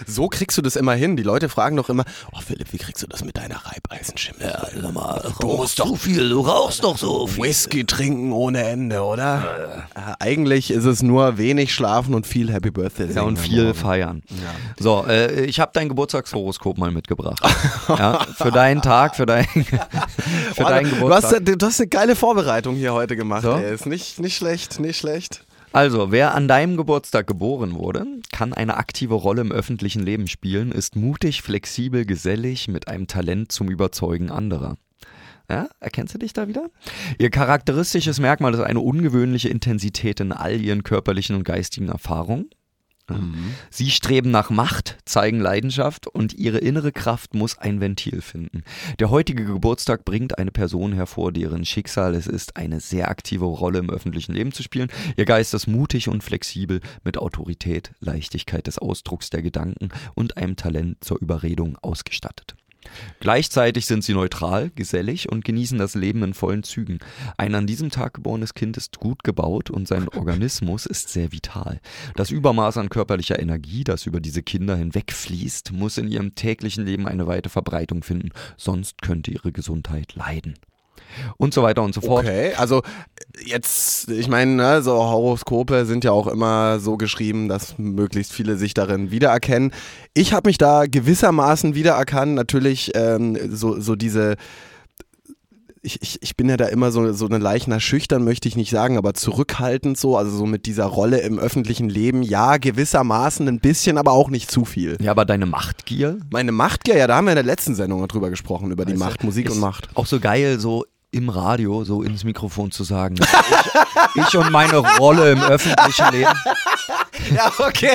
So 0.07 0.29
kriegst 0.29 0.57
du 0.59 0.63
das 0.63 0.77
immer 0.77 0.95
hin. 0.95 1.17
Die 1.17 1.23
Leute 1.23 1.49
fragen 1.49 1.77
doch 1.77 1.89
immer, 1.89 2.05
oh 2.33 2.41
Philipp, 2.45 2.73
wie 2.73 2.79
kriegst 2.79 3.03
du 3.03 3.07
das 3.07 3.25
mit 3.25 3.37
deiner 3.37 3.61
Reibeißenschimmel? 3.65 4.43
Ja, 4.43 4.67
sag 4.81 4.93
mal, 4.93 5.33
du 5.41 5.47
musst 5.47 5.79
doch 5.81 5.97
viel, 5.97 6.29
du 6.29 6.41
rauchst 6.41 6.85
doch 6.85 6.99
so 6.99 7.29
Whisky 7.37 7.85
trinken 7.85 8.33
ohne 8.33 8.65
Ende, 8.65 9.03
oder? 9.03 9.87
Äh, 9.95 10.15
eigentlich 10.21 10.71
ist 10.71 10.85
es 10.85 11.03
nur 11.03 11.39
wenig 11.39 11.73
schlafen 11.75 12.15
und 12.15 12.27
viel 12.27 12.53
Happy 12.53 12.71
Birthday. 12.71 13.13
Ja, 13.13 13.23
und 13.23 13.39
viel 13.39 13.65
Morgen. 13.65 13.79
feiern. 13.79 14.23
So, 14.79 15.05
äh, 15.07 15.45
ich 15.45 15.61
habe 15.61 15.71
dein 15.75 15.89
Geburtstagshoroskop 15.89 16.79
mal 16.79 16.91
mitgebracht. 16.91 17.41
ja, 17.89 18.21
für 18.37 18.51
deinen 18.51 18.83
Tag, 18.83 19.17
für, 19.17 19.27
dein, 19.27 19.45
für 20.55 20.65
Oh, 20.65 20.69
deinen 20.69 20.91
du, 20.91 21.13
hast, 21.13 21.31
Geburtstag. 21.31 21.59
du 21.59 21.67
hast 21.67 21.81
eine 21.81 21.89
geile 21.89 22.17
Vorbereitung 22.17 22.75
hier 22.77 22.93
heute 22.93 23.17
gemacht. 23.17 23.43
So? 23.43 23.53
Ey. 23.53 23.75
Ist 23.75 23.87
nicht, 23.87 24.19
nicht 24.21 24.37
schlecht, 24.37 24.81
nicht 24.81 24.99
schlecht. 24.99 25.45
Also, 25.75 26.13
wer 26.13 26.37
an 26.37 26.47
deinem 26.47 26.77
Geburtstag 26.77 27.27
geboren 27.27 27.75
wurde, 27.75 28.07
kann 28.31 28.53
eine 28.53 28.77
aktive 28.77 29.15
Rolle 29.15 29.41
im 29.41 29.51
öffentlichen 29.51 30.05
Leben 30.05 30.29
spielen, 30.29 30.71
ist 30.71 30.95
mutig, 30.95 31.43
flexibel, 31.43 32.07
gesellig, 32.07 32.69
mit 32.69 32.87
einem 32.87 33.09
Talent 33.09 33.51
zum 33.51 33.69
Überzeugen 33.69 34.31
anderer. 34.31 34.77
Ja, 35.51 35.69
erkennst 35.81 36.15
du 36.15 36.19
dich 36.19 36.33
da 36.33 36.47
wieder? 36.47 36.71
Ihr 37.19 37.29
charakteristisches 37.29 38.21
Merkmal 38.21 38.55
ist 38.55 38.61
eine 38.61 38.79
ungewöhnliche 38.79 39.49
Intensität 39.49 40.21
in 40.21 40.31
all 40.31 40.61
ihren 40.61 40.85
körperlichen 40.85 41.35
und 41.35 41.43
geistigen 41.43 41.89
Erfahrungen. 41.89 42.51
Sie 43.69 43.91
streben 43.91 44.31
nach 44.31 44.49
Macht, 44.49 44.97
zeigen 45.05 45.39
Leidenschaft 45.39 46.07
und 46.07 46.33
ihre 46.33 46.59
innere 46.59 46.91
Kraft 46.91 47.35
muss 47.35 47.59
ein 47.59 47.81
Ventil 47.81 48.23
finden. 48.23 48.63
Der 48.99 49.11
heutige 49.11 49.45
Geburtstag 49.45 50.07
bringt 50.07 50.39
eine 50.39 50.51
Person 50.51 50.95
hervor, 50.95 51.31
deren 51.31 51.67
Schicksal 51.67 52.15
es 52.15 52.27
ist, 52.27 52.57
eine 52.57 52.81
sehr 52.81 53.11
aktive 53.11 53.45
Rolle 53.45 53.79
im 53.81 53.91
öffentlichen 53.91 54.33
Leben 54.33 54.53
zu 54.53 54.63
spielen. 54.63 54.89
Ihr 55.17 55.27
Geist 55.27 55.53
ist 55.53 55.67
mutig 55.67 56.09
und 56.09 56.25
flexibel 56.25 56.81
mit 57.03 57.19
Autorität, 57.19 57.93
Leichtigkeit 58.01 58.67
des 58.67 58.79
Ausdrucks 58.79 59.29
der 59.29 59.43
Gedanken 59.43 59.91
und 60.15 60.39
einem 60.39 60.57
Talent 60.57 61.05
zur 61.05 61.21
Überredung 61.21 61.77
ausgestattet. 61.83 62.57
Gleichzeitig 63.21 63.87
sind 63.87 64.05
sie 64.05 64.15
neutral, 64.15 64.71
gesellig 64.75 65.31
und 65.31 65.45
genießen 65.45 65.79
das 65.79 65.95
Leben 65.95 66.23
in 66.23 66.35
vollen 66.35 66.63
Zügen. 66.63 66.99
Ein 67.37 67.55
an 67.55 67.67
diesem 67.67 67.91
Tag 67.91 68.15
geborenes 68.15 68.55
Kind 68.55 68.77
ist 68.77 68.99
gut 68.99 69.25
gebaut 69.25 69.71
und 69.71 69.89
sein 69.89 70.09
Organismus 70.17 70.87
ist 70.87 71.09
sehr 71.09 71.33
vital. 71.33 71.81
Das 72.17 72.31
Übermaß 72.31 72.79
an 72.79 72.89
körperlicher 72.89 73.39
Energie, 73.39 73.85
das 73.85 74.07
über 74.07 74.21
diese 74.21 74.43
Kinder 74.43 74.77
hinwegfließt, 74.77 75.73
muss 75.73 75.99
in 75.99 76.09
ihrem 76.09 76.35
täglichen 76.35 76.85
Leben 76.85 77.07
eine 77.07 77.27
weite 77.27 77.49
Verbreitung 77.49 78.03
finden, 78.03 78.31
sonst 78.57 79.03
könnte 79.03 79.31
ihre 79.31 79.53
Gesundheit 79.53 80.15
leiden. 80.15 80.55
Und 81.37 81.55
so 81.55 81.63
weiter 81.63 81.83
und 81.83 81.95
so 81.95 82.01
fort. 82.01 82.25
Okay, 82.25 82.55
also 82.57 82.83
jetzt, 83.45 84.11
ich 84.11 84.29
meine, 84.29 84.53
ne, 84.53 84.83
so 84.83 84.95
Horoskope 84.95 85.87
sind 85.87 86.05
ja 86.05 86.13
auch 86.13 86.27
immer 86.27 86.79
so 86.81 86.97
geschrieben, 86.97 87.49
dass 87.49 87.79
möglichst 87.79 88.33
viele 88.33 88.57
sich 88.57 88.75
darin 88.75 89.11
wiedererkennen. 89.11 89.73
Ich 90.15 90.33
habe 90.33 90.49
mich 90.49 90.59
da 90.59 90.85
gewissermaßen 90.87 91.75
wiedererkannt. 91.75 92.35
Natürlich 92.35 92.93
ähm, 92.95 93.39
so, 93.51 93.81
so 93.81 93.97
diese 93.97 94.37
ich, 95.85 96.01
ich, 96.01 96.23
ich 96.23 96.37
bin 96.37 96.49
ja 96.49 96.57
da 96.57 96.67
immer 96.67 96.91
so, 96.91 97.13
so 97.13 97.27
eine 97.27 97.39
Leichner 97.39 97.79
schüchtern, 97.79 98.25
möchte 98.25 98.49
ich 98.49 98.57
nicht 98.57 98.71
sagen, 98.71 98.97
aber 98.97 99.13
zurückhaltend 99.13 99.99
so, 99.99 100.17
also 100.17 100.35
so 100.35 100.47
mit 100.47 100.67
dieser 100.67 100.87
Rolle 100.87 101.19
im 101.21 101.39
öffentlichen 101.39 101.89
Leben, 101.89 102.23
ja, 102.23 102.57
gewissermaßen 102.57 103.47
ein 103.47 103.61
bisschen, 103.61 103.99
aber 103.99 104.13
auch 104.13 104.31
nicht 104.31 104.51
zu 104.51 104.65
viel. 104.65 104.97
Ja, 105.01 105.11
aber 105.11 105.27
deine 105.27 105.47
Machtgier? 105.47 106.19
Meine 106.31 106.53
Machtgier, 106.53 106.97
ja, 106.97 107.07
da 107.07 107.17
haben 107.17 107.27
wir 107.27 107.33
in 107.33 107.37
der 107.37 107.45
letzten 107.45 107.75
Sendung 107.75 108.07
drüber 108.09 108.31
gesprochen, 108.31 108.71
über 108.71 108.87
die 108.87 108.95
Macht, 108.95 109.23
Musik 109.25 109.51
und 109.51 109.61
Macht. 109.61 109.89
Auch 109.95 110.07
so 110.07 110.21
geil, 110.21 110.59
so 110.59 110.87
im 111.15 111.29
Radio, 111.29 111.85
so 111.85 112.03
ins 112.03 112.25
Mikrofon 112.25 112.71
zu 112.71 112.85
sagen. 112.85 113.17
Ich, 114.15 114.23
ich 114.29 114.37
und 114.37 114.51
meine 114.51 114.77
Rolle 114.99 115.33
im 115.33 115.43
öffentlichen 115.43 116.11
Leben. 116.13 116.33
Ja, 117.35 117.51
okay. 117.59 117.93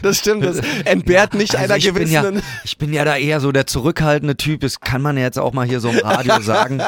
Das 0.00 0.18
stimmt, 0.18 0.42
das 0.42 0.60
entbehrt 0.86 1.34
nicht 1.34 1.54
Also 1.54 1.64
einer 1.74 1.76
ich 1.76 1.92
bin, 1.92 2.08
ja, 2.10 2.22
gewissen. 2.22 2.42
ich 2.64 2.78
bin 2.78 2.94
ja 2.94 3.04
da 3.04 3.16
eher 3.16 3.40
so 3.40 3.52
der 3.52 3.66
zurückhaltende 3.66 4.36
Typ, 4.38 4.60
das 4.62 4.80
kann 4.80 5.02
man 5.02 5.18
ja 5.18 5.24
jetzt 5.24 5.38
auch 5.38 5.52
mal 5.52 5.66
hier 5.66 5.80
so 5.80 5.90
im 5.90 5.98
Radio 5.98 6.40
sagen. 6.40 6.80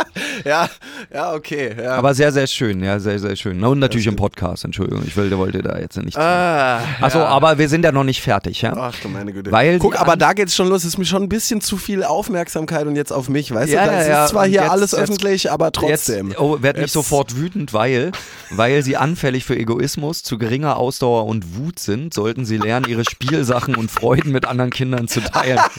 Ja, 0.44 0.70
ja, 1.12 1.34
okay. 1.34 1.74
Ja. 1.78 1.96
Aber 1.96 2.14
sehr, 2.14 2.32
sehr 2.32 2.46
schön, 2.46 2.82
ja, 2.82 2.98
sehr, 2.98 3.18
sehr 3.18 3.36
schön. 3.36 3.62
Und 3.62 3.78
natürlich 3.78 4.06
im 4.06 4.16
Podcast, 4.16 4.64
Entschuldigung, 4.64 5.02
ich 5.06 5.14
will, 5.18 5.36
wollte 5.36 5.60
da 5.60 5.78
jetzt 5.78 5.98
nicht. 5.98 6.16
ah, 6.16 6.80
Achso, 7.02 7.18
ja. 7.18 7.26
aber 7.26 7.58
wir 7.58 7.68
sind 7.68 7.84
ja 7.84 7.92
noch 7.92 8.04
nicht 8.04 8.22
fertig, 8.22 8.62
ja? 8.62 8.72
Ach 8.74 8.94
du 9.02 9.08
meine 9.08 9.30
Güte. 9.32 9.52
Weil 9.52 9.78
Guck, 9.80 10.00
aber 10.00 10.16
da 10.16 10.32
geht's 10.32 10.54
schon 10.54 10.68
los. 10.68 10.78
Es 10.84 10.90
ist 10.90 10.98
mir 10.98 11.04
schon 11.04 11.24
ein 11.24 11.28
bisschen 11.28 11.60
zu 11.60 11.76
viel 11.76 12.04
Aufmerksamkeit 12.04 12.86
und 12.86 12.96
jetzt 12.96 13.12
auf 13.12 13.28
mich, 13.28 13.52
weißt 13.52 13.70
Ja, 13.72 13.84
du? 13.84 13.90
Das 13.90 14.06
ja, 14.06 14.12
ja. 14.12 14.24
ist 14.24 14.30
zwar 14.30 14.46
hier 14.46 14.62
jetzt- 14.62 14.70
alles 14.70 14.90
jetzt- 14.92 15.00
öffentlich, 15.40 15.50
aber 15.50 15.72
trotzdem. 15.72 16.28
Jetzt, 16.28 16.40
oh, 16.40 16.62
werd 16.62 16.78
nicht 16.78 16.92
sofort 16.92 17.36
wütend, 17.36 17.72
weil, 17.72 18.12
weil 18.50 18.82
sie 18.82 18.96
anfällig 18.96 19.44
für 19.44 19.56
Egoismus, 19.56 20.22
zu 20.22 20.38
geringer 20.38 20.76
Ausdauer 20.76 21.26
und 21.26 21.56
Wut 21.56 21.78
sind, 21.78 22.14
sollten 22.14 22.44
sie 22.44 22.56
lernen, 22.56 22.86
ihre 22.88 23.04
Spielsachen 23.04 23.74
und 23.74 23.90
Freuden 23.90 24.32
mit 24.32 24.44
anderen 24.44 24.70
Kindern 24.70 25.08
zu 25.08 25.20
teilen. 25.20 25.60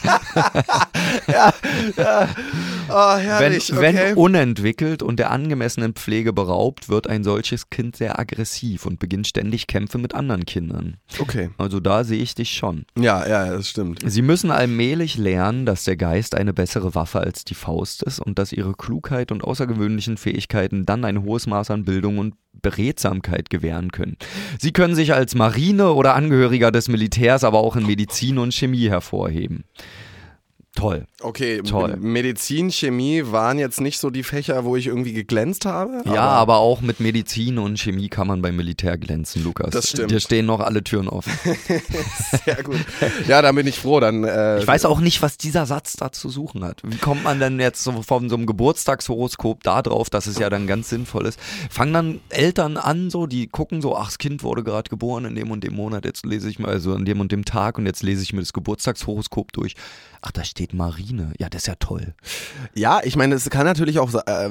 Oh, 2.88 3.16
Wenn, 3.16 3.20
herrlich, 3.20 3.72
wenn 3.74 3.96
okay. 3.96 4.12
unentwickelt 4.14 5.02
und 5.02 5.18
der 5.18 5.30
angemessenen 5.30 5.94
Pflege 5.94 6.32
beraubt, 6.32 6.88
wird 6.88 7.06
ein 7.06 7.24
solches 7.24 7.70
Kind 7.70 7.96
sehr 7.96 8.18
aggressiv 8.18 8.84
und 8.86 8.98
beginnt 8.98 9.26
ständig 9.26 9.66
Kämpfe 9.66 9.98
mit 9.98 10.14
anderen 10.14 10.44
Kindern. 10.44 10.96
okay. 11.18 11.50
Also 11.58 11.80
da 11.80 12.04
sehe 12.04 12.20
ich 12.20 12.34
dich 12.34 12.50
schon. 12.50 12.84
Ja, 12.98 13.26
ja, 13.26 13.50
das 13.50 13.68
stimmt. 13.68 14.00
Sie 14.04 14.20
müssen 14.20 14.50
allmählich 14.50 15.16
lernen, 15.16 15.64
dass 15.64 15.84
der 15.84 15.96
Geist 15.96 16.34
eine 16.34 16.52
bessere 16.52 16.94
Waffe 16.94 17.20
als 17.20 17.44
die 17.44 17.54
Faust 17.54 18.02
ist 18.02 18.18
und 18.20 18.38
dass 18.38 18.52
ihre 18.52 18.74
Klugheit 18.74 19.32
und 19.32 19.42
außergewöhnlichen 19.52 20.16
Fähigkeiten 20.16 20.86
dann 20.86 21.04
ein 21.04 21.22
hohes 21.22 21.46
Maß 21.46 21.70
an 21.70 21.84
Bildung 21.84 22.16
und 22.16 22.34
Beredsamkeit 22.62 23.50
gewähren 23.50 23.92
können. 23.92 24.16
Sie 24.58 24.72
können 24.72 24.94
sich 24.94 25.12
als 25.12 25.34
Marine 25.34 25.92
oder 25.92 26.14
Angehöriger 26.14 26.70
des 26.70 26.88
Militärs, 26.88 27.44
aber 27.44 27.58
auch 27.58 27.76
in 27.76 27.86
Medizin 27.86 28.38
und 28.38 28.54
Chemie 28.54 28.88
hervorheben. 28.88 29.64
Toll. 30.82 31.06
Okay, 31.20 31.62
Toll. 31.62 31.96
Medizin, 31.96 32.72
Chemie 32.72 33.22
waren 33.26 33.56
jetzt 33.56 33.80
nicht 33.80 34.00
so 34.00 34.10
die 34.10 34.24
Fächer, 34.24 34.64
wo 34.64 34.74
ich 34.74 34.88
irgendwie 34.88 35.12
geglänzt 35.12 35.64
habe. 35.64 36.02
Ja, 36.06 36.22
aber 36.22 36.56
auch 36.56 36.80
mit 36.80 36.98
Medizin 36.98 37.58
und 37.58 37.78
Chemie 37.78 38.08
kann 38.08 38.26
man 38.26 38.42
beim 38.42 38.56
Militär 38.56 38.98
glänzen, 38.98 39.44
Lukas. 39.44 39.70
Das 39.70 39.90
stimmt. 39.90 40.10
Dir 40.10 40.18
stehen 40.18 40.44
noch 40.46 40.58
alle 40.58 40.82
Türen 40.82 41.08
offen. 41.08 41.32
sehr 42.44 42.64
gut. 42.64 42.80
Ja, 43.28 43.42
dann 43.42 43.54
bin 43.54 43.68
ich 43.68 43.78
froh. 43.78 44.00
Dann, 44.00 44.24
äh, 44.24 44.58
Ich 44.58 44.66
weiß 44.66 44.84
auch 44.86 44.98
nicht, 44.98 45.22
was 45.22 45.38
dieser 45.38 45.66
Satz 45.66 45.92
da 45.92 46.10
zu 46.10 46.28
suchen 46.28 46.64
hat. 46.64 46.82
Wie 46.84 46.96
kommt 46.96 47.22
man 47.22 47.38
denn 47.38 47.60
jetzt 47.60 47.84
so 47.84 48.02
von 48.02 48.28
so 48.28 48.34
einem 48.34 48.46
Geburtstagshoroskop 48.46 49.62
da 49.62 49.82
drauf, 49.82 50.10
dass 50.10 50.26
es 50.26 50.40
ja 50.40 50.50
dann 50.50 50.66
ganz 50.66 50.88
sinnvoll 50.88 51.26
ist? 51.26 51.38
Fangen 51.70 51.92
dann 51.92 52.20
Eltern 52.30 52.76
an, 52.76 53.08
so, 53.08 53.28
die 53.28 53.46
gucken 53.46 53.82
so, 53.82 53.96
ach, 53.96 54.06
das 54.06 54.18
Kind 54.18 54.42
wurde 54.42 54.64
gerade 54.64 54.90
geboren 54.90 55.26
in 55.26 55.36
dem 55.36 55.52
und 55.52 55.62
dem 55.62 55.76
Monat, 55.76 56.04
jetzt 56.04 56.26
lese 56.26 56.50
ich 56.50 56.58
mal, 56.58 56.72
also 56.72 56.92
an 56.92 57.04
dem 57.04 57.20
und 57.20 57.30
dem 57.30 57.44
Tag 57.44 57.78
und 57.78 57.86
jetzt 57.86 58.02
lese 58.02 58.24
ich 58.24 58.32
mir 58.32 58.40
das 58.40 58.52
Geburtstagshoroskop 58.52 59.52
durch. 59.52 59.76
Ach, 60.24 60.30
da 60.30 60.44
steht 60.44 60.72
Marine. 60.72 61.32
Ja, 61.40 61.48
das 61.48 61.62
ist 61.62 61.66
ja 61.66 61.74
toll. 61.80 62.14
Ja, 62.74 63.00
ich 63.02 63.16
meine, 63.16 63.34
es 63.34 63.50
kann 63.50 63.66
natürlich 63.66 63.98
auch 63.98 64.14
äh, 64.14 64.50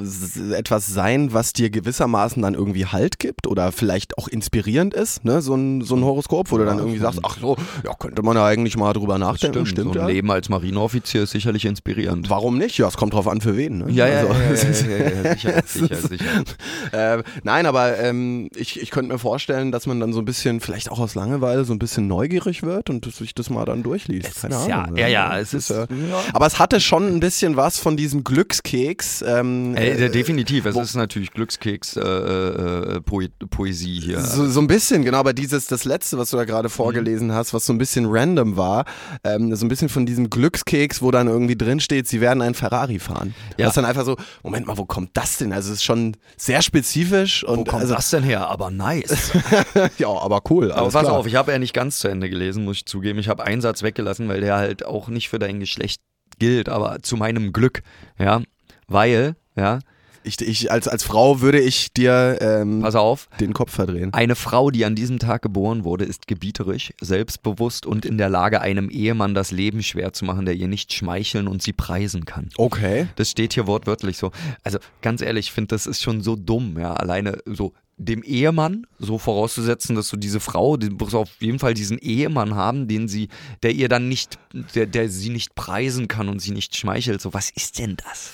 etwas 0.53 0.87
sein, 0.87 1.31
was 1.33 1.53
dir 1.53 1.69
gewissermaßen 1.69 2.41
dann 2.41 2.55
irgendwie 2.55 2.85
Halt 2.87 3.19
gibt 3.19 3.47
oder 3.47 3.71
vielleicht 3.71 4.17
auch 4.17 4.27
inspirierend 4.27 4.93
ist, 4.93 5.23
ne? 5.23 5.41
so, 5.41 5.55
ein, 5.55 5.81
so 5.81 5.95
ein 5.95 6.03
Horoskop, 6.03 6.51
wo 6.51 6.57
du 6.57 6.65
dann 6.65 6.77
irgendwie 6.79 6.97
sagst, 6.99 7.21
ach 7.23 7.37
so, 7.39 7.55
ja, 7.85 7.93
könnte 7.93 8.21
man 8.21 8.35
ja 8.35 8.45
eigentlich 8.45 8.75
mal 8.75 8.91
drüber 8.91 9.17
nachdenken. 9.17 9.65
Stimmt, 9.65 9.93
so 9.93 9.99
ein 9.99 10.07
ja. 10.07 10.07
Leben 10.07 10.29
als 10.29 10.49
Marineoffizier 10.49 11.23
ist 11.23 11.31
sicherlich 11.31 11.63
inspirierend. 11.63 12.29
Warum 12.29 12.57
nicht? 12.57 12.77
Ja, 12.77 12.89
es 12.89 12.97
kommt 12.97 13.13
drauf 13.13 13.29
an, 13.29 13.39
für 13.39 13.55
wen. 13.55 13.77
Ne? 13.77 13.91
Ja, 13.91 14.07
ja, 14.09 14.27
Also, 14.27 14.67
ja, 14.89 14.97
ja, 14.97 15.09
ja, 15.09 15.21
ja, 15.23 15.35
sicher, 15.35 15.63
sicher, 15.65 15.95
sicher. 15.95 16.25
Äh, 16.91 17.23
nein, 17.43 17.65
aber 17.65 17.97
ähm, 17.99 18.49
ich, 18.55 18.81
ich 18.81 18.91
könnte 18.91 19.13
mir 19.13 19.19
vorstellen, 19.19 19.71
dass 19.71 19.87
man 19.87 20.01
dann 20.01 20.11
so 20.11 20.19
ein 20.19 20.25
bisschen, 20.25 20.59
vielleicht 20.59 20.91
auch 20.91 20.99
aus 20.99 21.15
Langeweile, 21.15 21.63
so 21.63 21.71
ein 21.71 21.79
bisschen 21.79 22.07
neugierig 22.07 22.63
wird 22.63 22.89
und 22.89 23.05
sich 23.13 23.33
das 23.33 23.49
mal 23.49 23.63
dann 23.63 23.83
durchliest. 23.83 24.41
Keine 24.41 24.55
ist 24.55 24.67
ja- 24.67 24.81
Ahnung. 24.83 24.97
ja, 24.97 25.07
ja, 25.07 25.39
es 25.39 25.53
ist- 25.53 25.60
äh, 25.69 25.87
ja. 26.09 26.21
Aber 26.33 26.47
es 26.47 26.59
hatte 26.59 26.79
schon 26.79 27.07
ein 27.07 27.19
bisschen 27.19 27.55
was 27.57 27.77
von 27.77 27.97
diesem 27.97 28.23
Glückskeks. 28.23 29.23
Ähm, 29.27 29.75
Ey, 29.75 29.91
äh, 29.91 30.09
definitiv, 30.09 30.65
es 30.65 30.75
ist 30.75 30.95
natürlich 30.95 31.31
Glückskeks 31.31 31.97
äh, 31.97 32.01
äh, 32.01 33.01
Poesie 33.01 33.99
hier. 33.99 34.19
So, 34.21 34.47
so 34.47 34.59
ein 34.59 34.67
bisschen, 34.67 35.03
genau, 35.03 35.19
aber 35.19 35.33
dieses, 35.33 35.67
das 35.67 35.85
letzte, 35.85 36.17
was 36.17 36.29
du 36.31 36.37
da 36.37 36.45
gerade 36.45 36.69
vorgelesen 36.69 37.27
Mhm. 37.27 37.33
hast, 37.33 37.53
was 37.53 37.65
so 37.65 37.73
ein 37.73 37.77
bisschen 37.77 38.05
random 38.09 38.57
war, 38.57 38.85
ähm, 39.23 39.55
so 39.55 39.65
ein 39.65 39.69
bisschen 39.69 39.89
von 39.89 40.05
diesem 40.05 40.29
Glückskeks, 40.29 41.01
wo 41.01 41.11
dann 41.11 41.27
irgendwie 41.27 41.55
drin 41.57 41.79
steht, 41.79 42.07
sie 42.07 42.21
werden 42.21 42.41
einen 42.41 42.55
Ferrari 42.55 42.99
fahren. 42.99 43.33
Ja. 43.57 43.65
Das 43.65 43.67
ist 43.69 43.77
dann 43.77 43.85
einfach 43.85 44.05
so, 44.05 44.15
Moment 44.43 44.67
mal, 44.67 44.77
wo 44.77 44.85
kommt 44.85 45.11
das 45.13 45.37
denn? 45.37 45.51
Also 45.53 45.69
es 45.71 45.77
ist 45.79 45.83
schon 45.83 46.15
sehr 46.37 46.61
spezifisch 46.61 47.43
und 47.43 47.59
Wo 47.59 47.63
kommt 47.65 47.81
also, 47.83 47.95
das 47.95 48.09
denn 48.09 48.23
her? 48.23 48.47
Aber 48.47 48.71
nice. 48.71 49.31
ja, 49.97 50.07
aber 50.07 50.41
cool. 50.49 50.71
Aber 50.71 50.89
pass 50.89 51.03
klar. 51.03 51.13
auf, 51.17 51.27
ich 51.27 51.35
habe 51.35 51.51
ja 51.51 51.59
nicht 51.59 51.73
ganz 51.73 51.99
zu 51.99 52.07
Ende 52.07 52.29
gelesen, 52.29 52.63
muss 52.63 52.77
ich 52.77 52.85
zugeben. 52.85 53.19
Ich 53.19 53.27
habe 53.27 53.43
einen 53.43 53.61
Satz 53.61 53.83
weggelassen, 53.83 54.29
weil 54.29 54.41
der 54.41 54.55
halt 54.55 54.85
auch 54.85 55.07
nicht 55.09 55.29
für 55.29 55.39
dein 55.39 55.50
Geschlecht 55.59 56.01
gilt, 56.39 56.69
aber 56.69 57.01
zu 57.01 57.17
meinem 57.17 57.53
Glück, 57.53 57.83
ja. 58.17 58.41
Weil, 58.87 59.35
ja, 59.55 59.79
Ich, 60.23 60.39
ich, 60.41 60.71
als, 60.71 60.87
als 60.87 61.03
Frau 61.03 61.41
würde 61.41 61.59
ich 61.59 61.93
dir 61.93 62.37
ähm, 62.41 62.81
pass 62.81 62.95
auf, 62.95 63.27
den 63.39 63.53
Kopf 63.53 63.73
verdrehen. 63.73 64.13
eine 64.13 64.35
Frau, 64.35 64.71
die 64.71 64.85
an 64.85 64.95
diesem 64.95 65.19
Tag 65.19 65.41
geboren 65.41 65.83
wurde, 65.83 66.05
ist 66.05 66.27
gebieterisch, 66.27 66.93
selbstbewusst 67.01 67.85
und 67.85 68.05
in 68.05 68.17
der 68.17 68.29
Lage, 68.29 68.61
einem 68.61 68.89
Ehemann 68.89 69.33
das 69.33 69.51
Leben 69.51 69.83
schwer 69.83 70.13
zu 70.13 70.25
machen, 70.25 70.45
der 70.45 70.55
ihr 70.55 70.67
nicht 70.67 70.93
schmeicheln 70.93 71.47
und 71.47 71.61
sie 71.61 71.73
preisen 71.73 72.25
kann. 72.25 72.49
Okay. 72.57 73.07
Das 73.15 73.29
steht 73.29 73.53
hier 73.53 73.67
wortwörtlich 73.67 74.17
so. 74.17 74.31
Also 74.63 74.79
ganz 75.01 75.21
ehrlich, 75.21 75.47
ich 75.47 75.51
finde, 75.51 75.69
das 75.69 75.87
ist 75.87 76.01
schon 76.01 76.21
so 76.21 76.35
dumm, 76.35 76.77
ja. 76.79 76.93
Alleine 76.93 77.39
so 77.45 77.73
dem 77.97 78.23
Ehemann 78.23 78.87
so 78.97 79.17
vorauszusetzen, 79.17 79.95
dass 79.95 80.09
du 80.09 80.17
diese 80.17 80.39
Frau, 80.39 80.77
die 80.77 80.89
muss 80.89 81.13
auf 81.13 81.29
jeden 81.39 81.59
Fall 81.59 81.73
diesen 81.73 81.99
Ehemann 81.99 82.55
haben, 82.55 82.87
den 82.87 83.07
sie, 83.07 83.29
der 83.63 83.71
ihr 83.71 83.89
dann 83.89 84.09
nicht, 84.09 84.39
der, 84.75 84.87
der 84.87 85.09
sie 85.09 85.29
nicht 85.29 85.55
preisen 85.55 86.07
kann 86.07 86.27
und 86.27 86.41
sie 86.41 86.51
nicht 86.51 86.75
schmeichelt. 86.75 87.21
So, 87.21 87.33
was 87.33 87.51
ist 87.51 87.79
denn 87.79 87.97
das? 87.97 88.31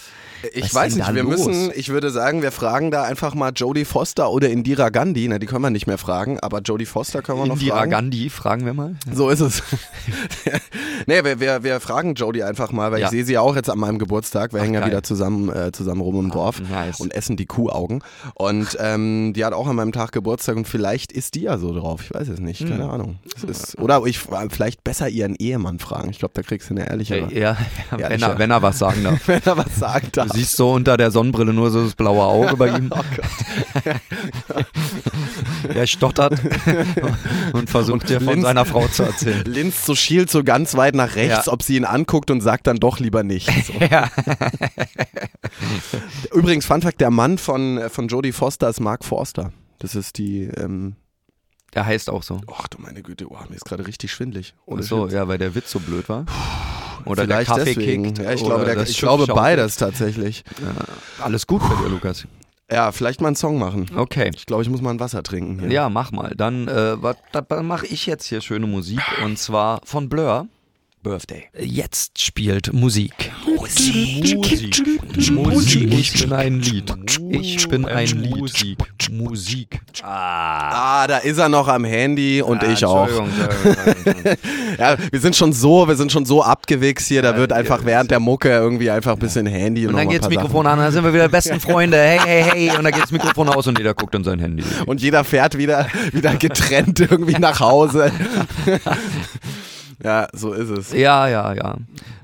Ich 0.53 0.65
Was 0.65 0.75
weiß 0.75 0.95
nicht, 0.95 1.15
wir 1.15 1.23
los? 1.23 1.45
müssen, 1.47 1.71
ich 1.75 1.89
würde 1.89 2.11
sagen, 2.11 2.41
wir 2.41 2.51
fragen 2.51 2.91
da 2.91 3.03
einfach 3.03 3.33
mal 3.35 3.51
Jodie 3.55 3.85
Foster 3.85 4.29
oder 4.31 4.49
Indira 4.49 4.89
Gandhi. 4.89 5.27
Na, 5.27 5.39
die 5.39 5.45
können 5.47 5.61
wir 5.63 5.69
nicht 5.69 5.87
mehr 5.87 5.97
fragen, 5.97 6.39
aber 6.39 6.59
Jodie 6.61 6.85
Foster 6.85 7.21
können 7.21 7.39
wir 7.39 7.47
noch 7.47 7.55
Indira 7.55 7.77
fragen. 7.77 7.91
Gandhi, 7.91 8.29
fragen 8.29 8.65
wir 8.65 8.73
mal. 8.73 8.95
So 9.11 9.29
ist 9.29 9.39
es. 9.41 9.63
nee, 11.07 11.23
wir, 11.23 11.39
wir, 11.39 11.63
wir 11.63 11.79
fragen 11.79 12.13
Jodie 12.15 12.43
einfach 12.43 12.71
mal, 12.71 12.91
weil 12.91 12.99
Ja. 12.99 13.05
ich 13.05 13.11
sehe 13.11 13.23
sie 13.25 13.33
ja 13.33 13.41
auch 13.41 13.55
jetzt 13.55 13.69
an 13.69 13.79
meinem 13.79 13.99
Geburtstag. 13.99 14.53
Wir 14.53 14.59
Ach, 14.59 14.63
hängen 14.63 14.73
ja 14.75 14.79
geil. 14.81 14.89
wieder 14.89 15.03
zusammen, 15.03 15.49
äh, 15.49 15.71
zusammen 15.71 16.01
rum 16.01 16.19
im 16.19 16.31
Dorf 16.31 16.61
nice. 16.69 16.99
und 16.99 17.13
essen 17.13 17.37
die 17.37 17.45
Kuhaugen. 17.45 18.03
Und 18.35 18.77
ähm, 18.79 19.33
die 19.35 19.43
hat 19.45 19.53
auch 19.53 19.67
an 19.67 19.75
meinem 19.75 19.91
Tag 19.91 20.11
Geburtstag 20.11 20.55
und 20.57 20.67
vielleicht 20.67 21.11
ist 21.11 21.35
die 21.35 21.41
ja 21.41 21.57
so 21.57 21.73
drauf. 21.73 22.01
Ich 22.03 22.13
weiß 22.13 22.27
es 22.29 22.39
nicht, 22.39 22.61
Hm. 22.61 22.69
keine 22.69 22.89
Ahnung. 22.89 23.19
Es 23.35 23.43
ist, 23.43 23.77
oder 23.79 24.01
ich 24.05 24.19
vielleicht 24.19 24.83
besser 24.83 25.09
ihren 25.09 25.35
Ehemann 25.35 25.79
fragen. 25.79 26.09
Ich 26.09 26.19
glaube, 26.19 26.33
da 26.35 26.41
kriegst 26.41 26.69
du 26.69 26.73
eine 26.75 26.87
ehrlichere. 26.89 27.31
Ja, 27.33 27.57
ja, 27.91 27.97
Ja, 27.97 28.09
wenn, 28.09 28.21
er, 28.21 28.37
wenn 28.39 28.51
er 28.51 28.61
was 28.61 28.79
sagen 28.79 29.03
darf. 29.03 29.17
Wenn 29.27 29.41
er 29.43 29.57
was 29.57 29.75
sagen 29.75 30.07
darf. 30.13 30.26
Du 30.27 30.33
siehst 30.37 30.55
so 30.55 30.71
unter 30.73 30.97
der 30.97 31.11
Sonnenbrille 31.11 31.53
nur 31.53 31.69
so 31.71 31.83
das 31.83 31.95
blaue 31.95 32.23
Auge 32.23 32.57
bei 32.57 32.69
ihm. 32.77 32.91
Oh. 34.49 34.61
Er 35.73 35.87
stottert 35.87 36.39
und 37.53 37.69
versucht 37.69 38.09
dir 38.09 38.19
von 38.19 38.35
Linz- 38.35 38.43
seiner 38.43 38.65
Frau 38.65 38.87
zu 38.87 39.03
erzählen. 39.03 39.43
Linz 39.45 39.85
so 39.85 39.95
schielt 39.95 40.29
so 40.31 40.43
ganz 40.43 40.75
weit 40.75 40.95
nach 40.95 41.15
rechts, 41.15 41.45
Ja. 41.47 41.53
ob 41.53 41.61
sie 41.63 41.75
ihn 41.75 41.85
anguckt 41.85 42.31
und 42.31 42.41
sagt 42.41 42.67
dann 42.67 42.77
doch 42.77 42.99
lieber 42.99 43.23
nicht. 43.23 43.49
So. 43.65 43.73
Ja. 43.73 44.09
Übrigens, 46.33 46.65
Fun 46.65 46.81
Fact, 46.81 47.01
der 47.01 47.11
Mann 47.11 47.37
von, 47.37 47.81
von 47.89 48.07
Jodie 48.07 48.31
Foster 48.31 48.69
ist 48.69 48.79
Mark 48.79 49.03
Forster. 49.05 49.51
Das 49.79 49.95
ist 49.95 50.17
die, 50.17 50.43
ähm, 50.43 50.95
Der 51.73 51.85
heißt 51.85 52.09
auch 52.09 52.23
so. 52.23 52.41
ach 52.51 52.67
du 52.67 52.79
meine 52.81 53.01
Güte, 53.03 53.27
oh, 53.29 53.37
mir 53.49 53.55
ist 53.55 53.65
gerade 53.65 53.85
richtig 53.85 54.11
schwindlig. 54.11 54.53
Ohne 54.65 54.81
Ach 54.83 54.87
so, 54.87 55.05
Shit. 55.05 55.13
ja, 55.15 55.27
weil 55.27 55.37
der 55.37 55.53
Witz 55.55 55.71
so 55.71 55.79
blöd 55.79 56.07
war. 56.09 56.25
Oder 57.07 57.23
Vielleicht 57.23 57.49
der 57.49 57.57
Kaffee 57.57 57.73
deswegen. 57.75 58.03
kickt. 58.03 58.17
Ja, 58.19 58.31
ich 58.31 58.43
glaube, 58.43 58.65
der, 58.65 58.81
ich 58.81 58.97
glaube 58.97 59.27
beides 59.27 59.77
tatsächlich. 59.77 60.43
Alles 61.21 61.47
gut 61.47 61.61
bei 61.61 61.75
dir, 61.81 61.89
Lukas. 61.89 62.27
Ja, 62.69 62.91
vielleicht 62.91 63.21
mal 63.21 63.27
einen 63.27 63.37
Song 63.37 63.59
machen. 63.59 63.85
Okay. 63.95 64.29
Ich 64.35 64.45
glaube, 64.45 64.63
ich 64.63 64.69
muss 64.69 64.81
mal 64.81 64.89
ein 64.89 64.99
Wasser 64.99 65.23
trinken. 65.23 65.59
Hier. 65.59 65.71
Ja, 65.71 65.89
mach 65.89 66.11
mal. 66.11 66.33
Dann, 66.35 66.67
äh, 66.67 66.97
mache 67.63 67.85
ich 67.87 68.05
jetzt 68.05 68.25
hier 68.25 68.41
schöne 68.41 68.67
Musik 68.67 68.99
und 69.23 69.39
zwar 69.39 69.79
von 69.85 70.09
Blur. 70.09 70.47
Birthday. 71.07 71.45
Jetzt 71.57 72.21
spielt 72.21 72.73
Musik. 72.73 73.31
Musik. 73.45 74.35
Musik. 74.35 75.31
Musik. 75.31 75.93
Ich 75.93 76.21
bin 76.21 76.33
ein 76.33 76.59
Lied. 76.59 76.93
Ich 77.29 77.67
bin 77.69 77.85
ein 77.85 78.07
Lied. 78.07 78.35
Musik. 78.35 78.77
Musik. 79.09 79.79
Ah. 80.03 81.03
Ah, 81.03 81.07
da 81.07 81.17
ist 81.19 81.37
er 81.37 81.47
noch 81.47 81.69
am 81.69 81.85
Handy 81.85 82.41
und 82.41 82.61
Ah, 82.61 82.71
ich 82.71 82.83
auch. 82.83 83.07
Entschuldigung. 83.07 84.37
Ja, 84.77 84.95
wir 85.11 85.19
sind 85.19 85.35
schon 85.35 85.53
so, 85.53 85.87
wir 85.87 85.95
sind 85.95 86.11
schon 86.11 86.25
so 86.25 86.43
abgewichst 86.43 87.07
hier, 87.07 87.21
da 87.21 87.31
Ja, 87.31 87.37
wird 87.37 87.51
einfach 87.53 87.83
während 87.85 88.11
der 88.11 88.19
Mucke 88.19 88.49
irgendwie 88.49 88.91
einfach 88.91 89.13
ein 89.13 89.19
bisschen 89.19 89.45
Handy 89.47 89.87
und, 89.87 89.93
Und 89.93 89.97
dann 89.99 90.07
paar 90.07 90.17
Sachen. 90.19 90.29
Mikrofon 90.29 90.67
an, 90.67 90.77
dann 90.77 90.91
sind 90.91 91.03
wir 91.03 91.13
wieder 91.13 91.29
besten 91.29 91.59
Freunde. 91.59 91.97
Hey, 91.97 92.19
hey, 92.23 92.43
hey. 92.43 92.77
Und 92.77 92.83
dann 92.83 92.93
geht's 92.93 93.11
Mikrofon 93.11 93.49
aus 93.49 93.65
und 93.65 93.77
jeder 93.79 93.93
guckt 93.93 94.13
in 94.13 94.23
sein 94.23 94.39
Handy. 94.39 94.63
Und 94.85 95.01
jeder 95.01 95.23
fährt 95.23 95.57
wieder, 95.57 95.87
wieder 96.11 96.35
getrennt 96.35 96.99
irgendwie 96.99 97.39
nach 97.39 97.59
Hause. 97.59 98.11
ja, 100.03 100.27
so 100.33 100.53
ist 100.53 100.69
es. 100.69 100.93
Ja, 100.93 101.27
ja, 101.27 101.53
ja. 101.53 101.75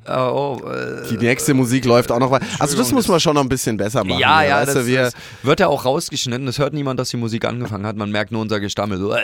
Äh, 0.06 0.18
oh, 0.18 0.62
äh, 0.68 1.08
Die 1.10 1.18
nächste 1.18 1.54
Musik 1.54 1.86
läuft 1.86 2.12
auch 2.12 2.20
noch 2.20 2.30
weiter. 2.30 2.46
Also 2.60 2.78
das 2.78 2.92
muss 2.92 3.08
man 3.08 3.20
schon 3.20 3.36
noch 3.36 3.42
ein 3.42 3.50
bisschen 3.50 3.78
besser 3.78 4.04
machen. 4.04 4.20
Ja, 4.20 4.44
ja, 4.44 4.66
das, 4.66 4.74
das 4.74 5.14
wird 5.44 5.60
ja 5.60 5.68
auch 5.68 5.86
rausgeschnitten. 5.86 6.48
Es 6.48 6.60
hört 6.60 6.74
niemand, 6.74 7.00
dass 7.00 7.10
die 7.10 7.18
Musik 7.18 7.46
angefangen 7.46 7.86
hat. 7.86 7.96
Man 7.96 8.12
merkt 8.12 8.32
nur 8.32 8.42
unser 8.42 8.60
Gestammel. 8.60 8.98
So. 8.98 9.16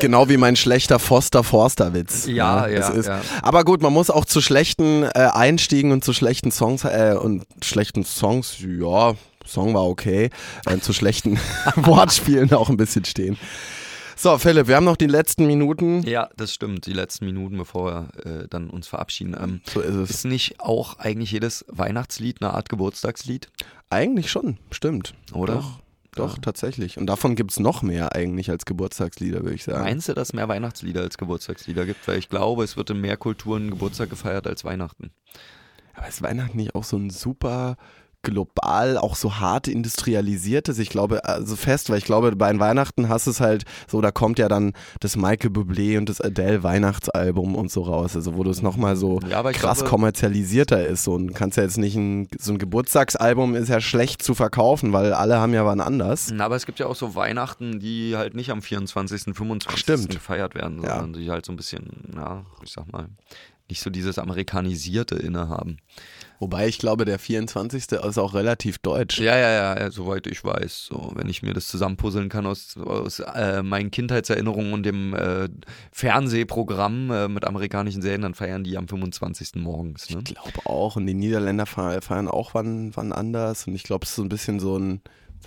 Genau 0.00 0.28
wie 0.28 0.36
mein 0.36 0.56
schlechter 0.56 0.98
Foster-Forster-Witz. 0.98 2.26
Ja, 2.26 2.66
ja, 2.66 2.78
das 2.78 2.90
ist. 2.90 3.06
ja. 3.06 3.20
Aber 3.42 3.64
gut, 3.64 3.80
man 3.82 3.92
muss 3.92 4.10
auch 4.10 4.26
zu 4.26 4.40
schlechten 4.40 5.04
äh, 5.04 5.28
Einstiegen 5.32 5.92
und 5.92 6.04
zu 6.04 6.12
schlechten 6.12 6.50
Songs 6.50 6.84
äh, 6.84 7.16
und 7.18 7.44
schlechten 7.62 8.04
Songs, 8.04 8.56
ja, 8.60 9.14
Song 9.46 9.74
war 9.74 9.86
okay, 9.86 10.30
äh, 10.66 10.78
zu 10.78 10.92
schlechten 10.92 11.38
Wortspielen 11.76 12.52
auch 12.52 12.68
ein 12.68 12.76
bisschen 12.76 13.04
stehen. 13.04 13.38
So, 14.18 14.38
Philipp, 14.38 14.66
wir 14.66 14.76
haben 14.76 14.84
noch 14.84 14.96
die 14.96 15.06
letzten 15.06 15.46
Minuten. 15.46 16.02
Ja, 16.04 16.30
das 16.38 16.54
stimmt. 16.54 16.86
Die 16.86 16.94
letzten 16.94 17.26
Minuten, 17.26 17.58
bevor 17.58 18.08
wir 18.24 18.24
äh, 18.44 18.48
dann 18.48 18.70
uns 18.70 18.88
verabschieden. 18.88 19.36
Ähm, 19.38 19.60
So 19.66 19.80
ist 19.80 19.94
es. 19.94 20.10
ist 20.10 20.24
nicht 20.24 20.58
auch 20.58 20.98
eigentlich 20.98 21.32
jedes 21.32 21.66
Weihnachtslied 21.68 22.40
eine 22.40 22.54
Art 22.54 22.70
Geburtstagslied? 22.70 23.48
Eigentlich 23.90 24.30
schon, 24.30 24.56
stimmt. 24.70 25.12
Oder? 25.34 25.56
Doch, 25.56 25.80
doch 26.14 26.38
tatsächlich. 26.38 26.96
Und 26.96 27.06
davon 27.08 27.36
gibt 27.36 27.50
es 27.50 27.60
noch 27.60 27.82
mehr 27.82 28.14
eigentlich 28.14 28.48
als 28.48 28.64
Geburtstagslieder, 28.64 29.42
würde 29.42 29.54
ich 29.54 29.64
sagen. 29.64 29.82
Meinst 29.84 30.08
du, 30.08 30.14
dass 30.14 30.28
es 30.28 30.32
mehr 30.32 30.48
Weihnachtslieder 30.48 31.02
als 31.02 31.18
Geburtstagslieder 31.18 31.84
gibt? 31.84 32.08
Weil 32.08 32.18
ich 32.18 32.30
glaube, 32.30 32.64
es 32.64 32.78
wird 32.78 32.88
in 32.88 33.02
mehr 33.02 33.18
Kulturen 33.18 33.68
Geburtstag 33.70 34.08
gefeiert 34.08 34.46
als 34.46 34.64
Weihnachten. 34.64 35.10
Aber 35.92 36.08
ist 36.08 36.22
Weihnachten 36.22 36.56
nicht 36.56 36.74
auch 36.74 36.84
so 36.84 36.96
ein 36.96 37.10
super 37.10 37.76
global 38.22 38.98
auch 38.98 39.14
so 39.16 39.36
hart 39.36 39.68
industrialisiertes, 39.68 40.78
ich 40.78 40.88
glaube, 40.88 41.24
also 41.24 41.54
fest, 41.56 41.90
weil 41.90 41.98
ich 41.98 42.04
glaube, 42.04 42.34
bei 42.34 42.50
den 42.50 42.58
Weihnachten 42.60 43.08
hast 43.08 43.26
du 43.26 43.30
es 43.30 43.40
halt 43.40 43.64
so, 43.88 44.00
da 44.00 44.10
kommt 44.10 44.38
ja 44.38 44.48
dann 44.48 44.72
das 45.00 45.16
Michael 45.16 45.50
Bublé 45.50 45.96
und 45.98 46.08
das 46.08 46.20
Adele 46.20 46.62
Weihnachtsalbum 46.62 47.54
und 47.54 47.70
so 47.70 47.82
raus, 47.82 48.16
also 48.16 48.36
wo 48.36 48.42
das 48.44 48.62
nochmal 48.62 48.96
so 48.96 49.20
Ja, 49.28 49.42
krass 49.52 49.78
glaube- 49.78 49.90
kommerzialisierter 49.90 50.86
ist 50.86 51.04
so 51.04 51.14
und 51.14 51.34
kannst 51.34 51.56
ja 51.56 51.62
jetzt 51.62 51.78
nicht 51.78 51.94
ein, 51.96 52.28
so 52.38 52.52
ein 52.52 52.58
Geburtstagsalbum 52.58 53.54
ist 53.54 53.68
ja 53.68 53.80
schlecht 53.80 54.22
zu 54.22 54.34
verkaufen, 54.34 54.92
weil 54.92 55.12
alle 55.12 55.38
haben 55.38 55.54
ja 55.54 55.64
wann 55.64 55.80
anders. 55.80 56.30
Na, 56.32 56.46
aber 56.46 56.56
es 56.56 56.66
gibt 56.66 56.78
ja 56.78 56.86
auch 56.86 56.96
so 56.96 57.14
Weihnachten, 57.14 57.78
die 57.80 58.16
halt 58.16 58.34
nicht 58.34 58.50
am 58.50 58.62
24., 58.62 59.34
25. 59.36 59.68
Ach, 59.72 59.76
stimmt. 59.78 60.10
gefeiert 60.10 60.54
werden, 60.54 60.82
Ja. 60.82 61.00
sondern 61.00 61.20
die 61.22 61.30
halt 61.30 61.46
so 61.46 61.52
ein 61.52 61.56
bisschen, 61.56 61.86
ja, 62.16 62.44
ich 62.64 62.72
sag 62.72 62.90
mal, 62.92 63.06
nicht 63.68 63.80
so 63.80 63.90
dieses 63.90 64.18
amerikanisierte 64.18 65.16
innehaben. 65.16 65.78
Wobei 66.38 66.68
ich 66.68 66.78
glaube, 66.78 67.04
der 67.04 67.18
24. 67.18 67.92
ist 67.92 68.18
auch 68.18 68.34
relativ 68.34 68.78
deutsch. 68.78 69.18
Ja, 69.18 69.36
ja, 69.36 69.50
ja, 69.50 69.80
ja, 69.80 69.90
soweit 69.90 70.26
ich 70.26 70.44
weiß. 70.44 70.86
So, 70.86 71.12
wenn 71.14 71.28
ich 71.28 71.42
mir 71.42 71.54
das 71.54 71.66
zusammenpuzzeln 71.68 72.28
kann 72.28 72.46
aus, 72.46 72.76
aus 72.76 73.20
äh, 73.20 73.62
meinen 73.62 73.90
Kindheitserinnerungen 73.90 74.74
und 74.74 74.82
dem 74.82 75.14
äh, 75.14 75.48
Fernsehprogramm 75.92 77.10
äh, 77.10 77.28
mit 77.28 77.46
amerikanischen 77.46 78.02
Serien, 78.02 78.22
dann 78.22 78.34
feiern 78.34 78.64
die 78.64 78.76
am 78.76 78.86
25. 78.86 79.54
morgens. 79.56 80.10
Ne? 80.10 80.18
Ich 80.18 80.34
glaube 80.34 80.66
auch. 80.66 80.96
Und 80.96 81.06
die 81.06 81.14
Niederländer 81.14 81.66
feiern 81.66 82.28
auch 82.28 82.52
wann, 82.54 82.94
wann 82.94 83.12
anders. 83.12 83.66
Und 83.66 83.74
ich 83.74 83.84
glaube, 83.84 84.04
es 84.04 84.10
ist 84.10 84.16
so 84.16 84.22
ein 84.22 84.28
bisschen 84.28 84.60
so 84.60 84.78
ein, 84.78 85.00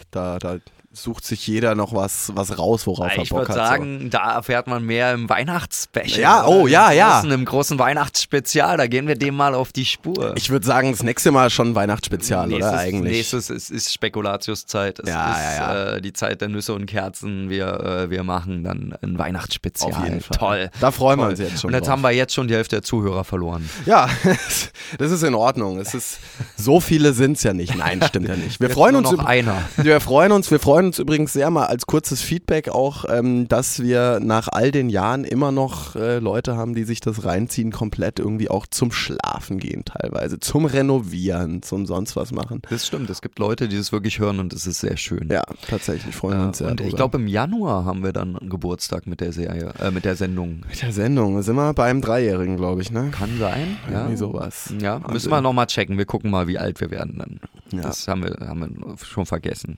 da, 0.10 0.40
da 0.40 0.58
sucht 0.92 1.24
sich 1.24 1.46
jeder 1.46 1.76
noch 1.76 1.94
was, 1.94 2.32
was 2.34 2.58
raus, 2.58 2.88
worauf 2.88 3.12
er 3.16 3.22
Ich 3.22 3.30
Bock 3.30 3.48
würde 3.48 3.62
hat. 3.62 3.68
sagen, 3.70 4.10
da 4.10 4.34
erfährt 4.34 4.66
man 4.68 4.84
mehr 4.84 5.14
im 5.14 5.30
Weihnachtsspecial. 5.30 6.20
Ja, 6.20 6.48
oh, 6.48 6.66
ja, 6.68 6.90
Im 6.92 6.98
ja. 6.98 7.14
Großen, 7.20 7.32
Im 7.32 7.46
großen 7.46 7.80
Weihnachtsspezial, 7.80 8.76
da 8.78 8.88
gehen 8.88 9.08
wir 9.08 9.16
dem 9.16 9.36
mal 9.36 9.54
auf 9.54 9.72
die 9.72 9.86
Spur. 9.86 10.16
So. 10.16 10.34
Ich 10.36 10.50
würde 10.50 10.66
sagen, 10.66 10.92
das 10.92 11.04
nächste 11.04 11.32
Mal 11.32 11.52
schon 11.52 11.76
Weihnachtsspezial, 11.76 12.48
nächstes, 12.48 12.70
oder 12.72 12.80
eigentlich? 12.80 13.14
Nächstes 13.18 13.50
ist, 13.52 13.70
ist 13.70 13.94
Spekulatiuszeit. 13.94 15.00
Es 15.00 15.08
Ja, 15.10 15.32
ist 15.32 15.38
ja, 15.38 15.56
ja. 15.56 15.92
Äh, 15.98 16.02
die 16.02 16.12
Zeit 16.14 16.42
der 16.42 16.50
Nüsse 16.50 16.74
und 16.74 16.88
Kerzen. 16.88 17.50
Wir, 17.52 17.68
äh, 17.68 18.10
wir 18.10 18.24
machen 18.24 18.64
dann 18.64 18.96
ein 19.04 19.18
Weihnachtsspezial. 19.20 19.92
Auf 19.94 20.04
jeden 20.04 20.22
Fall. 20.22 20.38
Toll. 20.38 20.70
Da 20.80 20.90
freuen 20.92 21.20
wir 21.20 21.24
Toll. 21.26 21.32
uns 21.32 21.40
jetzt 21.40 21.62
schon 21.62 21.70
Und 21.70 21.76
jetzt 21.76 21.86
drauf. 21.86 21.92
haben 21.94 22.02
wir 22.02 22.12
jetzt 22.12 22.34
schon 22.34 22.48
die 22.48 22.56
Hälfte 22.56 22.78
der 22.78 22.84
Zuhörer 22.84 23.24
verloren. 23.24 23.70
Ja, 23.86 24.10
das 24.98 25.12
ist 25.12 25.24
in 25.24 25.36
Ordnung. 25.36 25.80
Es 25.80 25.94
ist, 25.94 26.20
so 26.58 26.80
viele 26.80 27.14
sind 27.14 27.38
es 27.38 27.44
ja 27.44 27.54
nicht. 27.54 27.76
Nein, 27.76 28.02
stimmt 28.08 28.28
ja 28.28 28.36
nicht. 28.36 28.60
Wir 28.60 28.68
Jetzt 28.70 28.76
freuen 28.76 28.96
uns 28.96 29.12
noch 29.12 29.20
üb- 29.24 29.26
einer. 29.28 29.62
Wir 29.78 30.00
freuen 30.02 30.32
uns, 30.32 30.50
wir 30.50 30.60
freuen 30.60 30.79
uns 30.86 31.00
übrigens 31.00 31.34
sehr 31.34 31.50
mal 31.50 31.66
als 31.68 31.86
kurzes 31.86 32.22
Feedback 32.22 32.70
auch, 32.70 33.06
ähm, 33.10 33.48
dass 33.48 33.82
wir 33.82 34.20
nach 34.22 34.48
all 34.50 34.72
den 34.72 34.90
Jahren 34.90 35.24
immer 35.24 35.52
noch 35.52 35.96
äh, 35.96 36.20
Leute 36.20 36.56
haben, 36.58 36.76
die 36.76 36.84
sich 36.84 37.00
das 37.00 37.24
reinziehen, 37.26 37.72
komplett 37.72 38.20
irgendwie 38.20 38.50
auch 38.50 38.66
zum 38.68 38.92
Schlafen 38.92 39.60
gehen 39.60 39.86
teilweise, 39.86 40.40
zum 40.40 40.66
Renovieren, 40.66 41.62
zum 41.62 41.86
sonst 41.86 42.16
was 42.16 42.32
machen. 42.32 42.62
Das 42.70 42.86
stimmt. 42.88 43.10
Es 43.10 43.22
gibt 43.22 43.40
Leute, 43.40 43.68
die 43.68 43.78
das 43.78 43.92
wirklich 43.92 44.20
hören 44.20 44.40
und 44.40 44.54
es 44.54 44.68
ist 44.68 44.80
sehr 44.80 44.98
schön. 44.98 45.30
Ja, 45.32 45.44
tatsächlich 45.68 46.16
freuen 46.16 46.38
wir 46.40 46.44
Äh, 46.44 46.48
uns 46.48 46.58
sehr. 46.60 46.68
und 46.70 46.82
ich 46.82 46.96
glaube, 46.96 47.18
im 47.18 47.28
Januar 47.28 47.86
haben 47.86 48.04
wir 48.04 48.14
dann 48.14 48.36
einen 48.38 48.50
Geburtstag 48.50 49.08
mit 49.08 49.22
der 49.22 49.32
Serie, 49.34 49.74
äh, 49.80 49.92
mit 49.92 50.06
der 50.06 50.16
Sendung. 50.16 50.64
mit 50.70 50.82
der 50.82 50.92
Sendung 50.92 51.36
da 51.36 51.44
sind 51.44 51.56
wir 51.56 51.74
beim 51.74 52.02
Dreijährigen, 52.02 52.58
glaube 52.58 52.82
ich, 52.82 52.92
ne? 52.92 53.10
Kann 53.12 53.38
sein. 53.40 53.78
Ja. 53.92 54.00
Irgendwie 54.00 54.18
sowas. 54.18 54.74
Ja, 54.82 54.96
Wahnsinn. 54.96 55.14
müssen 55.14 55.30
wir 55.30 55.42
nochmal 55.42 55.68
checken. 55.68 55.98
Wir 55.98 56.06
gucken 56.06 56.32
mal, 56.32 56.48
wie 56.48 56.58
alt 56.58 56.80
wir 56.82 56.92
werden 56.92 57.16
dann. 57.18 57.40
Ja. 57.72 57.82
Das 57.84 58.08
haben 58.08 58.24
wir, 58.24 58.36
haben 58.48 58.60
wir 58.62 58.98
schon 59.06 59.26
vergessen. 59.26 59.78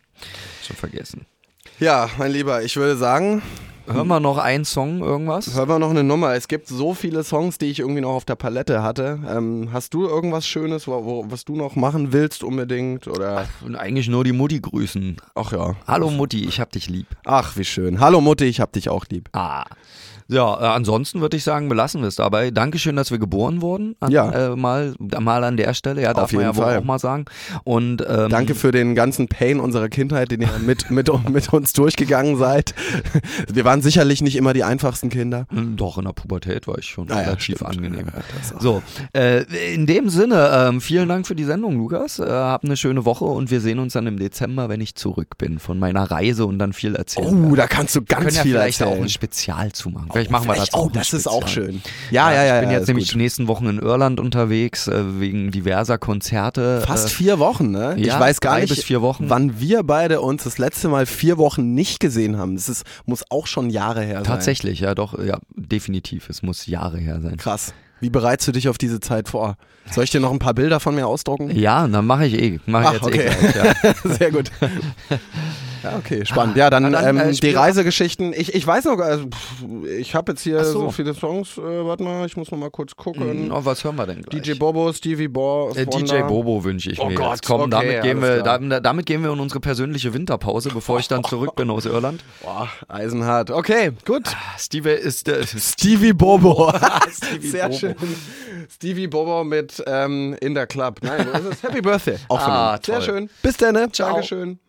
Schon 0.65 0.75
vergessen. 0.77 0.90
Ja, 1.79 2.09
mein 2.17 2.31
Lieber, 2.31 2.63
ich 2.63 2.75
würde 2.75 2.95
sagen, 2.95 3.41
Hören 3.93 4.07
wir 4.07 4.19
noch 4.19 4.37
einen 4.37 4.65
Song, 4.65 5.01
irgendwas? 5.01 5.53
hören 5.55 5.69
wir 5.69 5.79
noch 5.79 5.89
eine 5.89 6.03
Nummer. 6.03 6.33
Es 6.35 6.47
gibt 6.47 6.67
so 6.67 6.93
viele 6.93 7.23
Songs, 7.23 7.57
die 7.57 7.65
ich 7.67 7.79
irgendwie 7.79 8.01
noch 8.01 8.11
auf 8.13 8.25
der 8.25 8.35
Palette 8.35 8.83
hatte. 8.83 9.19
Ähm, 9.29 9.69
hast 9.73 9.93
du 9.93 10.07
irgendwas 10.07 10.47
Schönes, 10.47 10.87
wo, 10.87 11.03
wo, 11.05 11.25
was 11.29 11.45
du 11.45 11.55
noch 11.55 11.75
machen 11.75 12.11
willst 12.13 12.43
unbedingt? 12.43 13.07
Oder? 13.07 13.45
Und 13.65 13.75
eigentlich 13.75 14.07
nur 14.07 14.23
die 14.23 14.33
Mutti 14.33 14.59
grüßen. 14.59 15.17
Ach 15.35 15.51
ja. 15.51 15.75
Hallo 15.87 16.09
Mutti, 16.09 16.45
ich 16.45 16.59
hab 16.59 16.71
dich 16.71 16.89
lieb. 16.89 17.07
Ach, 17.25 17.55
wie 17.57 17.65
schön. 17.65 17.99
Hallo 17.99 18.21
Mutti, 18.21 18.45
ich 18.45 18.59
hab 18.59 18.71
dich 18.73 18.89
auch 18.89 19.05
lieb. 19.09 19.29
Ah. 19.33 19.65
Ja, 20.27 20.61
äh, 20.61 20.65
ansonsten 20.67 21.19
würde 21.19 21.35
ich 21.35 21.43
sagen, 21.43 21.67
belassen 21.67 21.99
wir 22.01 22.07
es 22.07 22.15
dabei. 22.15 22.51
Dankeschön, 22.51 22.95
dass 22.95 23.11
wir 23.11 23.19
geboren 23.19 23.61
wurden. 23.61 23.97
An, 23.99 24.11
Ja. 24.11 24.53
Äh, 24.53 24.55
mal, 24.55 24.93
mal 24.97 25.43
an 25.43 25.57
der 25.57 25.73
Stelle, 25.73 26.01
ja, 26.03 26.13
darf 26.13 26.25
Auf 26.25 26.31
man 26.31 26.41
ja 26.43 26.47
jeden 26.51 26.61
Fall. 26.63 26.77
auch 26.79 26.83
mal 26.85 26.99
sagen. 26.99 27.25
Und 27.65 28.01
ähm, 28.07 28.29
Danke 28.29 28.55
für 28.55 28.71
den 28.71 28.95
ganzen 28.95 29.27
Pain 29.27 29.59
unserer 29.59 29.89
Kindheit, 29.89 30.31
den 30.31 30.39
ihr 30.39 30.49
mit, 30.65 30.89
mit, 30.89 31.09
mit 31.29 31.51
uns 31.51 31.73
durchgegangen 31.73 32.37
seid. 32.37 32.73
Wir 33.51 33.65
waren 33.65 33.80
sicherlich 33.81 34.21
nicht 34.21 34.35
immer 34.35 34.53
die 34.53 34.63
einfachsten 34.63 35.09
Kinder. 35.09 35.45
Doch, 35.75 35.97
in 35.97 36.05
der 36.05 36.13
Pubertät 36.13 36.67
war 36.67 36.77
ich 36.77 36.85
schon 36.85 37.09
Ah 37.11 37.15
ja, 37.15 37.21
relativ 37.21 37.57
stimmt. 37.57 37.69
angenehm. 37.69 38.07
Ja. 38.07 38.59
So, 38.59 38.81
äh, 39.13 39.43
in 39.73 39.85
dem 39.85 40.09
Sinne, 40.09 40.49
ähm, 40.53 40.81
vielen 40.81 41.09
Dank 41.09 41.27
für 41.27 41.35
die 41.35 41.43
Sendung, 41.43 41.77
Lukas. 41.77 42.19
Äh, 42.19 42.25
hab 42.29 42.63
eine 42.63 42.77
schöne 42.77 43.05
Woche 43.05 43.25
und 43.25 43.51
wir 43.51 43.61
sehen 43.61 43.79
uns 43.79 43.93
dann 43.93 44.07
im 44.07 44.17
Dezember, 44.19 44.69
wenn 44.69 44.81
ich 44.81 44.95
zurück 44.95 45.37
bin 45.37 45.59
von 45.59 45.79
meiner 45.79 46.03
Reise 46.09 46.45
und 46.45 46.59
dann 46.59 46.73
viel 46.73 46.95
erzählen. 46.95 47.27
Oh, 47.27 47.41
werde. 47.43 47.55
da 47.57 47.67
kannst 47.67 47.95
du 47.95 47.99
wir 48.01 48.05
ganz 48.05 48.23
können 48.25 48.35
ja 48.35 48.41
viel 48.43 48.51
vielleicht 48.53 48.81
erzählen. 48.81 48.99
auch 48.99 49.03
ein 49.03 49.09
Spezial 49.09 49.71
zu 49.71 49.89
machen. 49.89 50.09
Vielleicht 50.11 50.31
machen 50.31 50.47
wir 50.47 50.53
Vielleicht- 50.53 50.73
dazu 50.73 50.85
Oh, 50.85 50.89
das 50.93 51.13
ist 51.13 51.27
auch 51.27 51.47
schön. 51.47 51.81
Ja, 52.11 52.31
ja, 52.31 52.43
ja. 52.43 52.55
Ich 52.55 52.61
bin 52.61 52.71
ja, 52.71 52.77
jetzt 52.79 52.87
nämlich 52.87 53.07
die 53.07 53.13
gut. 53.13 53.21
nächsten 53.21 53.47
Wochen 53.47 53.67
in 53.67 53.79
Irland 53.79 54.19
unterwegs, 54.19 54.87
äh, 54.87 55.19
wegen 55.19 55.51
diverser 55.51 55.97
Konzerte. 55.97 56.81
Fast 56.85 57.07
äh, 57.07 57.09
vier 57.09 57.39
Wochen, 57.39 57.71
ne? 57.71 57.95
ich 57.97 58.07
ja, 58.07 58.19
weiß 58.19 58.39
gar 58.41 58.53
drei 58.55 58.61
nicht, 58.61 58.69
bis 58.75 58.83
vier 58.83 59.01
Wochen. 59.01 59.25
wann 59.29 59.59
wir 59.59 59.83
beide 59.83 60.21
uns 60.21 60.43
das 60.43 60.57
letzte 60.57 60.87
Mal 60.87 61.05
vier 61.05 61.37
Wochen 61.37 61.73
nicht 61.73 61.99
gesehen 61.99 62.37
haben. 62.37 62.55
Das 62.55 62.69
ist, 62.69 62.83
muss 63.05 63.23
auch 63.29 63.47
schon 63.47 63.69
Jahre 63.71 64.01
her 64.01 64.15
sein. 64.15 64.23
Tatsächlich, 64.25 64.79
ja 64.81 64.93
doch, 64.95 65.17
ja, 65.17 65.39
definitiv. 65.55 66.29
Es 66.29 66.43
muss 66.43 66.67
Jahre 66.67 66.97
her 66.97 67.19
sein. 67.21 67.37
Krass. 67.37 67.73
Wie 67.99 68.09
bereitest 68.09 68.47
du 68.47 68.51
dich 68.53 68.67
auf 68.67 68.77
diese 68.77 68.99
Zeit 68.99 69.29
vor? 69.29 69.57
Soll 69.91 70.03
ich 70.03 70.09
dir 70.09 70.19
noch 70.19 70.31
ein 70.31 70.39
paar 70.39 70.55
Bilder 70.55 70.79
von 70.79 70.95
mir 70.95 71.07
ausdrucken? 71.07 71.51
Ja, 71.51 71.87
dann 71.87 72.05
mache 72.05 72.25
ich 72.25 72.33
eh. 72.33 72.59
Mach 72.65 72.81
ich 72.81 72.87
Ach, 72.87 72.93
jetzt 72.93 73.03
okay. 73.05 73.27
eh 73.27 73.51
gleich, 73.51 73.55
ja. 73.83 73.93
Sehr 74.15 74.31
gut. 74.31 74.51
Ja, 75.83 75.97
okay, 75.97 76.25
spannend. 76.25 76.57
Ja, 76.57 76.69
dann, 76.69 76.91
dann, 76.91 77.17
ähm, 77.17 77.29
äh, 77.29 77.31
die 77.31 77.51
Reisegeschichten. 77.51 78.33
Ich, 78.33 78.53
ich 78.53 78.65
weiß 78.65 78.85
noch, 78.85 78.99
also, 78.99 79.25
ich 79.97 80.13
habe 80.15 80.31
jetzt 80.33 80.41
hier 80.41 80.63
so. 80.63 80.79
so. 80.81 80.91
viele 80.91 81.13
Songs. 81.13 81.57
Äh, 81.57 81.61
warte 81.61 82.03
mal, 82.03 82.25
ich 82.25 82.37
muss 82.37 82.51
noch 82.51 82.57
mal 82.57 82.69
kurz 82.69 82.95
gucken. 82.95 83.51
Oh, 83.51 83.59
was 83.63 83.83
hören 83.83 83.95
wir 83.95 84.05
denn 84.05 84.21
gleich? 84.21 84.41
DJ 84.41 84.53
Bobo, 84.53 84.91
Stevie 84.93 85.27
Bo, 85.27 85.71
Äh, 85.75 85.85
DJ 85.85 86.21
Bobo 86.21 86.63
wünsche 86.63 86.91
ich 86.91 86.99
Oh 86.99 87.07
mir 87.07 87.15
Gott, 87.15 87.31
jetzt. 87.31 87.45
Komm, 87.45 87.61
okay, 87.61 87.69
damit, 87.71 88.01
gehen 88.03 88.21
wir, 88.21 88.41
damit, 88.43 88.85
damit 88.85 89.05
gehen 89.05 89.23
wir 89.23 89.31
in 89.31 89.39
unsere 89.39 89.59
persönliche 89.59 90.13
Winterpause, 90.13 90.69
bevor 90.69 90.99
ich 90.99 91.07
dann 91.07 91.23
zurück 91.23 91.55
bin 91.55 91.69
aus 91.69 91.85
Irland. 91.85 92.23
Boah, 92.43 92.69
Eisenhart. 92.87 93.49
Okay, 93.51 93.91
gut. 94.05 94.23
Steve 94.57 94.91
ist 94.91 95.27
der. 95.27 95.43
Stevie 95.47 96.13
Bobo. 96.13 96.71
Stevie 97.11 97.47
Sehr 97.47 97.65
Bobo. 97.67 97.77
schön. 97.77 97.95
Stevie 98.73 99.07
Bobo 99.07 99.43
mit 99.43 99.83
ähm, 99.87 100.35
In 100.41 100.53
der 100.53 100.67
Club. 100.67 100.99
Nein, 101.01 101.27
wo 101.31 101.49
ist? 101.49 101.63
Happy 101.63 101.81
Birthday. 101.81 102.17
Auch 102.27 102.39
von 102.41 102.51
Ah. 102.51 102.79
Sehr 102.83 103.01
schön. 103.01 103.29
Bis 103.41 103.57
dann. 103.57 103.73
ne? 103.73 103.91
Ciao. 103.91 104.13
Dankeschön. 104.13 104.59